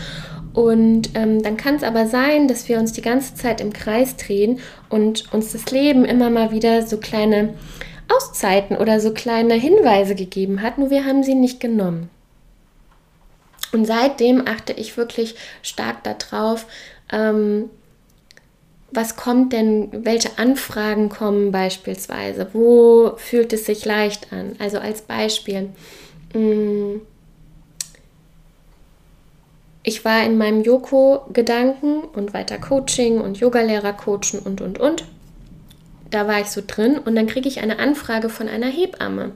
Und 0.53 1.15
ähm, 1.15 1.43
dann 1.43 1.55
kann 1.55 1.75
es 1.75 1.83
aber 1.83 2.07
sein, 2.07 2.47
dass 2.47 2.67
wir 2.67 2.79
uns 2.79 2.93
die 2.93 3.03
ganze 3.03 3.35
Zeit 3.35 3.61
im 3.61 3.73
Kreis 3.73 4.15
drehen 4.15 4.59
und 4.89 5.31
uns 5.31 5.51
das 5.51 5.69
Leben 5.69 6.03
immer 6.03 6.31
mal 6.31 6.51
wieder 6.51 6.85
so 6.87 6.97
kleine 6.97 7.53
Auszeiten 8.09 8.77
oder 8.77 8.99
so 8.99 9.13
kleine 9.13 9.53
Hinweise 9.53 10.15
gegeben 10.15 10.61
hat, 10.61 10.77
nur 10.77 10.89
wir 10.89 11.05
haben 11.05 11.23
sie 11.23 11.35
nicht 11.35 11.59
genommen. 11.59 12.09
Und 13.73 13.85
seitdem 13.85 14.47
achte 14.47 14.73
ich 14.73 14.97
wirklich 14.97 15.35
stark 15.61 15.97
darauf, 16.03 16.65
ähm, 17.11 17.69
was 18.91 19.15
kommt 19.15 19.53
denn, 19.53 19.89
welche 19.91 20.37
Anfragen 20.37 21.09
kommen 21.09 21.51
beispielsweise, 21.51 22.47
wo 22.53 23.13
fühlt 23.17 23.51
es 23.53 23.65
sich 23.65 23.83
leicht 23.85 24.31
an? 24.31 24.55
Also 24.59 24.79
als 24.79 25.01
Beispiel, 25.01 25.69
mm, 26.33 27.01
ich 29.83 30.03
war 30.05 30.23
in 30.23 30.37
meinem 30.37 30.63
Yoko-Gedanken 30.63 32.01
und 32.01 32.33
weiter 32.33 32.57
Coaching 32.57 33.19
und 33.19 33.39
Yogalehrer 33.39 33.93
coachen 33.93 34.39
und 34.43 34.61
und 34.61 34.79
und 34.79 35.05
da 36.09 36.27
war 36.27 36.39
ich 36.39 36.47
so 36.47 36.61
drin 36.65 36.97
und 36.97 37.15
dann 37.15 37.27
kriege 37.27 37.47
ich 37.47 37.59
eine 37.59 37.79
Anfrage 37.79 38.29
von 38.29 38.47
einer 38.47 38.67
Hebamme, 38.67 39.33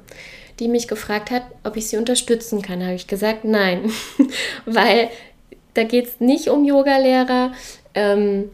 die 0.60 0.68
mich 0.68 0.88
gefragt 0.88 1.32
hat, 1.32 1.44
ob 1.64 1.76
ich 1.76 1.88
sie 1.88 1.98
unterstützen 1.98 2.62
kann. 2.62 2.80
Da 2.80 2.86
habe 2.88 2.96
ich 2.96 3.08
gesagt, 3.08 3.44
nein, 3.44 3.92
weil 4.66 5.10
da 5.74 5.84
geht 5.84 6.08
es 6.08 6.20
nicht 6.20 6.50
um 6.50 6.64
Yogalehrer. 6.64 7.52
Ähm, 7.94 8.50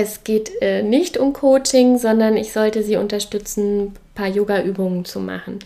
es 0.00 0.22
geht 0.24 0.50
äh, 0.62 0.82
nicht 0.82 1.18
um 1.18 1.32
Coaching, 1.32 1.98
sondern 1.98 2.36
ich 2.36 2.52
sollte 2.52 2.82
sie 2.82 2.96
unterstützen, 2.96 3.86
ein 3.86 3.94
paar 4.14 4.28
Yoga-Übungen 4.28 5.04
zu 5.04 5.18
machen. 5.20 5.58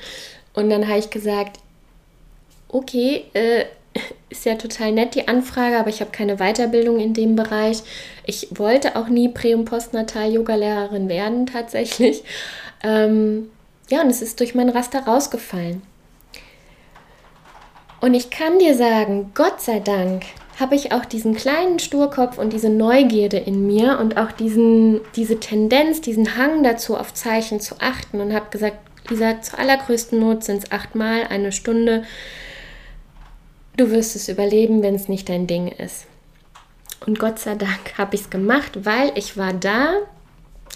Und 0.55 0.70
dann 0.70 0.89
habe 0.89 0.99
ich 0.99 1.11
gesagt, 1.11 1.59
okay, 2.68 3.24
äh, 3.35 3.64
ist 4.30 4.47
ja 4.47 4.55
total 4.55 4.93
nett, 4.93 5.14
die 5.14 5.28
Anfrage, 5.28 5.78
aber 5.78 5.91
ich 5.91 6.01
habe 6.01 6.11
keine 6.11 6.37
Weiterbildung 6.37 6.99
in 6.99 7.12
dem 7.12 7.37
Bereich. 7.37 7.83
Ich 8.24 8.49
wollte 8.59 8.97
auch 8.97 9.09
nie 9.09 9.28
Prä- 9.28 9.55
und 9.55 9.66
Postnatal-Yoga-Lehrerin 9.66 11.09
werden, 11.09 11.47
tatsächlich. 11.47 12.24
Ähm, 12.83 13.51
ja, 13.91 14.01
und 14.01 14.09
es 14.09 14.22
ist 14.22 14.41
durch 14.41 14.55
mein 14.55 14.70
Raster 14.70 15.01
rausgefallen. 15.01 15.83
Und 18.01 18.14
ich 18.14 18.30
kann 18.30 18.59
dir 18.59 18.74
sagen, 18.74 19.30
Gott 19.35 19.61
sei 19.61 19.78
Dank 19.78 20.24
habe 20.61 20.74
ich 20.74 20.92
auch 20.92 21.05
diesen 21.05 21.34
kleinen 21.34 21.78
Sturkopf 21.78 22.38
und 22.38 22.53
diese 22.53 22.68
Neugierde 22.68 23.38
in 23.38 23.66
mir 23.66 23.98
und 23.98 24.16
auch 24.16 24.32
diesen, 24.32 25.00
diese 25.16 25.40
Tendenz, 25.40 26.00
diesen 26.00 26.36
Hang 26.36 26.62
dazu, 26.62 26.96
auf 26.96 27.14
Zeichen 27.14 27.61
zu 27.61 27.76
achten 27.80 28.20
und 28.20 28.34
habe 28.34 28.50
gesagt, 28.50 28.76
Lisa, 29.09 29.40
zur 29.40 29.59
allergrößten 29.59 30.18
Not 30.20 30.44
sind 30.44 30.64
es 30.64 30.72
achtmal 30.72 31.26
eine 31.28 31.53
Stunde 31.53 32.05
Du 33.76 33.90
wirst 33.90 34.16
es 34.16 34.28
überleben, 34.28 34.82
wenn 34.82 34.94
es 34.94 35.09
nicht 35.09 35.28
dein 35.28 35.46
Ding 35.46 35.68
ist. 35.68 36.07
Und 37.07 37.18
Gott 37.18 37.38
sei 37.38 37.55
Dank 37.55 37.94
habe 37.98 38.14
ich 38.14 38.22
es 38.22 38.30
gemacht, 38.30 38.84
weil 38.84 39.12
ich 39.14 39.36
war 39.36 39.53
da. 39.53 39.94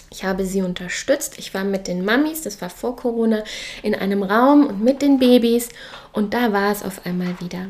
Ich 0.09 0.23
habe 0.23 0.45
sie 0.45 0.61
unterstützt. 0.61 1.37
Ich 1.37 1.53
war 1.53 1.63
mit 1.63 1.87
den 1.87 2.03
Mamis, 2.03 2.41
das 2.41 2.61
war 2.61 2.69
vor 2.69 2.95
Corona, 2.95 3.43
in 3.83 3.93
einem 3.93 4.23
Raum 4.23 4.65
und 4.65 4.83
mit 4.83 5.01
den 5.01 5.19
Babys. 5.19 5.69
Und 6.11 6.33
da 6.33 6.53
war 6.53 6.71
es 6.71 6.83
auf 6.83 7.05
einmal 7.05 7.39
wieder. 7.39 7.67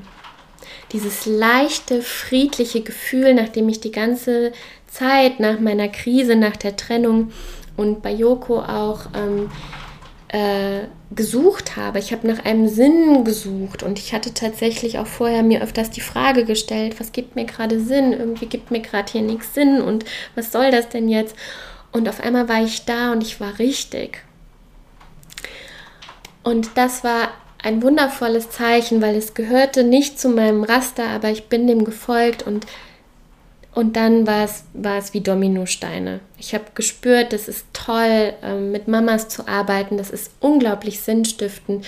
Dieses 0.93 1.25
leichte, 1.25 2.01
friedliche 2.01 2.81
Gefühl, 2.81 3.33
nachdem 3.33 3.67
ich 3.69 3.79
die 3.79 3.91
ganze 3.91 4.53
Zeit 4.87 5.39
nach 5.39 5.59
meiner 5.59 5.89
Krise, 5.89 6.35
nach 6.35 6.55
der 6.55 6.77
Trennung 6.77 7.31
und 7.75 8.01
bei 8.01 8.11
Joko 8.11 8.59
auch 8.59 9.07
ähm, 9.13 9.49
äh, 10.29 10.87
gesucht 11.15 11.77
habe. 11.77 11.99
Ich 11.99 12.11
habe 12.11 12.27
nach 12.27 12.43
einem 12.43 12.67
Sinn 12.67 13.23
gesucht 13.23 13.83
und 13.83 13.97
ich 13.97 14.13
hatte 14.13 14.33
tatsächlich 14.33 14.99
auch 14.99 15.07
vorher 15.07 15.43
mir 15.43 15.61
öfters 15.61 15.89
die 15.89 16.01
Frage 16.01 16.43
gestellt, 16.43 16.99
was 16.99 17.11
gibt 17.11 17.35
mir 17.35 17.45
gerade 17.45 17.79
Sinn? 17.79 18.11
Irgendwie 18.11 18.47
gibt 18.47 18.71
mir 18.71 18.81
gerade 18.81 19.11
hier 19.11 19.21
nichts 19.21 19.53
Sinn 19.53 19.81
und 19.81 20.03
was 20.35 20.51
soll 20.51 20.71
das 20.71 20.89
denn 20.89 21.07
jetzt? 21.07 21.35
Und 21.91 22.09
auf 22.09 22.19
einmal 22.19 22.49
war 22.49 22.63
ich 22.63 22.83
da 22.85 23.13
und 23.13 23.23
ich 23.23 23.39
war 23.39 23.57
richtig. 23.59 24.21
Und 26.43 26.71
das 26.75 27.03
war 27.03 27.29
ein 27.67 27.83
wundervolles 27.83 28.49
Zeichen, 28.49 29.01
weil 29.01 29.15
es 29.15 29.33
gehörte 29.33 29.83
nicht 29.83 30.17
zu 30.17 30.29
meinem 30.29 30.63
Raster, 30.63 31.09
aber 31.09 31.31
ich 31.31 31.49
bin 31.49 31.67
dem 31.67 31.83
gefolgt 31.83 32.43
und 32.43 32.65
und 33.75 33.95
dann 33.95 34.25
war 34.25 34.43
es, 34.43 34.63
war 34.73 34.97
es 34.97 35.13
wie 35.13 35.21
Dominosteine. 35.21 36.19
Ich 36.39 36.55
habe 36.55 36.63
gespürt, 36.73 37.31
das 37.31 37.47
ist 37.47 37.67
toll, 37.73 38.33
ähm, 38.41 38.71
mit 38.71 38.87
Mamas 38.87 39.27
zu 39.27 39.47
arbeiten. 39.47 39.99
Das 39.99 40.09
ist 40.09 40.31
unglaublich 40.39 41.01
sinnstiftend. 41.01 41.85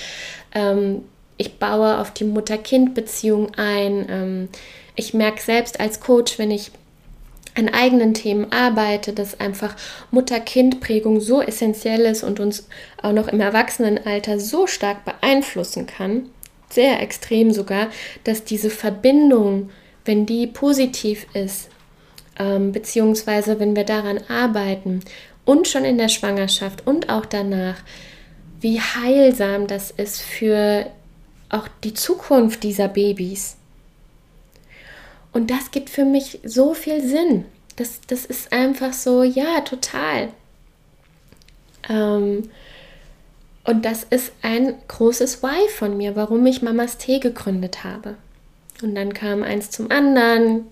Ähm, 0.54 1.02
ich 1.38 1.58
baue 1.58 1.98
auf 1.98 2.12
die 2.14 2.26
Mutter-Kind-Beziehung 2.26 3.56
ein. 3.56 4.06
Ähm, 4.08 4.50
ich 4.96 5.16
merke 5.16 5.42
selbst 5.42 5.80
als 5.80 6.00
Coach, 6.00 6.38
wenn 6.38 6.52
ich 6.52 6.70
an 7.56 7.70
eigenen 7.70 8.14
Themen 8.14 8.52
arbeite, 8.52 9.14
dass 9.14 9.40
einfach 9.40 9.76
Mutter-Kind-Prägung 10.12 11.20
so 11.20 11.42
essentiell 11.42 12.02
ist 12.02 12.24
und 12.24 12.40
uns 12.40 12.68
auch 13.02 13.12
noch 13.12 13.28
im 13.28 13.40
Erwachsenenalter 13.40 14.40
so 14.40 14.68
stark 14.68 15.06
beeinflussen 15.06 15.86
kann, 15.86 16.30
sehr 16.70 17.02
extrem 17.02 17.52
sogar, 17.52 17.88
dass 18.24 18.44
diese 18.44 18.70
Verbindung, 18.70 19.70
wenn 20.06 20.26
die 20.26 20.48
positiv 20.48 21.26
ist, 21.34 21.70
ähm, 22.38 22.72
beziehungsweise 22.72 23.60
wenn 23.60 23.76
wir 23.76 23.84
daran 23.84 24.20
arbeiten 24.30 25.02
und 25.46 25.68
schon 25.68 25.84
in 25.84 25.98
der 25.98 26.10
Schwangerschaft 26.10 26.86
und 26.86 27.10
auch 27.10 27.26
danach, 27.26 27.78
wie 28.62 28.80
heilsam 28.80 29.68
das 29.68 29.92
ist 29.92 30.22
für 30.22 30.86
auch 31.50 31.68
die 31.84 31.94
Zukunft 31.94 32.64
dieser 32.64 32.88
Babys. 32.88 33.58
Und 35.32 35.52
das 35.52 35.72
gibt 35.72 35.90
für 35.90 36.06
mich 36.06 36.40
so 36.44 36.74
viel 36.74 37.02
Sinn. 37.02 37.46
Das, 37.76 38.02
das 38.08 38.26
ist 38.26 38.52
einfach 38.52 38.94
so, 38.94 39.24
ja, 39.24 39.62
total. 39.62 40.30
Ähm, 41.88 42.50
und 43.64 43.86
das 43.86 44.04
ist 44.04 44.32
ein 44.42 44.76
großes 44.88 45.44
Why 45.44 45.70
von 45.70 45.96
mir, 45.98 46.16
warum 46.16 46.46
ich 46.46 46.62
Mamas 46.62 46.98
Tee 46.98 47.20
gegründet 47.20 47.84
habe. 47.84 48.16
Und 48.82 48.96
dann 48.96 49.14
kam 49.14 49.44
eins 49.44 49.70
zum 49.70 49.92
anderen, 49.92 50.66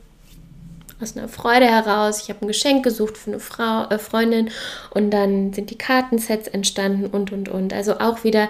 aus 1.02 1.16
einer 1.16 1.28
Freude 1.28 1.66
heraus. 1.66 2.22
Ich 2.24 2.30
habe 2.30 2.46
ein 2.46 2.48
Geschenk 2.48 2.84
gesucht 2.84 3.18
für 3.18 3.32
eine 3.32 3.40
Frau, 3.40 3.86
äh, 3.90 4.00
Freundin 4.00 4.50
und 4.92 5.12
dann 5.12 5.54
sind 5.54 5.70
die 5.70 5.78
Kartensets 5.78 6.48
entstanden 6.48 7.06
und 7.06 7.32
und 7.32 7.50
und. 7.50 7.74
Also 7.74 8.00
auch 8.00 8.24
wieder 8.24 8.50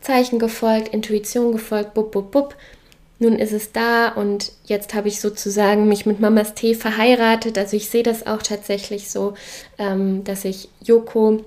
Zeichen 0.00 0.38
gefolgt, 0.38 0.88
Intuition 0.88 1.52
gefolgt, 1.52 1.94
bub, 1.94 2.12
bub, 2.12 2.30
bub. 2.30 2.54
Nun 3.20 3.38
ist 3.38 3.52
es 3.52 3.72
da 3.72 4.08
und 4.08 4.52
jetzt 4.64 4.94
habe 4.94 5.08
ich 5.08 5.20
sozusagen 5.20 5.88
mich 5.88 6.06
mit 6.06 6.20
Mamas 6.20 6.54
Tee 6.54 6.74
verheiratet. 6.74 7.58
Also 7.58 7.76
ich 7.76 7.90
sehe 7.90 8.04
das 8.04 8.26
auch 8.26 8.42
tatsächlich 8.42 9.10
so, 9.10 9.34
ähm, 9.78 10.22
dass 10.22 10.44
ich 10.44 10.68
Yoko 10.84 11.44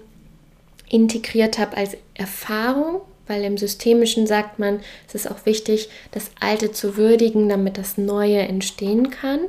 integriert 0.90 1.58
habe 1.58 1.78
als 1.78 1.96
Erfahrung, 2.14 3.02
weil 3.28 3.46
im 3.46 3.58
Systemischen 3.58 4.28
sagt 4.28 4.60
man, 4.60 4.82
es 5.08 5.16
ist 5.16 5.32
auch 5.32 5.46
wichtig, 5.46 5.90
das 6.12 6.32
Alte 6.42 6.74
zu 6.74 6.98
würdigen, 6.98 7.48
damit 7.48 7.78
das 7.78 7.98
Neue 7.98 8.40
entstehen 8.40 9.10
kann. 9.10 9.40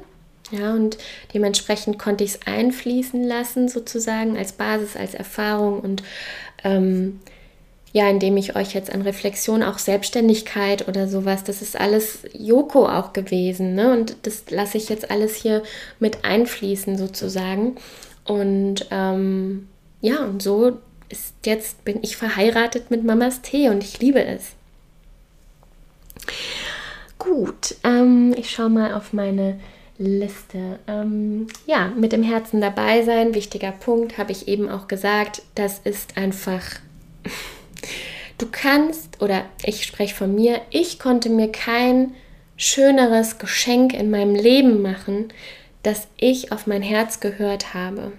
Ja, 0.52 0.74
und 0.74 0.98
dementsprechend 1.32 1.98
konnte 1.98 2.24
ich 2.24 2.34
es 2.34 2.40
einfließen 2.46 3.24
lassen, 3.24 3.68
sozusagen 3.68 4.36
als 4.36 4.52
Basis, 4.52 4.96
als 4.96 5.14
Erfahrung 5.14 5.80
und 5.80 6.02
ähm, 6.62 7.20
ja, 7.92 8.08
indem 8.08 8.36
ich 8.36 8.56
euch 8.56 8.74
jetzt 8.74 8.92
an 8.92 9.02
Reflexion, 9.02 9.62
auch 9.62 9.78
Selbstständigkeit 9.78 10.88
oder 10.88 11.08
sowas, 11.08 11.44
das 11.44 11.62
ist 11.62 11.78
alles 11.78 12.20
Joko 12.32 12.88
auch 12.88 13.12
gewesen. 13.12 13.74
Ne? 13.74 13.92
Und 13.92 14.16
das 14.22 14.44
lasse 14.50 14.78
ich 14.78 14.88
jetzt 14.88 15.10
alles 15.10 15.34
hier 15.36 15.62
mit 15.98 16.24
einfließen 16.24 16.96
sozusagen. 16.96 17.76
Und 18.24 18.86
ähm, 18.90 19.68
ja, 20.00 20.24
und 20.24 20.42
so 20.42 20.78
ist 21.08 21.34
jetzt 21.44 21.84
bin 21.84 21.98
ich 22.02 22.16
verheiratet 22.16 22.90
mit 22.90 23.04
Mamas 23.04 23.42
Tee 23.42 23.68
und 23.68 23.84
ich 23.84 24.00
liebe 24.00 24.24
es. 24.24 24.52
Gut, 27.18 27.76
ähm, 27.84 28.34
ich 28.36 28.50
schaue 28.50 28.70
mal 28.70 28.94
auf 28.94 29.12
meine 29.12 29.60
Liste. 29.98 30.78
Ähm, 30.88 31.46
ja, 31.66 31.92
mit 31.96 32.12
dem 32.12 32.22
Herzen 32.22 32.60
dabei 32.60 33.04
sein, 33.04 33.34
wichtiger 33.34 33.72
Punkt, 33.72 34.18
habe 34.18 34.32
ich 34.32 34.48
eben 34.48 34.68
auch 34.68 34.88
gesagt. 34.88 35.42
Das 35.54 35.78
ist 35.78 36.16
einfach, 36.16 36.62
du 38.38 38.46
kannst, 38.50 39.20
oder 39.20 39.44
ich 39.64 39.84
spreche 39.84 40.14
von 40.14 40.34
mir, 40.34 40.60
ich 40.70 40.98
konnte 40.98 41.28
mir 41.28 41.50
kein 41.50 42.14
schöneres 42.56 43.38
Geschenk 43.38 43.92
in 43.92 44.10
meinem 44.10 44.34
Leben 44.34 44.82
machen, 44.82 45.32
dass 45.82 46.08
ich 46.16 46.52
auf 46.52 46.66
mein 46.66 46.82
Herz 46.82 47.20
gehört 47.20 47.74
habe. 47.74 48.12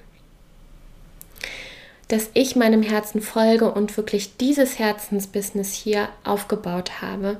Dass 2.08 2.30
ich 2.34 2.56
meinem 2.56 2.84
Herzen 2.84 3.22
folge 3.22 3.72
und 3.72 3.96
wirklich 3.96 4.38
dieses 4.38 4.78
Herzensbusiness 4.80 5.74
hier 5.74 6.10
aufgebaut 6.24 7.02
habe 7.02 7.38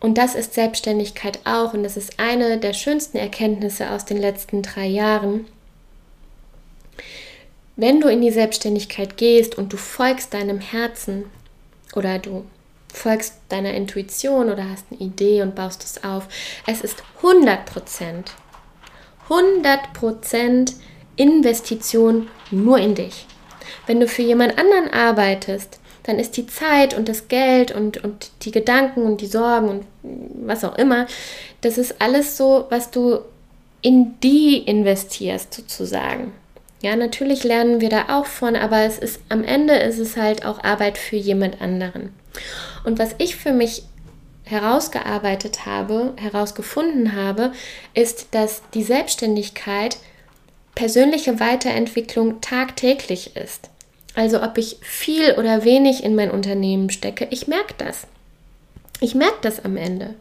und 0.00 0.18
das 0.18 0.34
ist 0.34 0.54
Selbstständigkeit 0.54 1.40
auch. 1.44 1.74
Und 1.74 1.82
das 1.82 1.96
ist 1.96 2.18
eine 2.18 2.58
der 2.58 2.72
schönsten 2.72 3.16
Erkenntnisse 3.16 3.90
aus 3.90 4.04
den 4.04 4.18
letzten 4.18 4.62
drei 4.62 4.86
Jahren. 4.86 5.46
Wenn 7.78 8.00
du 8.00 8.08
in 8.08 8.22
die 8.22 8.30
Selbstständigkeit 8.30 9.18
gehst 9.18 9.58
und 9.58 9.70
du 9.70 9.76
folgst 9.76 10.32
deinem 10.32 10.60
Herzen 10.60 11.26
oder 11.94 12.18
du 12.18 12.46
folgst 12.90 13.34
deiner 13.50 13.74
Intuition 13.74 14.50
oder 14.50 14.70
hast 14.70 14.86
eine 14.90 15.00
Idee 15.00 15.42
und 15.42 15.54
baust 15.54 15.84
es 15.84 16.02
auf, 16.02 16.26
es 16.66 16.80
ist 16.80 17.02
100 17.18 17.66
Prozent, 17.66 18.32
100 19.24 19.92
Prozent 19.92 20.72
Investition 21.16 22.28
nur 22.50 22.78
in 22.78 22.94
dich. 22.94 23.26
Wenn 23.86 24.00
du 24.00 24.08
für 24.08 24.22
jemand 24.22 24.58
anderen 24.58 24.88
arbeitest, 24.90 25.78
dann 26.04 26.18
ist 26.18 26.38
die 26.38 26.46
Zeit 26.46 26.96
und 26.96 27.10
das 27.10 27.28
Geld 27.28 27.72
und, 27.72 28.02
und 28.02 28.30
die 28.42 28.52
Gedanken 28.52 29.02
und 29.02 29.20
die 29.20 29.26
Sorgen 29.26 29.68
und 29.68 29.86
was 30.46 30.64
auch 30.64 30.78
immer, 30.78 31.06
das 31.60 31.76
ist 31.76 32.00
alles 32.00 32.38
so, 32.38 32.66
was 32.70 32.90
du 32.90 33.18
in 33.82 34.14
die 34.22 34.58
investierst 34.58 35.52
sozusagen. 35.52 36.32
Ja, 36.82 36.94
natürlich 36.94 37.42
lernen 37.42 37.80
wir 37.80 37.88
da 37.88 38.18
auch 38.18 38.26
von, 38.26 38.54
aber 38.54 38.80
es 38.80 38.98
ist 38.98 39.20
am 39.28 39.42
Ende 39.42 39.74
ist 39.74 39.98
es 39.98 40.16
halt 40.16 40.44
auch 40.44 40.62
Arbeit 40.62 40.98
für 40.98 41.16
jemand 41.16 41.60
anderen. 41.60 42.10
Und 42.84 42.98
was 42.98 43.14
ich 43.18 43.36
für 43.36 43.52
mich 43.52 43.84
herausgearbeitet 44.44 45.66
habe, 45.66 46.12
herausgefunden 46.16 47.16
habe, 47.16 47.52
ist, 47.94 48.28
dass 48.30 48.62
die 48.74 48.84
Selbstständigkeit 48.84 49.96
persönliche 50.74 51.40
Weiterentwicklung 51.40 52.40
tagtäglich 52.40 53.36
ist. 53.36 53.70
Also 54.14 54.42
ob 54.42 54.56
ich 54.56 54.76
viel 54.82 55.32
oder 55.32 55.64
wenig 55.64 56.04
in 56.04 56.14
mein 56.14 56.30
Unternehmen 56.30 56.90
stecke, 56.90 57.26
ich 57.30 57.48
merke 57.48 57.74
das. 57.78 58.06
Ich 59.00 59.14
merke 59.14 59.36
das 59.42 59.62
am 59.62 59.76
Ende. 59.76 60.14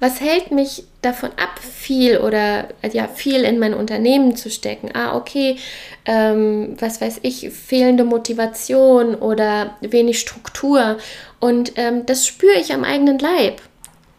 Was 0.00 0.20
hält 0.20 0.50
mich 0.50 0.84
davon 1.02 1.30
ab, 1.36 1.60
viel 1.60 2.18
oder 2.18 2.68
ja 2.92 3.06
viel 3.06 3.42
in 3.42 3.60
mein 3.60 3.74
Unternehmen 3.74 4.34
zu 4.34 4.50
stecken? 4.50 4.90
Ah, 4.92 5.16
okay, 5.16 5.56
ähm, 6.04 6.76
was 6.80 7.00
weiß 7.00 7.20
ich, 7.22 7.50
fehlende 7.50 8.02
Motivation 8.02 9.14
oder 9.14 9.76
wenig 9.80 10.18
Struktur. 10.18 10.98
Und 11.38 11.72
ähm, 11.76 12.06
das 12.06 12.26
spüre 12.26 12.58
ich 12.58 12.72
am 12.72 12.82
eigenen 12.82 13.20
Leib. 13.20 13.60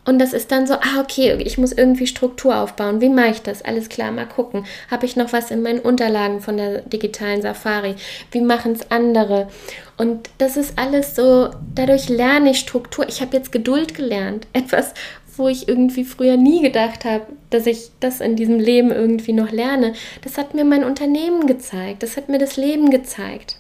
Und 0.09 0.17
das 0.17 0.33
ist 0.33 0.51
dann 0.51 0.65
so, 0.65 0.73
ah, 0.73 1.01
okay, 1.01 1.35
ich 1.39 1.59
muss 1.59 1.71
irgendwie 1.71 2.07
Struktur 2.07 2.57
aufbauen. 2.57 2.99
Wie 2.99 3.09
mache 3.09 3.29
ich 3.29 3.41
das? 3.43 3.61
Alles 3.61 3.89
klar, 3.89 4.11
mal 4.11 4.25
gucken. 4.25 4.65
Habe 4.89 5.05
ich 5.05 5.15
noch 5.15 5.33
was 5.33 5.51
in 5.51 5.61
meinen 5.61 5.81
Unterlagen 5.81 6.41
von 6.41 6.57
der 6.57 6.81
digitalen 6.81 7.43
Safari? 7.43 7.93
Wie 8.31 8.41
machen 8.41 8.71
es 8.71 8.89
andere? 8.89 9.49
Und 9.97 10.27
das 10.39 10.57
ist 10.57 10.79
alles 10.79 11.15
so, 11.15 11.51
dadurch 11.75 12.09
lerne 12.09 12.49
ich 12.49 12.57
Struktur. 12.57 13.07
Ich 13.07 13.21
habe 13.21 13.37
jetzt 13.37 13.51
Geduld 13.51 13.93
gelernt. 13.93 14.47
Etwas, 14.53 14.95
wo 15.37 15.47
ich 15.47 15.67
irgendwie 15.67 16.05
früher 16.05 16.37
nie 16.37 16.63
gedacht 16.63 17.05
habe, 17.05 17.27
dass 17.51 17.67
ich 17.67 17.91
das 17.99 18.19
in 18.19 18.35
diesem 18.35 18.59
Leben 18.59 18.89
irgendwie 18.89 19.33
noch 19.33 19.51
lerne. 19.51 19.93
Das 20.23 20.39
hat 20.39 20.55
mir 20.55 20.65
mein 20.65 20.85
Unternehmen 20.85 21.45
gezeigt. 21.45 22.01
Das 22.01 22.17
hat 22.17 22.29
mir 22.29 22.39
das 22.39 22.57
Leben 22.57 22.89
gezeigt. 22.89 23.57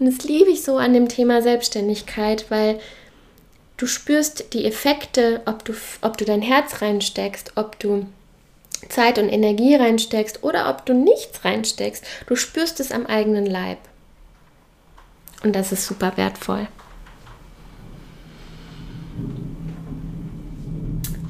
Und 0.00 0.06
das 0.06 0.24
liebe 0.24 0.50
ich 0.50 0.64
so 0.64 0.76
an 0.76 0.92
dem 0.92 1.06
Thema 1.06 1.40
Selbstständigkeit, 1.40 2.46
weil 2.48 2.80
Du 3.84 3.88
spürst 3.88 4.54
die 4.54 4.64
Effekte, 4.64 5.42
ob 5.44 5.62
du, 5.66 5.74
ob 6.00 6.16
du 6.16 6.24
dein 6.24 6.40
Herz 6.40 6.80
reinsteckst, 6.80 7.52
ob 7.56 7.78
du 7.78 8.06
Zeit 8.88 9.18
und 9.18 9.28
Energie 9.28 9.74
reinsteckst 9.74 10.42
oder 10.42 10.70
ob 10.70 10.86
du 10.86 10.94
nichts 10.94 11.44
reinsteckst, 11.44 12.02
du 12.26 12.34
spürst 12.34 12.80
es 12.80 12.92
am 12.92 13.04
eigenen 13.04 13.44
Leib. 13.44 13.76
Und 15.42 15.54
das 15.54 15.70
ist 15.70 15.86
super 15.86 16.16
wertvoll. 16.16 16.66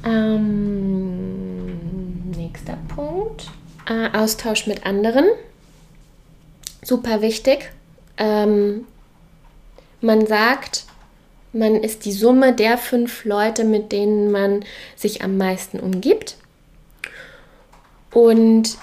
Ähm, 0.04 1.80
nächster 2.36 2.78
Punkt. 2.94 3.50
Äh, 3.88 4.16
Austausch 4.16 4.68
mit 4.68 4.86
anderen. 4.86 5.24
Super 6.84 7.20
wichtig. 7.20 7.72
Ähm, 8.16 8.86
man 10.00 10.28
sagt, 10.28 10.84
man 11.54 11.76
ist 11.76 12.04
die 12.04 12.12
Summe 12.12 12.52
der 12.52 12.76
fünf 12.78 13.24
Leute, 13.24 13.64
mit 13.64 13.92
denen 13.92 14.30
man 14.30 14.64
sich 14.96 15.22
am 15.22 15.36
meisten 15.36 15.78
umgibt. 15.78 16.36
Und 18.12 18.76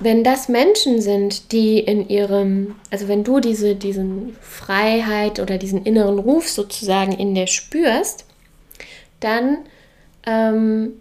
wenn 0.00 0.24
das 0.24 0.48
Menschen 0.48 1.00
sind, 1.00 1.52
die 1.52 1.78
in 1.78 2.08
ihrem, 2.08 2.74
also 2.90 3.08
wenn 3.08 3.24
du 3.24 3.40
diese 3.40 3.74
diesen 3.74 4.36
Freiheit 4.40 5.40
oder 5.40 5.56
diesen 5.56 5.84
inneren 5.84 6.18
Ruf 6.18 6.48
sozusagen 6.48 7.12
in 7.12 7.34
dir 7.34 7.46
spürst, 7.46 8.26
dann 9.20 9.58
ähm, 10.26 10.92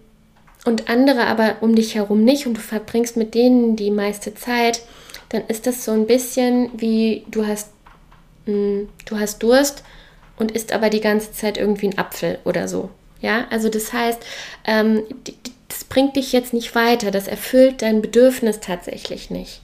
und 0.65 0.89
andere 0.89 1.25
aber 1.25 1.57
um 1.61 1.75
dich 1.75 1.95
herum 1.95 2.23
nicht 2.23 2.47
und 2.47 2.55
du 2.55 2.61
verbringst 2.61 3.17
mit 3.17 3.33
denen 3.33 3.75
die 3.75 3.91
meiste 3.91 4.33
Zeit, 4.33 4.81
dann 5.29 5.43
ist 5.47 5.67
das 5.67 5.83
so 5.83 5.91
ein 5.91 6.07
bisschen 6.07 6.69
wie 6.77 7.25
du 7.27 7.45
hast, 7.45 7.71
mh, 8.45 8.53
hm, 8.53 8.89
du 9.05 9.19
hast 9.19 9.43
Durst 9.43 9.83
und 10.37 10.51
isst 10.51 10.71
aber 10.73 10.89
die 10.89 11.01
ganze 11.01 11.31
Zeit 11.31 11.57
irgendwie 11.57 11.87
einen 11.87 11.97
Apfel 11.97 12.39
oder 12.45 12.67
so. 12.67 12.89
Ja, 13.21 13.45
also 13.49 13.69
das 13.69 13.93
heißt, 13.93 14.21
ähm, 14.65 15.03
das 15.69 15.85
bringt 15.85 16.15
dich 16.15 16.33
jetzt 16.33 16.53
nicht 16.53 16.75
weiter, 16.75 17.09
das 17.09 17.27
erfüllt 17.27 17.81
dein 17.81 18.01
Bedürfnis 18.01 18.59
tatsächlich 18.59 19.29
nicht. 19.29 19.61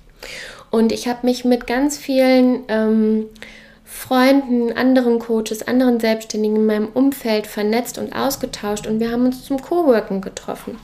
Und 0.72 0.92
ich 0.92 1.08
habe 1.08 1.26
mich 1.26 1.46
mit 1.46 1.68
ganz 1.68 1.98
vielen 1.98 2.64
ähm, 2.68 3.26
Freunden, 3.84 4.72
anderen 4.72 5.20
Coaches, 5.20 5.68
anderen 5.68 6.00
Selbstständigen 6.00 6.58
in 6.58 6.66
meinem 6.66 6.88
Umfeld 6.88 7.48
vernetzt 7.48 7.98
und 7.98 8.14
ausgetauscht 8.14 8.88
und 8.88 9.00
wir 9.00 9.12
haben 9.12 9.26
uns 9.26 9.44
zum 9.44 9.62
Coworken 9.62 10.22
getroffen. 10.22 10.78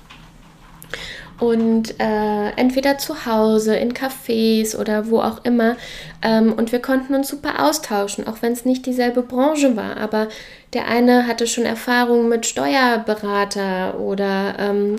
Und 1.39 1.99
äh, 1.99 2.49
entweder 2.55 2.97
zu 2.97 3.25
Hause, 3.25 3.75
in 3.75 3.93
Cafés 3.93 4.75
oder 4.75 5.09
wo 5.09 5.19
auch 5.19 5.43
immer. 5.43 5.75
Ähm, 6.21 6.53
und 6.53 6.71
wir 6.71 6.81
konnten 6.81 7.13
uns 7.13 7.27
super 7.27 7.65
austauschen, 7.65 8.25
auch 8.25 8.41
wenn 8.41 8.53
es 8.53 8.63
nicht 8.63 8.85
dieselbe 8.85 9.21
Branche 9.21 9.75
war. 9.75 9.97
Aber 9.97 10.29
der 10.73 10.87
eine 10.87 11.27
hatte 11.27 11.45
schon 11.45 11.65
Erfahrung 11.65 12.29
mit 12.29 12.45
Steuerberater 12.45 13.99
oder 13.99 14.55
ähm, 14.59 14.95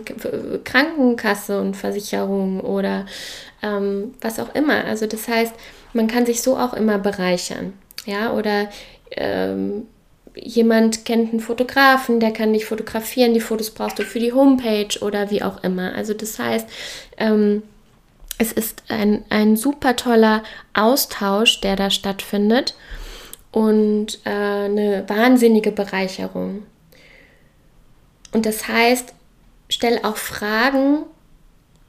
Krankenkasse 0.64 1.60
und 1.60 1.74
Versicherung 1.74 2.60
oder 2.60 3.06
ähm, 3.62 4.14
was 4.20 4.38
auch 4.38 4.54
immer. 4.54 4.84
Also 4.84 5.06
das 5.06 5.28
heißt, 5.28 5.54
man 5.94 6.06
kann 6.06 6.26
sich 6.26 6.42
so 6.42 6.56
auch 6.58 6.74
immer 6.74 6.98
bereichern 6.98 7.72
ja, 8.06 8.32
oder 8.32 8.68
ähm, 9.10 9.86
jemand 10.36 11.04
kennt 11.04 11.30
einen 11.30 11.40
Fotografen, 11.40 12.20
der 12.20 12.32
kann 12.32 12.52
dich 12.52 12.66
fotografieren, 12.66 13.34
die 13.34 13.40
Fotos 13.40 13.70
brauchst 13.70 13.98
du 13.98 14.02
für 14.02 14.18
die 14.18 14.32
Homepage 14.32 14.98
oder 15.00 15.30
wie 15.30 15.42
auch 15.42 15.62
immer. 15.62 15.94
Also 15.94 16.14
das 16.14 16.38
heißt, 16.38 16.68
ähm, 17.16 17.62
es 18.38 18.52
ist 18.52 18.82
ein, 18.88 19.24
ein 19.30 19.56
super 19.56 19.96
toller 19.96 20.42
Austausch, 20.74 21.60
der 21.60 21.76
da 21.76 21.90
stattfindet 21.90 22.74
und 23.50 24.18
äh, 24.24 24.30
eine 24.30 25.04
wahnsinnige 25.08 25.72
Bereicherung. 25.72 26.64
Und 28.32 28.44
das 28.44 28.68
heißt, 28.68 29.14
stell 29.70 30.00
auch 30.02 30.18
Fragen 30.18 31.04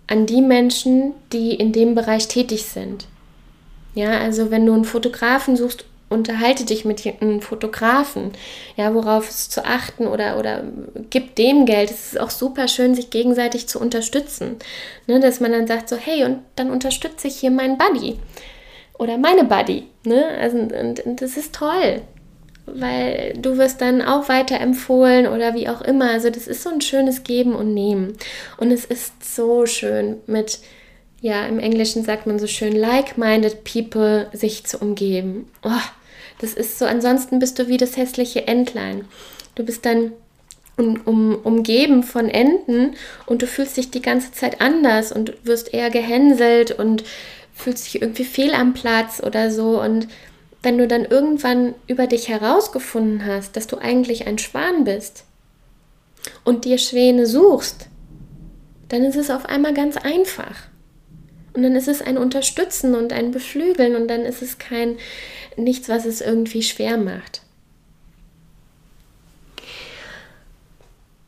an 0.07 0.25
die 0.25 0.41
Menschen, 0.41 1.13
die 1.33 1.53
in 1.53 1.73
dem 1.73 1.95
Bereich 1.95 2.29
tätig 2.29 2.63
sind. 2.63 3.07
Ja, 3.93 4.11
also 4.19 4.51
wenn 4.51 4.65
du 4.65 4.73
einen 4.73 4.85
Fotografen 4.85 5.57
suchst, 5.57 5.83
unterhalte 6.09 6.65
dich 6.65 6.85
mit 6.85 7.03
einem 7.05 7.41
Fotografen, 7.41 8.31
ja, 8.75 8.93
worauf 8.93 9.29
es 9.29 9.49
zu 9.49 9.65
achten 9.65 10.07
oder, 10.07 10.39
oder 10.39 10.63
gib 11.09 11.35
dem 11.35 11.65
Geld. 11.65 11.91
Es 11.91 12.13
ist 12.13 12.19
auch 12.19 12.29
super 12.29 12.67
schön, 12.67 12.95
sich 12.95 13.09
gegenseitig 13.09 13.67
zu 13.67 13.79
unterstützen. 13.79 14.57
Ne, 15.05 15.19
dass 15.19 15.39
man 15.39 15.51
dann 15.51 15.67
sagt 15.67 15.89
so, 15.89 15.97
hey, 15.97 16.23
und 16.23 16.39
dann 16.55 16.71
unterstütze 16.71 17.27
ich 17.27 17.37
hier 17.37 17.51
meinen 17.51 17.77
Buddy 17.77 18.17
oder 18.97 19.17
meine 19.17 19.43
Buddy. 19.43 19.87
Ne? 20.05 20.25
Also, 20.39 20.57
und, 20.57 20.99
und 21.01 21.21
das 21.21 21.35
ist 21.35 21.53
toll, 21.53 22.01
weil 22.65 23.33
du 23.37 23.57
wirst 23.57 23.81
dann 23.81 24.01
auch 24.01 24.29
weiterempfohlen 24.29 25.27
oder 25.27 25.55
wie 25.55 25.67
auch 25.67 25.81
immer. 25.81 26.11
Also 26.11 26.29
das 26.29 26.47
ist 26.47 26.63
so 26.63 26.69
ein 26.69 26.81
schönes 26.81 27.23
Geben 27.23 27.53
und 27.53 27.73
Nehmen. 27.73 28.17
Und 28.57 28.71
es 28.71 28.85
ist 28.85 29.35
so 29.35 29.65
schön 29.65 30.17
mit 30.25 30.59
ja, 31.21 31.45
im 31.45 31.59
Englischen 31.59 32.03
sagt 32.03 32.27
man 32.27 32.39
so 32.39 32.47
schön, 32.47 32.75
like-minded 32.75 33.63
people 33.63 34.29
sich 34.33 34.65
zu 34.65 34.77
umgeben. 34.77 35.49
Oh, 35.63 35.71
das 36.39 36.53
ist 36.53 36.77
so, 36.77 36.85
ansonsten 36.85 37.39
bist 37.39 37.57
du 37.57 37.67
wie 37.67 37.77
das 37.77 37.97
hässliche 37.97 38.47
Entlein. 38.47 39.05
Du 39.55 39.65
bist 39.65 39.85
dann 39.85 40.11
um, 40.77 41.01
um, 41.05 41.35
umgeben 41.35 42.03
von 42.03 42.29
Enten 42.29 42.95
und 43.25 43.41
du 43.41 43.47
fühlst 43.47 43.77
dich 43.77 43.89
die 43.89 44.01
ganze 44.01 44.31
Zeit 44.31 44.61
anders 44.61 45.11
und 45.11 45.33
wirst 45.43 45.73
eher 45.73 45.89
gehänselt 45.89 46.71
und 46.71 47.03
fühlst 47.53 47.87
dich 47.87 48.01
irgendwie 48.01 48.25
fehl 48.25 48.53
am 48.53 48.73
Platz 48.73 49.21
oder 49.25 49.49
so. 49.49 49.81
Und 49.81 50.07
wenn 50.61 50.77
du 50.77 50.87
dann 50.87 51.05
irgendwann 51.05 51.73
über 51.87 52.05
dich 52.05 52.29
herausgefunden 52.29 53.25
hast, 53.25 53.55
dass 53.55 53.65
du 53.65 53.79
eigentlich 53.79 54.27
ein 54.27 54.37
Schwan 54.37 54.83
bist 54.83 55.23
und 56.43 56.65
dir 56.65 56.77
Schwäne 56.77 57.25
suchst, 57.25 57.87
dann 58.89 59.03
ist 59.03 59.17
es 59.17 59.31
auf 59.31 59.45
einmal 59.45 59.73
ganz 59.73 59.97
einfach. 59.97 60.67
Und 61.57 61.63
dann 61.63 61.75
ist 61.75 61.87
es 61.87 62.03
ein 62.03 62.19
Unterstützen 62.19 62.93
und 62.93 63.11
ein 63.11 63.31
Beflügeln 63.31 63.95
und 63.95 64.07
dann 64.07 64.21
ist 64.21 64.43
es 64.43 64.59
kein 64.59 64.97
nichts, 65.55 65.89
was 65.89 66.05
es 66.05 66.21
irgendwie 66.21 66.61
schwer 66.61 66.97
macht. 66.97 67.41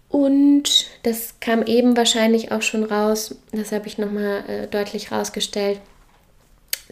Und 0.08 0.86
das 1.02 1.40
kam 1.40 1.64
eben 1.64 1.98
wahrscheinlich 1.98 2.52
auch 2.52 2.62
schon 2.62 2.84
raus, 2.84 3.38
das 3.54 3.72
habe 3.72 3.88
ich 3.88 3.98
nochmal 3.98 4.48
äh, 4.48 4.68
deutlich 4.68 5.12
rausgestellt, 5.12 5.82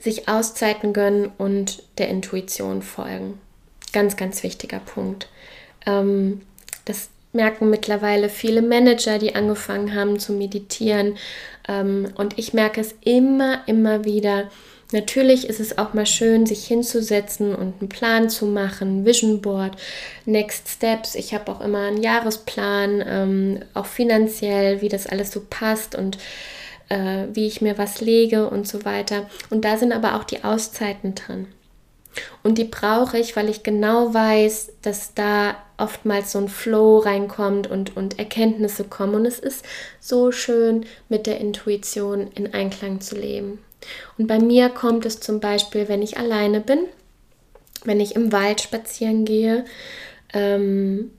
sich 0.02 0.28
Auszeiten 0.28 0.92
gönnen 0.92 1.30
und 1.38 1.84
der 2.00 2.08
Intuition 2.08 2.82
folgen. 2.82 3.40
Ganz, 3.94 4.18
ganz 4.18 4.42
wichtiger 4.42 4.80
Punkt. 4.80 5.28
Ähm, 5.86 6.42
das 6.86 7.10
merken 7.38 7.70
mittlerweile 7.70 8.28
viele 8.28 8.62
Manager, 8.62 9.20
die 9.20 9.36
angefangen 9.36 9.96
haben 9.96 10.20
zu 10.20 10.34
meditieren. 10.34 11.16
Ähm, 11.70 12.10
und 12.16 12.38
ich 12.38 12.54
merke 12.54 12.82
es 12.82 12.96
immer, 13.02 13.62
immer 13.68 14.04
wieder. 14.04 14.50
Natürlich 14.92 15.48
ist 15.48 15.60
es 15.60 15.78
auch 15.78 15.94
mal 15.94 16.06
schön, 16.06 16.46
sich 16.46 16.66
hinzusetzen 16.66 17.54
und 17.54 17.80
einen 17.80 17.90
Plan 17.90 18.30
zu 18.30 18.46
machen, 18.46 19.06
Vision 19.06 19.42
Board, 19.42 19.76
Next 20.26 20.68
Steps. 20.70 21.16
Ich 21.16 21.34
habe 21.34 21.52
auch 21.52 21.62
immer 21.62 21.88
einen 21.88 22.02
Jahresplan, 22.02 23.04
ähm, 23.06 23.60
auch 23.74 23.86
finanziell, 23.86 24.82
wie 24.82 24.90
das 24.90 25.08
alles 25.08 25.32
so 25.32 25.42
passt 25.50 25.96
und 25.96 26.18
äh, 26.90 27.26
wie 27.34 27.48
ich 27.48 27.62
mir 27.62 27.78
was 27.78 28.02
lege 28.02 28.50
und 28.50 28.68
so 28.68 28.86
weiter. 28.86 29.30
Und 29.50 29.66
da 29.66 29.78
sind 29.78 29.92
aber 29.92 30.16
auch 30.16 30.24
die 30.24 30.44
Auszeiten 30.44 31.16
drin. 31.16 31.48
Und 32.44 32.58
die 32.58 32.66
brauche 32.66 33.18
ich, 33.18 33.36
weil 33.36 33.50
ich 33.50 33.64
genau 33.64 34.14
weiß, 34.14 34.74
dass 34.82 35.14
da 35.14 35.56
oftmals 35.78 36.32
so 36.32 36.40
ein 36.40 36.50
Flow 36.50 37.00
reinkommt 37.00 37.68
und, 37.68 37.96
und 37.96 38.20
Erkenntnisse 38.20 38.84
kommen. 38.84 39.16
Und 39.16 39.26
es 39.26 39.40
ist 39.40 39.66
so 40.00 40.32
schön, 40.32 40.86
mit 41.10 41.28
der 41.28 41.40
Intuition 41.40 42.28
in 42.34 42.54
Einklang 42.54 43.02
zu 43.02 43.16
leben. 43.16 43.60
Und 44.18 44.28
bei 44.28 44.40
mir 44.40 44.70
kommt 44.70 45.06
es 45.06 45.20
zum 45.20 45.40
Beispiel, 45.40 45.88
wenn 45.88 46.02
ich 46.02 46.18
alleine 46.18 46.62
bin, 46.62 46.80
wenn 47.84 48.00
ich 48.00 48.16
im 48.16 48.32
Wald 48.32 48.62
spazieren 48.62 49.24
gehe 49.24 49.66
ähm, 50.34 51.12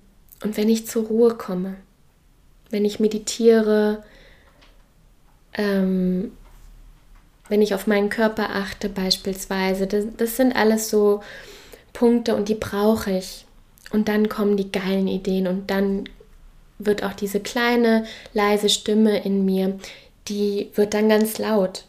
und 0.43 0.57
wenn 0.57 0.69
ich 0.69 0.87
zur 0.87 1.07
Ruhe 1.07 1.35
komme, 1.35 1.77
wenn 2.71 2.85
ich 2.85 3.01
meditiere, 3.01 4.03
ähm, 5.55 6.33
wenn 7.49 7.63
ich 7.63 7.75
auf 7.75 7.87
meinen 7.87 8.11
Körper 8.11 8.51
achte 8.51 8.89
beispielsweise. 8.89 9.87
Das, 9.87 10.05
das 10.17 10.37
sind 10.37 10.55
alles 10.55 10.91
so 10.91 11.23
Punkte 11.93 12.35
und 12.35 12.49
die 12.49 12.55
brauche 12.55 13.11
ich. 13.11 13.45
Und 13.91 14.09
dann 14.09 14.29
kommen 14.29 14.57
die 14.57 14.71
geilen 14.71 15.09
Ideen 15.09 15.47
und 15.47 15.71
dann 15.71 16.05
wird 16.79 17.03
auch 17.03 17.15
diese 17.15 17.41
kleine, 17.41 18.05
leise 18.35 18.69
Stimme 18.69 19.25
in 19.25 19.45
mir, 19.45 19.79
die 20.29 20.71
wird 20.75 20.95
dann 20.95 21.09
ganz 21.09 21.39
laut. 21.39 21.85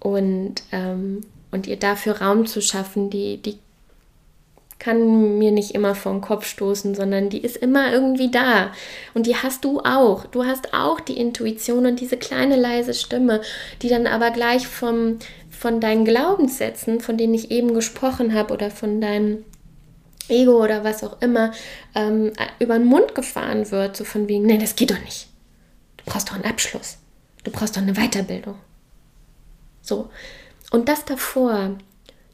Und, 0.00 0.62
ähm, 0.72 1.20
und 1.50 1.66
ihr 1.66 1.76
dafür 1.76 2.20
Raum 2.20 2.46
zu 2.46 2.60
schaffen, 2.60 3.10
die, 3.10 3.36
die 3.40 3.58
kann 4.82 5.38
mir 5.38 5.52
nicht 5.52 5.76
immer 5.76 5.94
vor 5.94 6.10
den 6.10 6.20
Kopf 6.20 6.44
stoßen, 6.44 6.96
sondern 6.96 7.28
die 7.28 7.40
ist 7.40 7.56
immer 7.56 7.92
irgendwie 7.92 8.32
da. 8.32 8.72
Und 9.14 9.28
die 9.28 9.36
hast 9.36 9.64
du 9.64 9.78
auch. 9.78 10.26
Du 10.26 10.44
hast 10.44 10.74
auch 10.74 10.98
die 10.98 11.16
Intuition 11.16 11.86
und 11.86 12.00
diese 12.00 12.16
kleine 12.16 12.56
leise 12.56 12.92
Stimme, 12.92 13.42
die 13.80 13.88
dann 13.88 14.08
aber 14.08 14.32
gleich 14.32 14.66
vom, 14.66 15.20
von 15.50 15.78
deinen 15.80 16.04
Glaubenssätzen, 16.04 17.00
von 17.00 17.16
denen 17.16 17.32
ich 17.32 17.52
eben 17.52 17.74
gesprochen 17.74 18.34
habe, 18.34 18.52
oder 18.52 18.72
von 18.72 19.00
deinem 19.00 19.44
Ego 20.28 20.60
oder 20.60 20.82
was 20.82 21.04
auch 21.04 21.22
immer, 21.22 21.52
ähm, 21.94 22.32
über 22.58 22.76
den 22.76 22.86
Mund 22.88 23.14
gefahren 23.14 23.70
wird, 23.70 23.96
so 23.96 24.02
von 24.02 24.26
wegen, 24.26 24.46
nee, 24.46 24.58
das 24.58 24.74
geht 24.74 24.90
doch 24.90 25.00
nicht. 25.04 25.28
Du 25.98 26.10
brauchst 26.10 26.28
doch 26.28 26.34
einen 26.34 26.44
Abschluss. 26.44 26.98
Du 27.44 27.52
brauchst 27.52 27.76
doch 27.76 27.82
eine 27.82 27.94
Weiterbildung. 27.94 28.56
So. 29.80 30.10
Und 30.72 30.88
das 30.88 31.04
davor, 31.04 31.76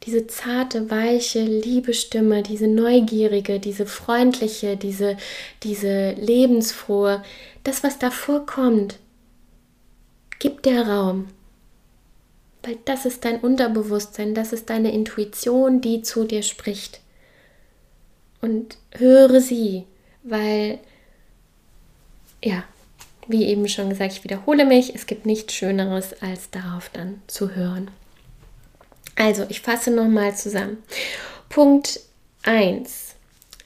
diese 0.03 0.27
zarte, 0.27 0.89
weiche, 0.89 1.41
liebe 1.41 1.93
Stimme, 1.93 2.41
diese 2.43 2.67
neugierige, 2.67 3.59
diese 3.59 3.85
freundliche, 3.85 4.77
diese, 4.77 5.17
diese 5.63 6.11
lebensfrohe, 6.11 7.23
das, 7.63 7.83
was 7.83 7.99
davor 7.99 8.45
kommt, 8.45 8.97
gib 10.39 10.63
dir 10.63 10.87
Raum. 10.87 11.27
Weil 12.63 12.77
das 12.85 13.05
ist 13.05 13.25
dein 13.25 13.39
Unterbewusstsein, 13.39 14.33
das 14.33 14.53
ist 14.53 14.69
deine 14.69 14.91
Intuition, 14.91 15.81
die 15.81 16.01
zu 16.01 16.23
dir 16.23 16.43
spricht. 16.43 17.01
Und 18.41 18.77
höre 18.91 19.41
sie, 19.41 19.85
weil, 20.23 20.79
ja, 22.43 22.63
wie 23.27 23.45
eben 23.45 23.67
schon 23.67 23.89
gesagt, 23.89 24.13
ich 24.13 24.23
wiederhole 24.23 24.65
mich, 24.65 24.95
es 24.95 25.05
gibt 25.05 25.25
nichts 25.25 25.53
Schöneres, 25.53 26.21
als 26.21 26.49
darauf 26.49 26.89
dann 26.89 27.21
zu 27.27 27.55
hören. 27.55 27.91
Also, 29.19 29.45
ich 29.49 29.59
fasse 29.59 29.91
nochmal 29.91 30.33
zusammen. 30.33 30.77
Punkt 31.49 31.99
1. 32.43 33.15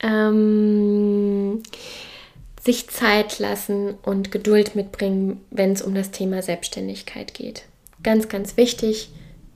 Ähm, 0.02 1.62
sich 2.60 2.90
Zeit 2.90 3.38
lassen 3.38 3.94
und 4.02 4.32
Geduld 4.32 4.76
mitbringen, 4.76 5.46
wenn 5.52 5.74
es 5.74 5.84
um 5.84 5.94
das 5.94 6.10
Thema 6.10 6.42
Selbstständigkeit 6.42 7.36
geht. 7.36 7.66
Ganz, 8.02 8.30
ganz 8.30 8.58
wichtig. 8.58 9.10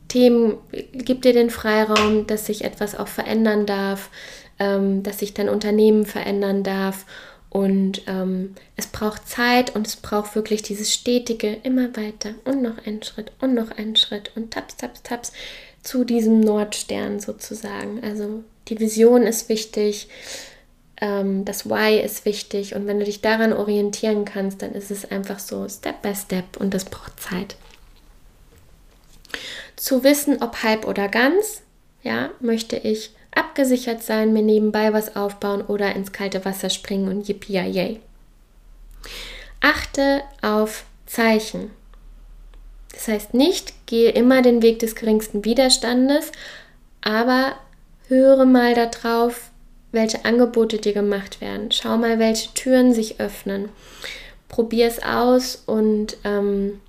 Themen, 0.08 0.58
gib 0.94 1.24
dir 1.24 1.34
den 1.34 1.50
Freiraum, 1.50 2.28
dass 2.28 2.46
sich 2.46 2.64
etwas 2.64 2.94
auch 2.96 3.08
verändern 3.08 3.66
darf, 3.66 4.12
ähm, 4.60 5.02
dass 5.02 5.18
sich 5.18 5.34
dein 5.34 5.50
Unternehmen 5.50 6.06
verändern 6.06 6.62
darf. 6.62 7.08
Und 7.50 8.04
ähm, 8.06 8.54
es 8.76 8.86
braucht 8.86 9.28
Zeit 9.28 9.76
und 9.76 9.88
es 9.88 9.96
braucht 9.96 10.36
wirklich 10.36 10.62
dieses 10.62 10.94
stetige, 10.94 11.58
immer 11.64 11.98
weiter 11.98 12.36
und 12.46 12.62
noch 12.62 12.86
einen 12.86 13.02
Schritt 13.02 13.32
und 13.42 13.56
noch 13.56 13.72
einen 13.72 13.96
Schritt 13.96 14.32
und 14.36 14.52
taps, 14.52 14.78
taps, 14.78 15.02
taps 15.02 15.32
zu 15.84 16.04
diesem 16.04 16.40
Nordstern 16.40 17.20
sozusagen. 17.20 18.04
Also 18.04 18.44
die 18.68 18.80
Vision 18.80 19.24
ist 19.24 19.50
wichtig, 19.50 20.10
ähm, 21.00 21.46
das 21.46 21.70
Why 21.70 22.00
ist 22.00 22.26
wichtig 22.26 22.76
und 22.76 22.88
wenn 22.88 23.00
du 23.00 23.06
dich 23.06 23.22
daran 23.22 23.54
orientieren 23.54 24.26
kannst, 24.26 24.62
dann 24.62 24.74
ist 24.74 24.92
es 24.92 25.10
einfach 25.10 25.40
so 25.40 25.68
Step 25.70 26.02
by 26.02 26.16
Step 26.16 26.58
und 26.58 26.74
das 26.74 26.86
braucht 26.86 27.20
Zeit. 27.20 27.56
Zu 29.76 30.04
wissen, 30.04 30.42
ob 30.42 30.64
halb 30.64 30.88
oder 30.88 31.08
ganz, 31.08 31.62
ja, 32.02 32.32
möchte 32.40 32.78
ich 32.78 33.12
abgesichert 33.32 34.02
sein, 34.02 34.34
mir 34.34 34.42
nebenbei 34.42 34.92
was 34.92 35.16
aufbauen 35.16 35.62
oder 35.62 35.96
ins 35.96 36.12
kalte 36.12 36.44
Wasser 36.46 36.72
springen 36.72 37.08
und 37.08 37.28
yippie 37.28 37.54
yay. 37.54 38.00
Achte 39.62 40.24
auf 40.42 40.86
Zeichen. 41.06 41.72
Das 42.94 43.08
heißt 43.08 43.34
nicht, 43.34 43.74
gehe 43.86 44.12
immer 44.12 44.42
den 44.42 44.62
Weg 44.62 44.80
des 44.80 44.96
geringsten 44.96 45.46
Widerstandes, 45.46 46.32
aber 47.02 47.54
höre 48.08 48.46
mal 48.46 48.74
darauf, 48.74 49.52
welche 49.92 50.26
Angebote 50.26 50.78
dir 50.78 50.94
gemacht 50.94 51.42
werden. 51.42 51.72
Schau 51.72 51.98
mal, 51.98 52.20
welche 52.20 52.54
Türen 52.54 52.94
sich 52.94 53.20
öffnen. 53.20 53.70
Probier 54.50 54.88
es 54.88 55.04
aus 55.04 55.64
und, 55.66 56.18
ähm, 56.24 56.80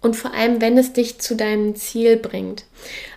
und 0.00 0.16
vor 0.16 0.34
allem, 0.34 0.60
wenn 0.60 0.76
es 0.78 0.92
dich 0.92 1.20
zu 1.20 1.36
deinem 1.36 1.76
Ziel 1.76 2.16
bringt. 2.16 2.64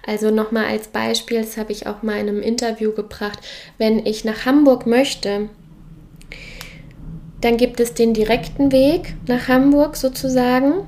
Also 0.06 0.30
nochmal 0.30 0.66
als 0.66 0.88
Beispiel, 0.88 1.42
das 1.42 1.58
habe 1.58 1.72
ich 1.72 1.88
auch 1.88 2.04
mal 2.04 2.20
in 2.20 2.30
einem 2.30 2.42
Interview 2.42 2.92
gebracht, 2.92 3.40
wenn 3.78 4.06
ich 4.06 4.24
nach 4.24 4.46
Hamburg 4.46 4.86
möchte, 4.86 5.50
dann 7.42 7.58
gibt 7.58 7.80
es 7.80 7.94
den 7.94 8.14
direkten 8.14 8.72
Weg 8.72 9.16
nach 9.28 9.48
Hamburg 9.48 9.96
sozusagen 9.96 10.88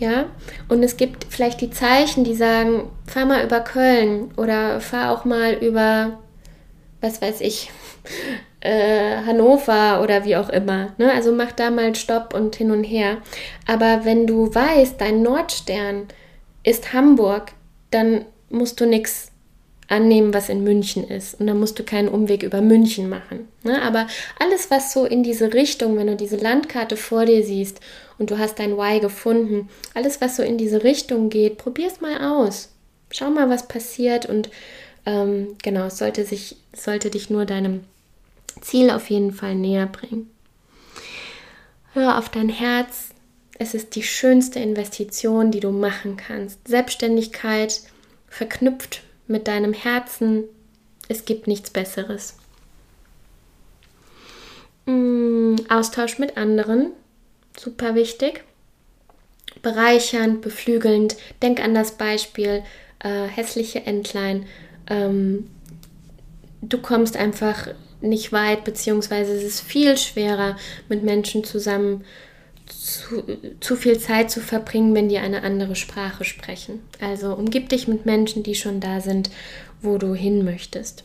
ja, 0.00 0.30
und 0.70 0.82
es 0.82 0.96
gibt 0.96 1.26
vielleicht 1.28 1.60
die 1.60 1.70
Zeichen, 1.70 2.24
die 2.24 2.34
sagen, 2.34 2.90
fahr 3.06 3.26
mal 3.26 3.44
über 3.44 3.60
Köln 3.60 4.30
oder 4.38 4.80
fahr 4.80 5.12
auch 5.12 5.26
mal 5.26 5.52
über, 5.52 6.18
was 7.02 7.20
weiß 7.20 7.42
ich, 7.42 7.70
äh, 8.60 9.18
Hannover 9.26 10.02
oder 10.02 10.24
wie 10.24 10.36
auch 10.36 10.48
immer. 10.48 10.94
Ne? 10.96 11.12
Also 11.12 11.32
mach 11.32 11.52
da 11.52 11.70
mal 11.70 11.94
Stopp 11.94 12.32
und 12.32 12.56
hin 12.56 12.70
und 12.70 12.84
her. 12.84 13.18
Aber 13.66 14.06
wenn 14.06 14.26
du 14.26 14.54
weißt, 14.54 14.98
dein 14.98 15.20
Nordstern 15.20 16.08
ist 16.62 16.94
Hamburg, 16.94 17.52
dann 17.90 18.24
musst 18.48 18.80
du 18.80 18.86
nichts 18.86 19.30
annehmen, 19.86 20.32
was 20.32 20.48
in 20.48 20.64
München 20.64 21.06
ist. 21.06 21.38
Und 21.38 21.46
dann 21.46 21.60
musst 21.60 21.78
du 21.78 21.82
keinen 21.82 22.08
Umweg 22.08 22.42
über 22.42 22.62
München 22.62 23.10
machen. 23.10 23.48
Ne? 23.64 23.82
Aber 23.82 24.06
alles, 24.38 24.70
was 24.70 24.94
so 24.94 25.04
in 25.04 25.22
diese 25.22 25.52
Richtung, 25.52 25.98
wenn 25.98 26.06
du 26.06 26.16
diese 26.16 26.36
Landkarte 26.36 26.96
vor 26.96 27.26
dir 27.26 27.42
siehst 27.42 27.80
und 28.20 28.30
du 28.30 28.38
hast 28.38 28.58
dein 28.58 28.76
Why 28.76 29.00
gefunden, 29.00 29.70
alles, 29.94 30.20
was 30.20 30.36
so 30.36 30.42
in 30.42 30.58
diese 30.58 30.84
Richtung 30.84 31.30
geht, 31.30 31.56
probier 31.56 31.88
es 31.88 32.02
mal 32.02 32.20
aus. 32.20 32.68
Schau 33.10 33.30
mal, 33.30 33.48
was 33.48 33.66
passiert 33.66 34.26
und 34.26 34.50
ähm, 35.06 35.56
genau, 35.62 35.86
es 35.86 35.96
sollte, 35.96 36.26
sich, 36.26 36.56
sollte 36.76 37.08
dich 37.10 37.30
nur 37.30 37.46
deinem 37.46 37.80
Ziel 38.60 38.90
auf 38.90 39.08
jeden 39.08 39.32
Fall 39.32 39.54
näher 39.54 39.86
bringen. 39.86 40.30
Hör 41.94 42.18
auf 42.18 42.28
dein 42.28 42.50
Herz. 42.50 43.08
Es 43.58 43.72
ist 43.72 43.94
die 43.94 44.02
schönste 44.02 44.60
Investition, 44.60 45.50
die 45.50 45.60
du 45.60 45.70
machen 45.70 46.18
kannst. 46.18 46.68
Selbstständigkeit 46.68 47.80
verknüpft 48.28 49.02
mit 49.28 49.48
deinem 49.48 49.72
Herzen. 49.72 50.44
Es 51.08 51.24
gibt 51.24 51.46
nichts 51.46 51.70
Besseres. 51.70 52.36
Mm, 54.84 55.56
Austausch 55.70 56.18
mit 56.18 56.36
anderen, 56.36 56.92
super 57.60 57.94
wichtig. 57.94 58.44
Bereichernd, 59.62 60.40
beflügelnd. 60.40 61.16
Denk 61.42 61.60
an 61.60 61.74
das 61.74 61.92
Beispiel 61.92 62.62
äh, 63.00 63.26
hässliche 63.26 63.84
Entlein. 63.84 64.46
Ähm, 64.88 65.50
du 66.62 66.78
kommst 66.78 67.16
einfach 67.16 67.68
nicht 68.00 68.32
weit, 68.32 68.64
beziehungsweise 68.64 69.34
es 69.34 69.42
ist 69.42 69.60
viel 69.60 69.96
schwerer, 69.98 70.56
mit 70.88 71.02
Menschen 71.02 71.44
zusammen 71.44 72.04
zu, 72.66 73.24
zu, 73.60 73.76
viel 73.76 73.98
Zeit 73.98 74.30
zu 74.30 74.40
verbringen, 74.40 74.94
wenn 74.94 75.08
die 75.08 75.18
eine 75.18 75.42
andere 75.42 75.76
Sprache 75.76 76.24
sprechen. 76.24 76.80
Also 77.00 77.34
umgib 77.34 77.68
dich 77.68 77.88
mit 77.88 78.06
Menschen, 78.06 78.42
die 78.42 78.54
schon 78.54 78.80
da 78.80 79.00
sind, 79.00 79.30
wo 79.82 79.98
du 79.98 80.14
hin 80.14 80.44
möchtest. 80.44 81.04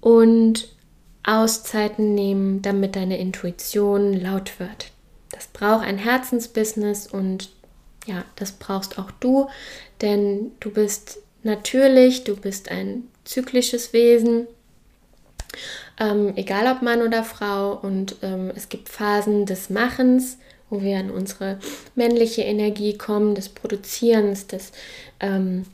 Und 0.00 0.68
Auszeiten 1.22 2.14
nehmen, 2.14 2.62
damit 2.62 2.96
deine 2.96 3.18
Intuition 3.18 4.14
laut 4.14 4.58
wird. 4.58 4.90
Das 5.38 5.46
braucht 5.46 5.86
ein 5.86 5.98
Herzensbusiness 5.98 7.06
und 7.06 7.50
ja, 8.06 8.24
das 8.34 8.50
brauchst 8.50 8.98
auch 8.98 9.12
du, 9.20 9.48
denn 10.00 10.50
du 10.58 10.72
bist 10.72 11.18
natürlich, 11.44 12.24
du 12.24 12.34
bist 12.34 12.72
ein 12.72 13.04
zyklisches 13.24 13.92
Wesen, 13.92 14.48
ähm, 16.00 16.32
egal 16.34 16.66
ob 16.74 16.82
Mann 16.82 17.02
oder 17.02 17.22
Frau. 17.22 17.72
Und 17.72 18.16
ähm, 18.22 18.50
es 18.56 18.68
gibt 18.68 18.88
Phasen 18.88 19.46
des 19.46 19.70
Machens, 19.70 20.38
wo 20.70 20.82
wir 20.82 20.98
an 20.98 21.12
unsere 21.12 21.60
männliche 21.94 22.42
Energie 22.42 22.98
kommen, 22.98 23.36
des 23.36 23.48
Produzierens, 23.48 24.48
des, 24.48 24.72
ähm, 25.20 25.66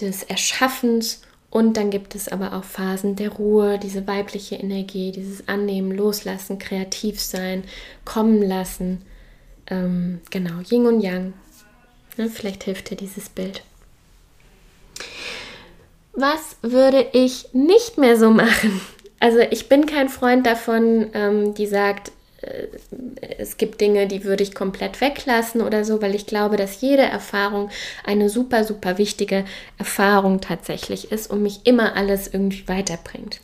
des 0.00 0.22
Erschaffens. 0.22 1.22
Und 1.52 1.76
dann 1.76 1.90
gibt 1.90 2.14
es 2.14 2.28
aber 2.28 2.54
auch 2.54 2.64
Phasen 2.64 3.14
der 3.14 3.28
Ruhe, 3.28 3.78
diese 3.78 4.06
weibliche 4.06 4.54
Energie, 4.54 5.12
dieses 5.12 5.48
Annehmen, 5.48 5.92
Loslassen, 5.92 6.58
kreativ 6.58 7.20
sein, 7.20 7.64
kommen 8.06 8.40
lassen. 8.40 9.02
Ähm, 9.66 10.22
genau, 10.30 10.60
Yin 10.70 10.86
und 10.86 11.02
Yang. 11.02 11.34
Ne, 12.16 12.30
vielleicht 12.30 12.64
hilft 12.64 12.88
dir 12.88 12.96
dieses 12.96 13.28
Bild. 13.28 13.62
Was 16.14 16.56
würde 16.62 17.06
ich 17.12 17.52
nicht 17.52 17.98
mehr 17.98 18.16
so 18.16 18.30
machen? 18.30 18.80
Also 19.20 19.40
ich 19.40 19.68
bin 19.68 19.84
kein 19.84 20.08
Freund 20.08 20.46
davon, 20.46 21.10
ähm, 21.12 21.52
die 21.52 21.66
sagt, 21.66 22.12
es 23.38 23.56
gibt 23.56 23.80
Dinge, 23.80 24.08
die 24.08 24.24
würde 24.24 24.42
ich 24.42 24.54
komplett 24.54 25.00
weglassen 25.00 25.60
oder 25.60 25.84
so, 25.84 26.02
weil 26.02 26.14
ich 26.14 26.26
glaube, 26.26 26.56
dass 26.56 26.80
jede 26.80 27.02
Erfahrung 27.02 27.70
eine 28.04 28.28
super, 28.28 28.64
super 28.64 28.98
wichtige 28.98 29.44
Erfahrung 29.78 30.40
tatsächlich 30.40 31.12
ist 31.12 31.30
und 31.30 31.42
mich 31.42 31.60
immer 31.64 31.94
alles 31.96 32.26
irgendwie 32.26 32.66
weiterbringt. 32.66 33.40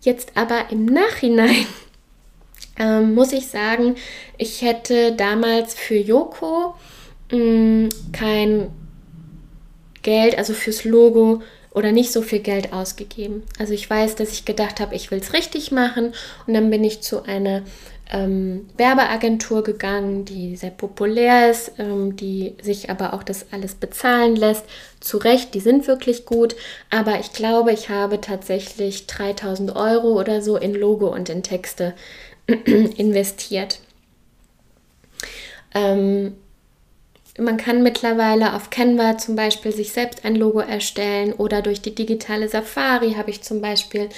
Jetzt 0.00 0.32
aber 0.36 0.66
im 0.70 0.86
Nachhinein 0.86 1.66
ähm, 2.78 3.14
muss 3.14 3.32
ich 3.32 3.46
sagen, 3.46 3.94
ich 4.36 4.62
hätte 4.62 5.12
damals 5.12 5.74
für 5.74 5.96
Yoko 5.96 6.74
mh, 7.30 7.38
mm, 7.38 7.88
kein 8.12 8.70
Geld, 10.02 10.36
also 10.36 10.52
fürs 10.52 10.84
Logo, 10.84 11.42
oder 11.74 11.92
nicht 11.92 12.12
so 12.12 12.22
viel 12.22 12.40
Geld 12.40 12.72
ausgegeben. 12.72 13.42
Also 13.58 13.72
ich 13.72 13.88
weiß, 13.88 14.16
dass 14.16 14.32
ich 14.32 14.44
gedacht 14.44 14.80
habe, 14.80 14.94
ich 14.94 15.10
will 15.10 15.18
es 15.20 15.32
richtig 15.32 15.72
machen 15.72 16.12
und 16.46 16.54
dann 16.54 16.70
bin 16.70 16.84
ich 16.84 17.00
zu 17.00 17.24
einer 17.24 17.62
ähm, 18.12 18.68
Werbeagentur 18.76 19.62
gegangen, 19.62 20.24
die 20.24 20.56
sehr 20.56 20.70
populär 20.70 21.50
ist, 21.50 21.72
ähm, 21.78 22.14
die 22.16 22.54
sich 22.60 22.90
aber 22.90 23.14
auch 23.14 23.22
das 23.22 23.46
alles 23.52 23.74
bezahlen 23.74 24.36
lässt. 24.36 24.64
Zu 25.00 25.16
Recht, 25.16 25.54
die 25.54 25.60
sind 25.60 25.86
wirklich 25.86 26.26
gut, 26.26 26.54
aber 26.90 27.18
ich 27.20 27.32
glaube, 27.32 27.72
ich 27.72 27.88
habe 27.88 28.20
tatsächlich 28.20 29.06
3000 29.06 29.74
Euro 29.74 30.18
oder 30.20 30.42
so 30.42 30.56
in 30.56 30.74
Logo 30.74 31.08
und 31.08 31.30
in 31.30 31.42
Texte 31.42 31.94
investiert. 32.46 33.78
Ähm, 35.74 36.34
man 37.38 37.56
kann 37.56 37.82
mittlerweile 37.82 38.54
auf 38.54 38.70
Canva 38.70 39.18
zum 39.18 39.36
Beispiel 39.36 39.72
sich 39.72 39.92
selbst 39.92 40.24
ein 40.24 40.36
Logo 40.36 40.60
erstellen 40.60 41.32
oder 41.32 41.62
durch 41.62 41.80
die 41.80 41.94
digitale 41.94 42.48
Safari 42.48 43.14
habe 43.14 43.30
ich 43.30 43.42
zum 43.42 43.60
Beispiel 43.62 44.08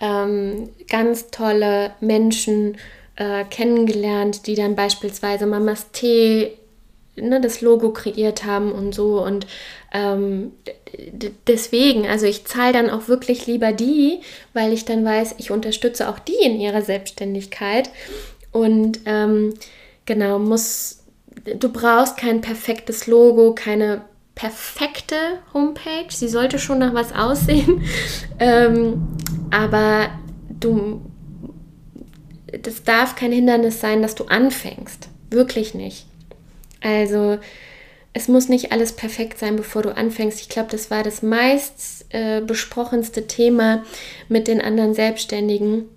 ähm, 0.00 0.70
ganz 0.88 1.30
tolle 1.30 1.92
Menschen 2.00 2.78
äh, 3.16 3.44
kennengelernt, 3.44 4.46
die 4.46 4.54
dann 4.54 4.76
beispielsweise 4.76 5.46
Mamas 5.46 5.90
Tee 5.92 6.52
ne, 7.16 7.40
das 7.40 7.60
Logo 7.60 7.92
kreiert 7.92 8.44
haben 8.44 8.72
und 8.72 8.94
so. 8.94 9.22
Und 9.22 9.46
ähm, 9.92 10.52
deswegen, 11.46 12.06
also 12.06 12.26
ich 12.26 12.44
zahle 12.44 12.72
dann 12.72 12.90
auch 12.90 13.08
wirklich 13.08 13.46
lieber 13.46 13.72
die, 13.72 14.20
weil 14.52 14.72
ich 14.72 14.84
dann 14.84 15.04
weiß, 15.04 15.36
ich 15.38 15.50
unterstütze 15.50 16.08
auch 16.08 16.18
die 16.18 16.42
in 16.42 16.60
ihrer 16.60 16.82
Selbstständigkeit. 16.82 17.90
Und 18.52 19.00
ähm, 19.06 19.54
genau, 20.06 20.38
muss, 20.38 21.03
du 21.44 21.68
brauchst 21.68 22.16
kein 22.16 22.40
perfektes 22.40 23.06
Logo, 23.06 23.54
keine 23.54 24.02
perfekte 24.34 25.16
Homepage. 25.52 26.10
Sie 26.10 26.28
sollte 26.28 26.58
schon 26.58 26.78
nach 26.78 26.94
was 26.94 27.12
aussehen. 27.12 27.84
ähm, 28.38 29.08
aber 29.50 30.10
du, 30.48 31.02
das 32.60 32.82
darf 32.82 33.14
kein 33.16 33.32
Hindernis 33.32 33.80
sein, 33.80 34.02
dass 34.02 34.14
du 34.14 34.24
anfängst. 34.24 35.08
Wirklich 35.30 35.74
nicht. 35.74 36.06
Also 36.80 37.38
es 38.12 38.28
muss 38.28 38.48
nicht 38.48 38.72
alles 38.72 38.92
perfekt 38.92 39.38
sein, 39.38 39.56
bevor 39.56 39.82
du 39.82 39.96
anfängst. 39.96 40.40
Ich 40.40 40.48
glaube, 40.48 40.70
das 40.70 40.90
war 40.90 41.02
das 41.02 41.22
meist 41.22 42.06
äh, 42.10 42.40
besprochenste 42.40 43.26
Thema 43.26 43.84
mit 44.28 44.46
den 44.46 44.60
anderen 44.60 44.94
Selbstständigen. 44.94 45.88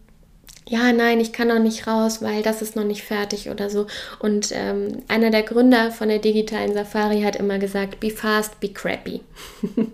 Ja, 0.70 0.92
nein, 0.92 1.22
ich 1.22 1.32
kann 1.32 1.48
noch 1.48 1.60
nicht 1.60 1.88
raus, 1.88 2.22
weil 2.22 2.44
das 2.44 2.62
ist 2.62 2.76
noch 2.76 2.84
nicht 2.84 3.04
fertig 3.04 3.50
oder 3.50 3.70
so. 3.70 3.88
Und 4.20 4.52
ähm, 4.54 5.04
einer 5.08 5.30
der 5.30 5.44
Gründer 5.44 5.92
von 5.92 6.10
der 6.10 6.20
digitalen 6.20 6.74
Safari 6.74 7.22
hat 7.22 7.38
immer 7.38 7.58
gesagt, 7.58 8.02
be 8.02 8.10
fast, 8.10 8.60
be 8.60 8.68
crappy. 8.70 9.22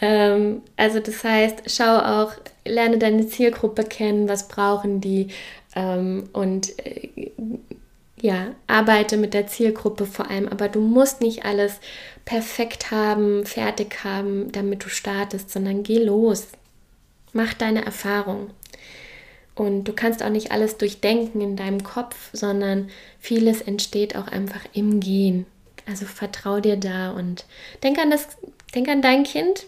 ähm, 0.00 0.62
also 0.76 1.00
das 1.00 1.24
heißt, 1.24 1.62
schau 1.66 1.98
auch, 1.98 2.32
lerne 2.64 2.98
deine 2.98 3.26
Zielgruppe 3.26 3.82
kennen, 3.82 4.28
was 4.28 4.46
brauchen 4.46 5.00
die 5.00 5.28
ähm, 5.74 6.28
und 6.32 6.78
äh, 6.86 7.08
ja, 8.20 8.54
arbeite 8.68 9.16
mit 9.16 9.34
der 9.34 9.48
Zielgruppe 9.48 10.06
vor 10.06 10.30
allem, 10.30 10.46
aber 10.48 10.68
du 10.68 10.80
musst 10.80 11.22
nicht 11.22 11.44
alles 11.44 11.80
perfekt 12.24 12.92
haben, 12.92 13.46
fertig 13.46 14.04
haben, 14.04 14.52
damit 14.52 14.84
du 14.84 14.88
startest, 14.90 15.50
sondern 15.50 15.82
geh 15.82 15.98
los. 15.98 16.48
Mach 17.32 17.54
deine 17.54 17.84
Erfahrung. 17.84 18.50
Und 19.54 19.84
du 19.84 19.92
kannst 19.92 20.22
auch 20.22 20.30
nicht 20.30 20.52
alles 20.52 20.78
durchdenken 20.78 21.40
in 21.40 21.56
deinem 21.56 21.82
Kopf, 21.82 22.30
sondern 22.32 22.88
vieles 23.18 23.60
entsteht 23.60 24.16
auch 24.16 24.28
einfach 24.28 24.62
im 24.72 25.00
Gehen. 25.00 25.46
Also 25.86 26.06
vertrau 26.06 26.60
dir 26.60 26.76
da 26.76 27.10
und 27.10 27.44
denk 27.82 27.98
an 27.98 28.10
das, 28.10 28.28
denk 28.74 28.88
an 28.88 29.02
dein 29.02 29.24
Kind, 29.24 29.66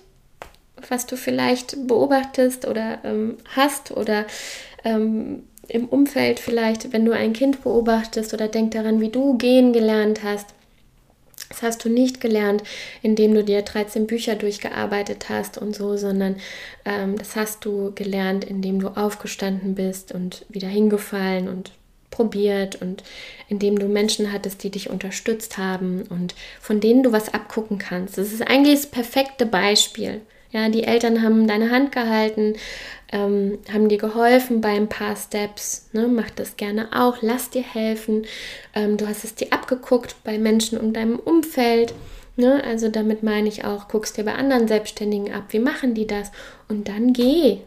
was 0.88 1.06
du 1.06 1.16
vielleicht 1.16 1.86
beobachtest 1.86 2.66
oder 2.66 3.00
ähm, 3.04 3.36
hast 3.54 3.90
oder 3.90 4.26
ähm, 4.84 5.44
im 5.68 5.88
Umfeld 5.88 6.40
vielleicht, 6.40 6.92
wenn 6.92 7.04
du 7.04 7.12
ein 7.12 7.32
Kind 7.32 7.62
beobachtest 7.62 8.34
oder 8.34 8.48
denk 8.48 8.72
daran, 8.72 9.00
wie 9.00 9.08
du 9.08 9.36
gehen 9.38 9.72
gelernt 9.72 10.22
hast. 10.22 10.46
Hast 11.62 11.84
du 11.84 11.88
nicht 11.88 12.20
gelernt, 12.20 12.62
indem 13.02 13.34
du 13.34 13.44
dir 13.44 13.62
13 13.62 14.06
Bücher 14.06 14.34
durchgearbeitet 14.34 15.28
hast 15.28 15.58
und 15.58 15.74
so, 15.74 15.96
sondern 15.96 16.36
ähm, 16.84 17.16
das 17.16 17.36
hast 17.36 17.64
du 17.64 17.92
gelernt, 17.94 18.44
indem 18.44 18.80
du 18.80 18.88
aufgestanden 18.88 19.74
bist 19.74 20.12
und 20.12 20.44
wieder 20.48 20.68
hingefallen 20.68 21.48
und 21.48 21.72
probiert 22.10 22.80
und 22.80 23.02
indem 23.48 23.78
du 23.78 23.88
Menschen 23.88 24.32
hattest, 24.32 24.62
die 24.62 24.70
dich 24.70 24.90
unterstützt 24.90 25.58
haben 25.58 26.02
und 26.02 26.34
von 26.60 26.78
denen 26.78 27.02
du 27.02 27.10
was 27.10 27.34
abgucken 27.34 27.78
kannst. 27.78 28.18
Das 28.18 28.32
ist 28.32 28.42
eigentlich 28.42 28.82
das 28.82 28.86
perfekte 28.86 29.46
Beispiel. 29.46 30.20
Ja, 30.52 30.68
die 30.68 30.84
Eltern 30.84 31.22
haben 31.22 31.48
deine 31.48 31.70
Hand 31.70 31.92
gehalten, 31.92 32.54
ähm, 33.12 33.58
haben 33.72 33.88
dir 33.88 33.98
geholfen 33.98 34.60
bei 34.60 34.70
ein 34.70 34.88
paar 34.88 35.14
Steps. 35.16 35.88
Ne? 35.92 36.08
Mach 36.08 36.30
das 36.30 36.56
gerne 36.56 36.88
auch, 36.92 37.18
lass 37.20 37.50
dir 37.50 37.62
helfen. 37.62 38.26
Ähm, 38.74 38.96
du 38.96 39.06
hast 39.06 39.24
es 39.24 39.34
dir 39.34 39.52
abgeguckt 39.52 40.16
bei 40.24 40.38
Menschen 40.38 40.80
in 40.80 40.92
deinem 40.92 41.18
Umfeld. 41.18 41.94
Ne? 42.36 42.62
Also 42.64 42.88
damit 42.88 43.22
meine 43.22 43.48
ich 43.48 43.64
auch, 43.64 43.88
guckst 43.88 44.16
dir 44.16 44.24
bei 44.24 44.34
anderen 44.34 44.66
Selbstständigen 44.66 45.32
ab, 45.32 45.44
wie 45.50 45.58
machen 45.58 45.94
die 45.94 46.06
das? 46.06 46.32
Und 46.68 46.88
dann 46.88 47.12
geh. 47.12 47.58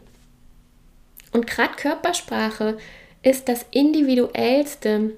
Und 1.32 1.46
gerade 1.46 1.76
Körpersprache 1.76 2.76
ist 3.22 3.48
das 3.48 3.64
individuellste, 3.70 5.12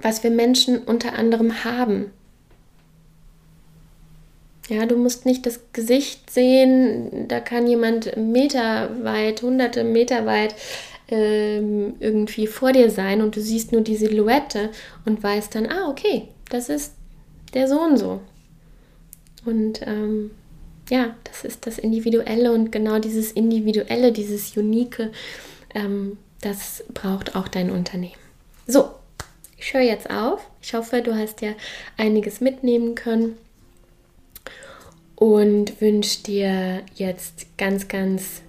was 0.00 0.22
wir 0.22 0.30
Menschen 0.30 0.78
unter 0.78 1.14
anderem 1.14 1.64
haben. 1.64 2.12
Ja, 4.68 4.86
du 4.86 4.96
musst 4.96 5.26
nicht 5.26 5.44
das 5.44 5.60
Gesicht 5.74 6.30
sehen, 6.30 7.28
da 7.28 7.40
kann 7.40 7.66
jemand 7.66 8.16
Meter 8.16 8.90
weit, 9.04 9.42
hunderte 9.42 9.84
Meter 9.84 10.24
weit 10.24 10.54
ähm, 11.08 11.94
irgendwie 12.00 12.46
vor 12.46 12.72
dir 12.72 12.90
sein 12.90 13.20
und 13.20 13.36
du 13.36 13.42
siehst 13.42 13.72
nur 13.72 13.82
die 13.82 13.96
Silhouette 13.96 14.70
und 15.04 15.22
weißt 15.22 15.54
dann, 15.54 15.66
ah, 15.66 15.88
okay, 15.90 16.28
das 16.48 16.70
ist 16.70 16.94
der 17.52 17.68
Sohn 17.68 17.98
so. 17.98 18.20
Und 19.44 19.82
ähm, 19.86 20.30
ja, 20.88 21.14
das 21.24 21.44
ist 21.44 21.66
das 21.66 21.78
Individuelle 21.78 22.50
und 22.50 22.72
genau 22.72 22.98
dieses 22.98 23.32
Individuelle, 23.32 24.12
dieses 24.12 24.56
Unique, 24.56 25.10
ähm, 25.74 26.16
das 26.40 26.84
braucht 26.94 27.36
auch 27.36 27.48
dein 27.48 27.70
Unternehmen. 27.70 28.14
So, 28.66 28.90
ich 29.58 29.74
höre 29.74 29.82
jetzt 29.82 30.08
auf. 30.08 30.48
Ich 30.62 30.72
hoffe, 30.72 31.02
du 31.02 31.14
hast 31.14 31.42
ja 31.42 31.50
einiges 31.98 32.40
mitnehmen 32.40 32.94
können 32.94 33.36
und 35.24 35.80
wünsche 35.80 36.22
dir 36.22 36.82
jetzt 36.96 37.56
ganz, 37.56 37.88
ganz 37.88 38.42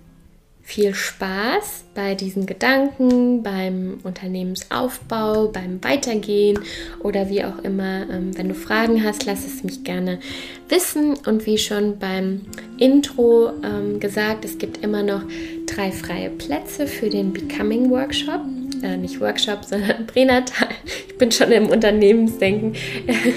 viel 0.61 0.93
Spaß 0.93 1.85
bei 1.95 2.15
diesen 2.15 2.45
Gedanken, 2.45 3.43
beim 3.43 3.99
Unternehmensaufbau, 4.03 5.47
beim 5.47 5.81
Weitergehen 5.81 6.59
oder 7.01 7.29
wie 7.29 7.45
auch 7.45 7.59
immer. 7.59 8.09
Ähm, 8.09 8.37
wenn 8.37 8.49
du 8.49 8.55
Fragen 8.55 9.05
hast, 9.05 9.25
lass 9.25 9.45
es 9.45 9.63
mich 9.63 9.85
gerne 9.85 10.19
wissen. 10.67 11.13
Und 11.25 11.45
wie 11.45 11.57
schon 11.57 11.97
beim 11.97 12.41
Intro 12.77 13.51
ähm, 13.63 14.01
gesagt, 14.01 14.43
es 14.43 14.57
gibt 14.57 14.83
immer 14.83 15.01
noch 15.01 15.21
drei 15.67 15.93
freie 15.93 16.29
Plätze 16.29 16.87
für 16.87 17.09
den 17.09 17.31
Becoming 17.31 17.89
Workshop 17.89 18.41
äh, 18.85 18.97
nicht 18.97 19.19
Workshop, 19.19 19.65
sondern 19.65 20.05
Pränatal. 20.07 20.69
Ich 21.07 21.17
bin 21.17 21.31
schon 21.31 21.51
im 21.51 21.69
Unternehmensdenken. 21.69 22.75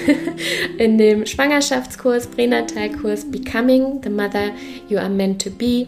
In 0.77 0.97
dem 0.97 1.25
Schwangerschaftskurs, 1.25 2.27
Pränatalkurs 2.27 3.29
Becoming 3.29 4.01
the 4.03 4.09
Mother 4.09 4.51
You 4.87 4.99
Are 4.99 5.09
Meant 5.09 5.41
to 5.43 5.49
Be. 5.49 5.87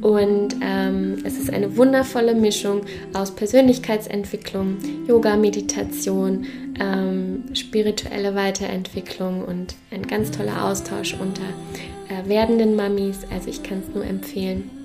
Und 0.00 0.56
ähm, 0.62 1.18
es 1.24 1.38
ist 1.38 1.52
eine 1.52 1.76
wundervolle 1.76 2.34
Mischung 2.34 2.80
aus 3.12 3.30
Persönlichkeitsentwicklung, 3.30 4.78
Yoga, 5.06 5.36
Meditation, 5.36 6.46
ähm, 6.80 7.44
spirituelle 7.54 8.34
Weiterentwicklung 8.34 9.44
und 9.44 9.76
ein 9.92 10.06
ganz 10.06 10.32
toller 10.32 10.64
Austausch 10.64 11.14
unter 11.20 11.42
äh, 12.08 12.28
werdenden 12.28 12.74
Mamis. 12.74 13.20
Also 13.32 13.48
ich 13.48 13.62
kann 13.62 13.82
es 13.86 13.94
nur 13.94 14.04
empfehlen. 14.04 14.81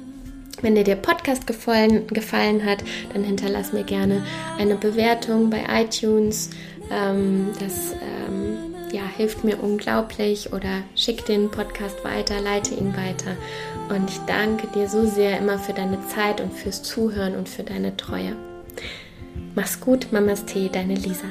Wenn 0.62 0.76
dir 0.76 0.84
der 0.84 0.95
Podcast 0.95 1.45
gefallen, 1.45 2.08
gefallen 2.08 2.66
hat, 2.66 2.84
dann 3.14 3.24
hinterlass 3.24 3.74
mir 3.74 3.84
gerne 3.84 4.24
eine 4.58 4.76
Bewertung 4.76 5.49
bei 5.49 5.64
iTunes. 5.70 6.49
Ähm, 6.91 7.49
das 7.60 7.93
ähm, 7.93 8.76
ja, 8.91 9.03
hilft 9.18 9.43
mir 9.43 9.62
unglaublich 9.62 10.53
oder 10.53 10.82
schick 10.95 11.26
den 11.26 11.51
Podcast 11.51 12.03
weiter, 12.03 12.41
leite 12.41 12.74
ihn 12.74 12.95
weiter. 12.95 13.36
Und 13.89 14.10
ich 14.10 14.20
danke 14.26 14.68
dir 14.68 14.89
so 14.89 15.05
sehr 15.05 15.38
immer 15.38 15.60
für 15.60 15.74
deine 15.74 16.05
Zeit 16.08 16.41
und 16.41 16.53
fürs 16.53 16.82
Zuhören 16.84 17.36
und 17.36 17.47
für 17.47 17.64
deine 17.64 17.95
Treue. 17.95 18.36
Mach's 19.55 19.80
gut, 19.80 20.12
Mamas 20.12 20.45
Tee, 20.45 20.70
deine 20.70 20.95
Lisa. 20.95 21.28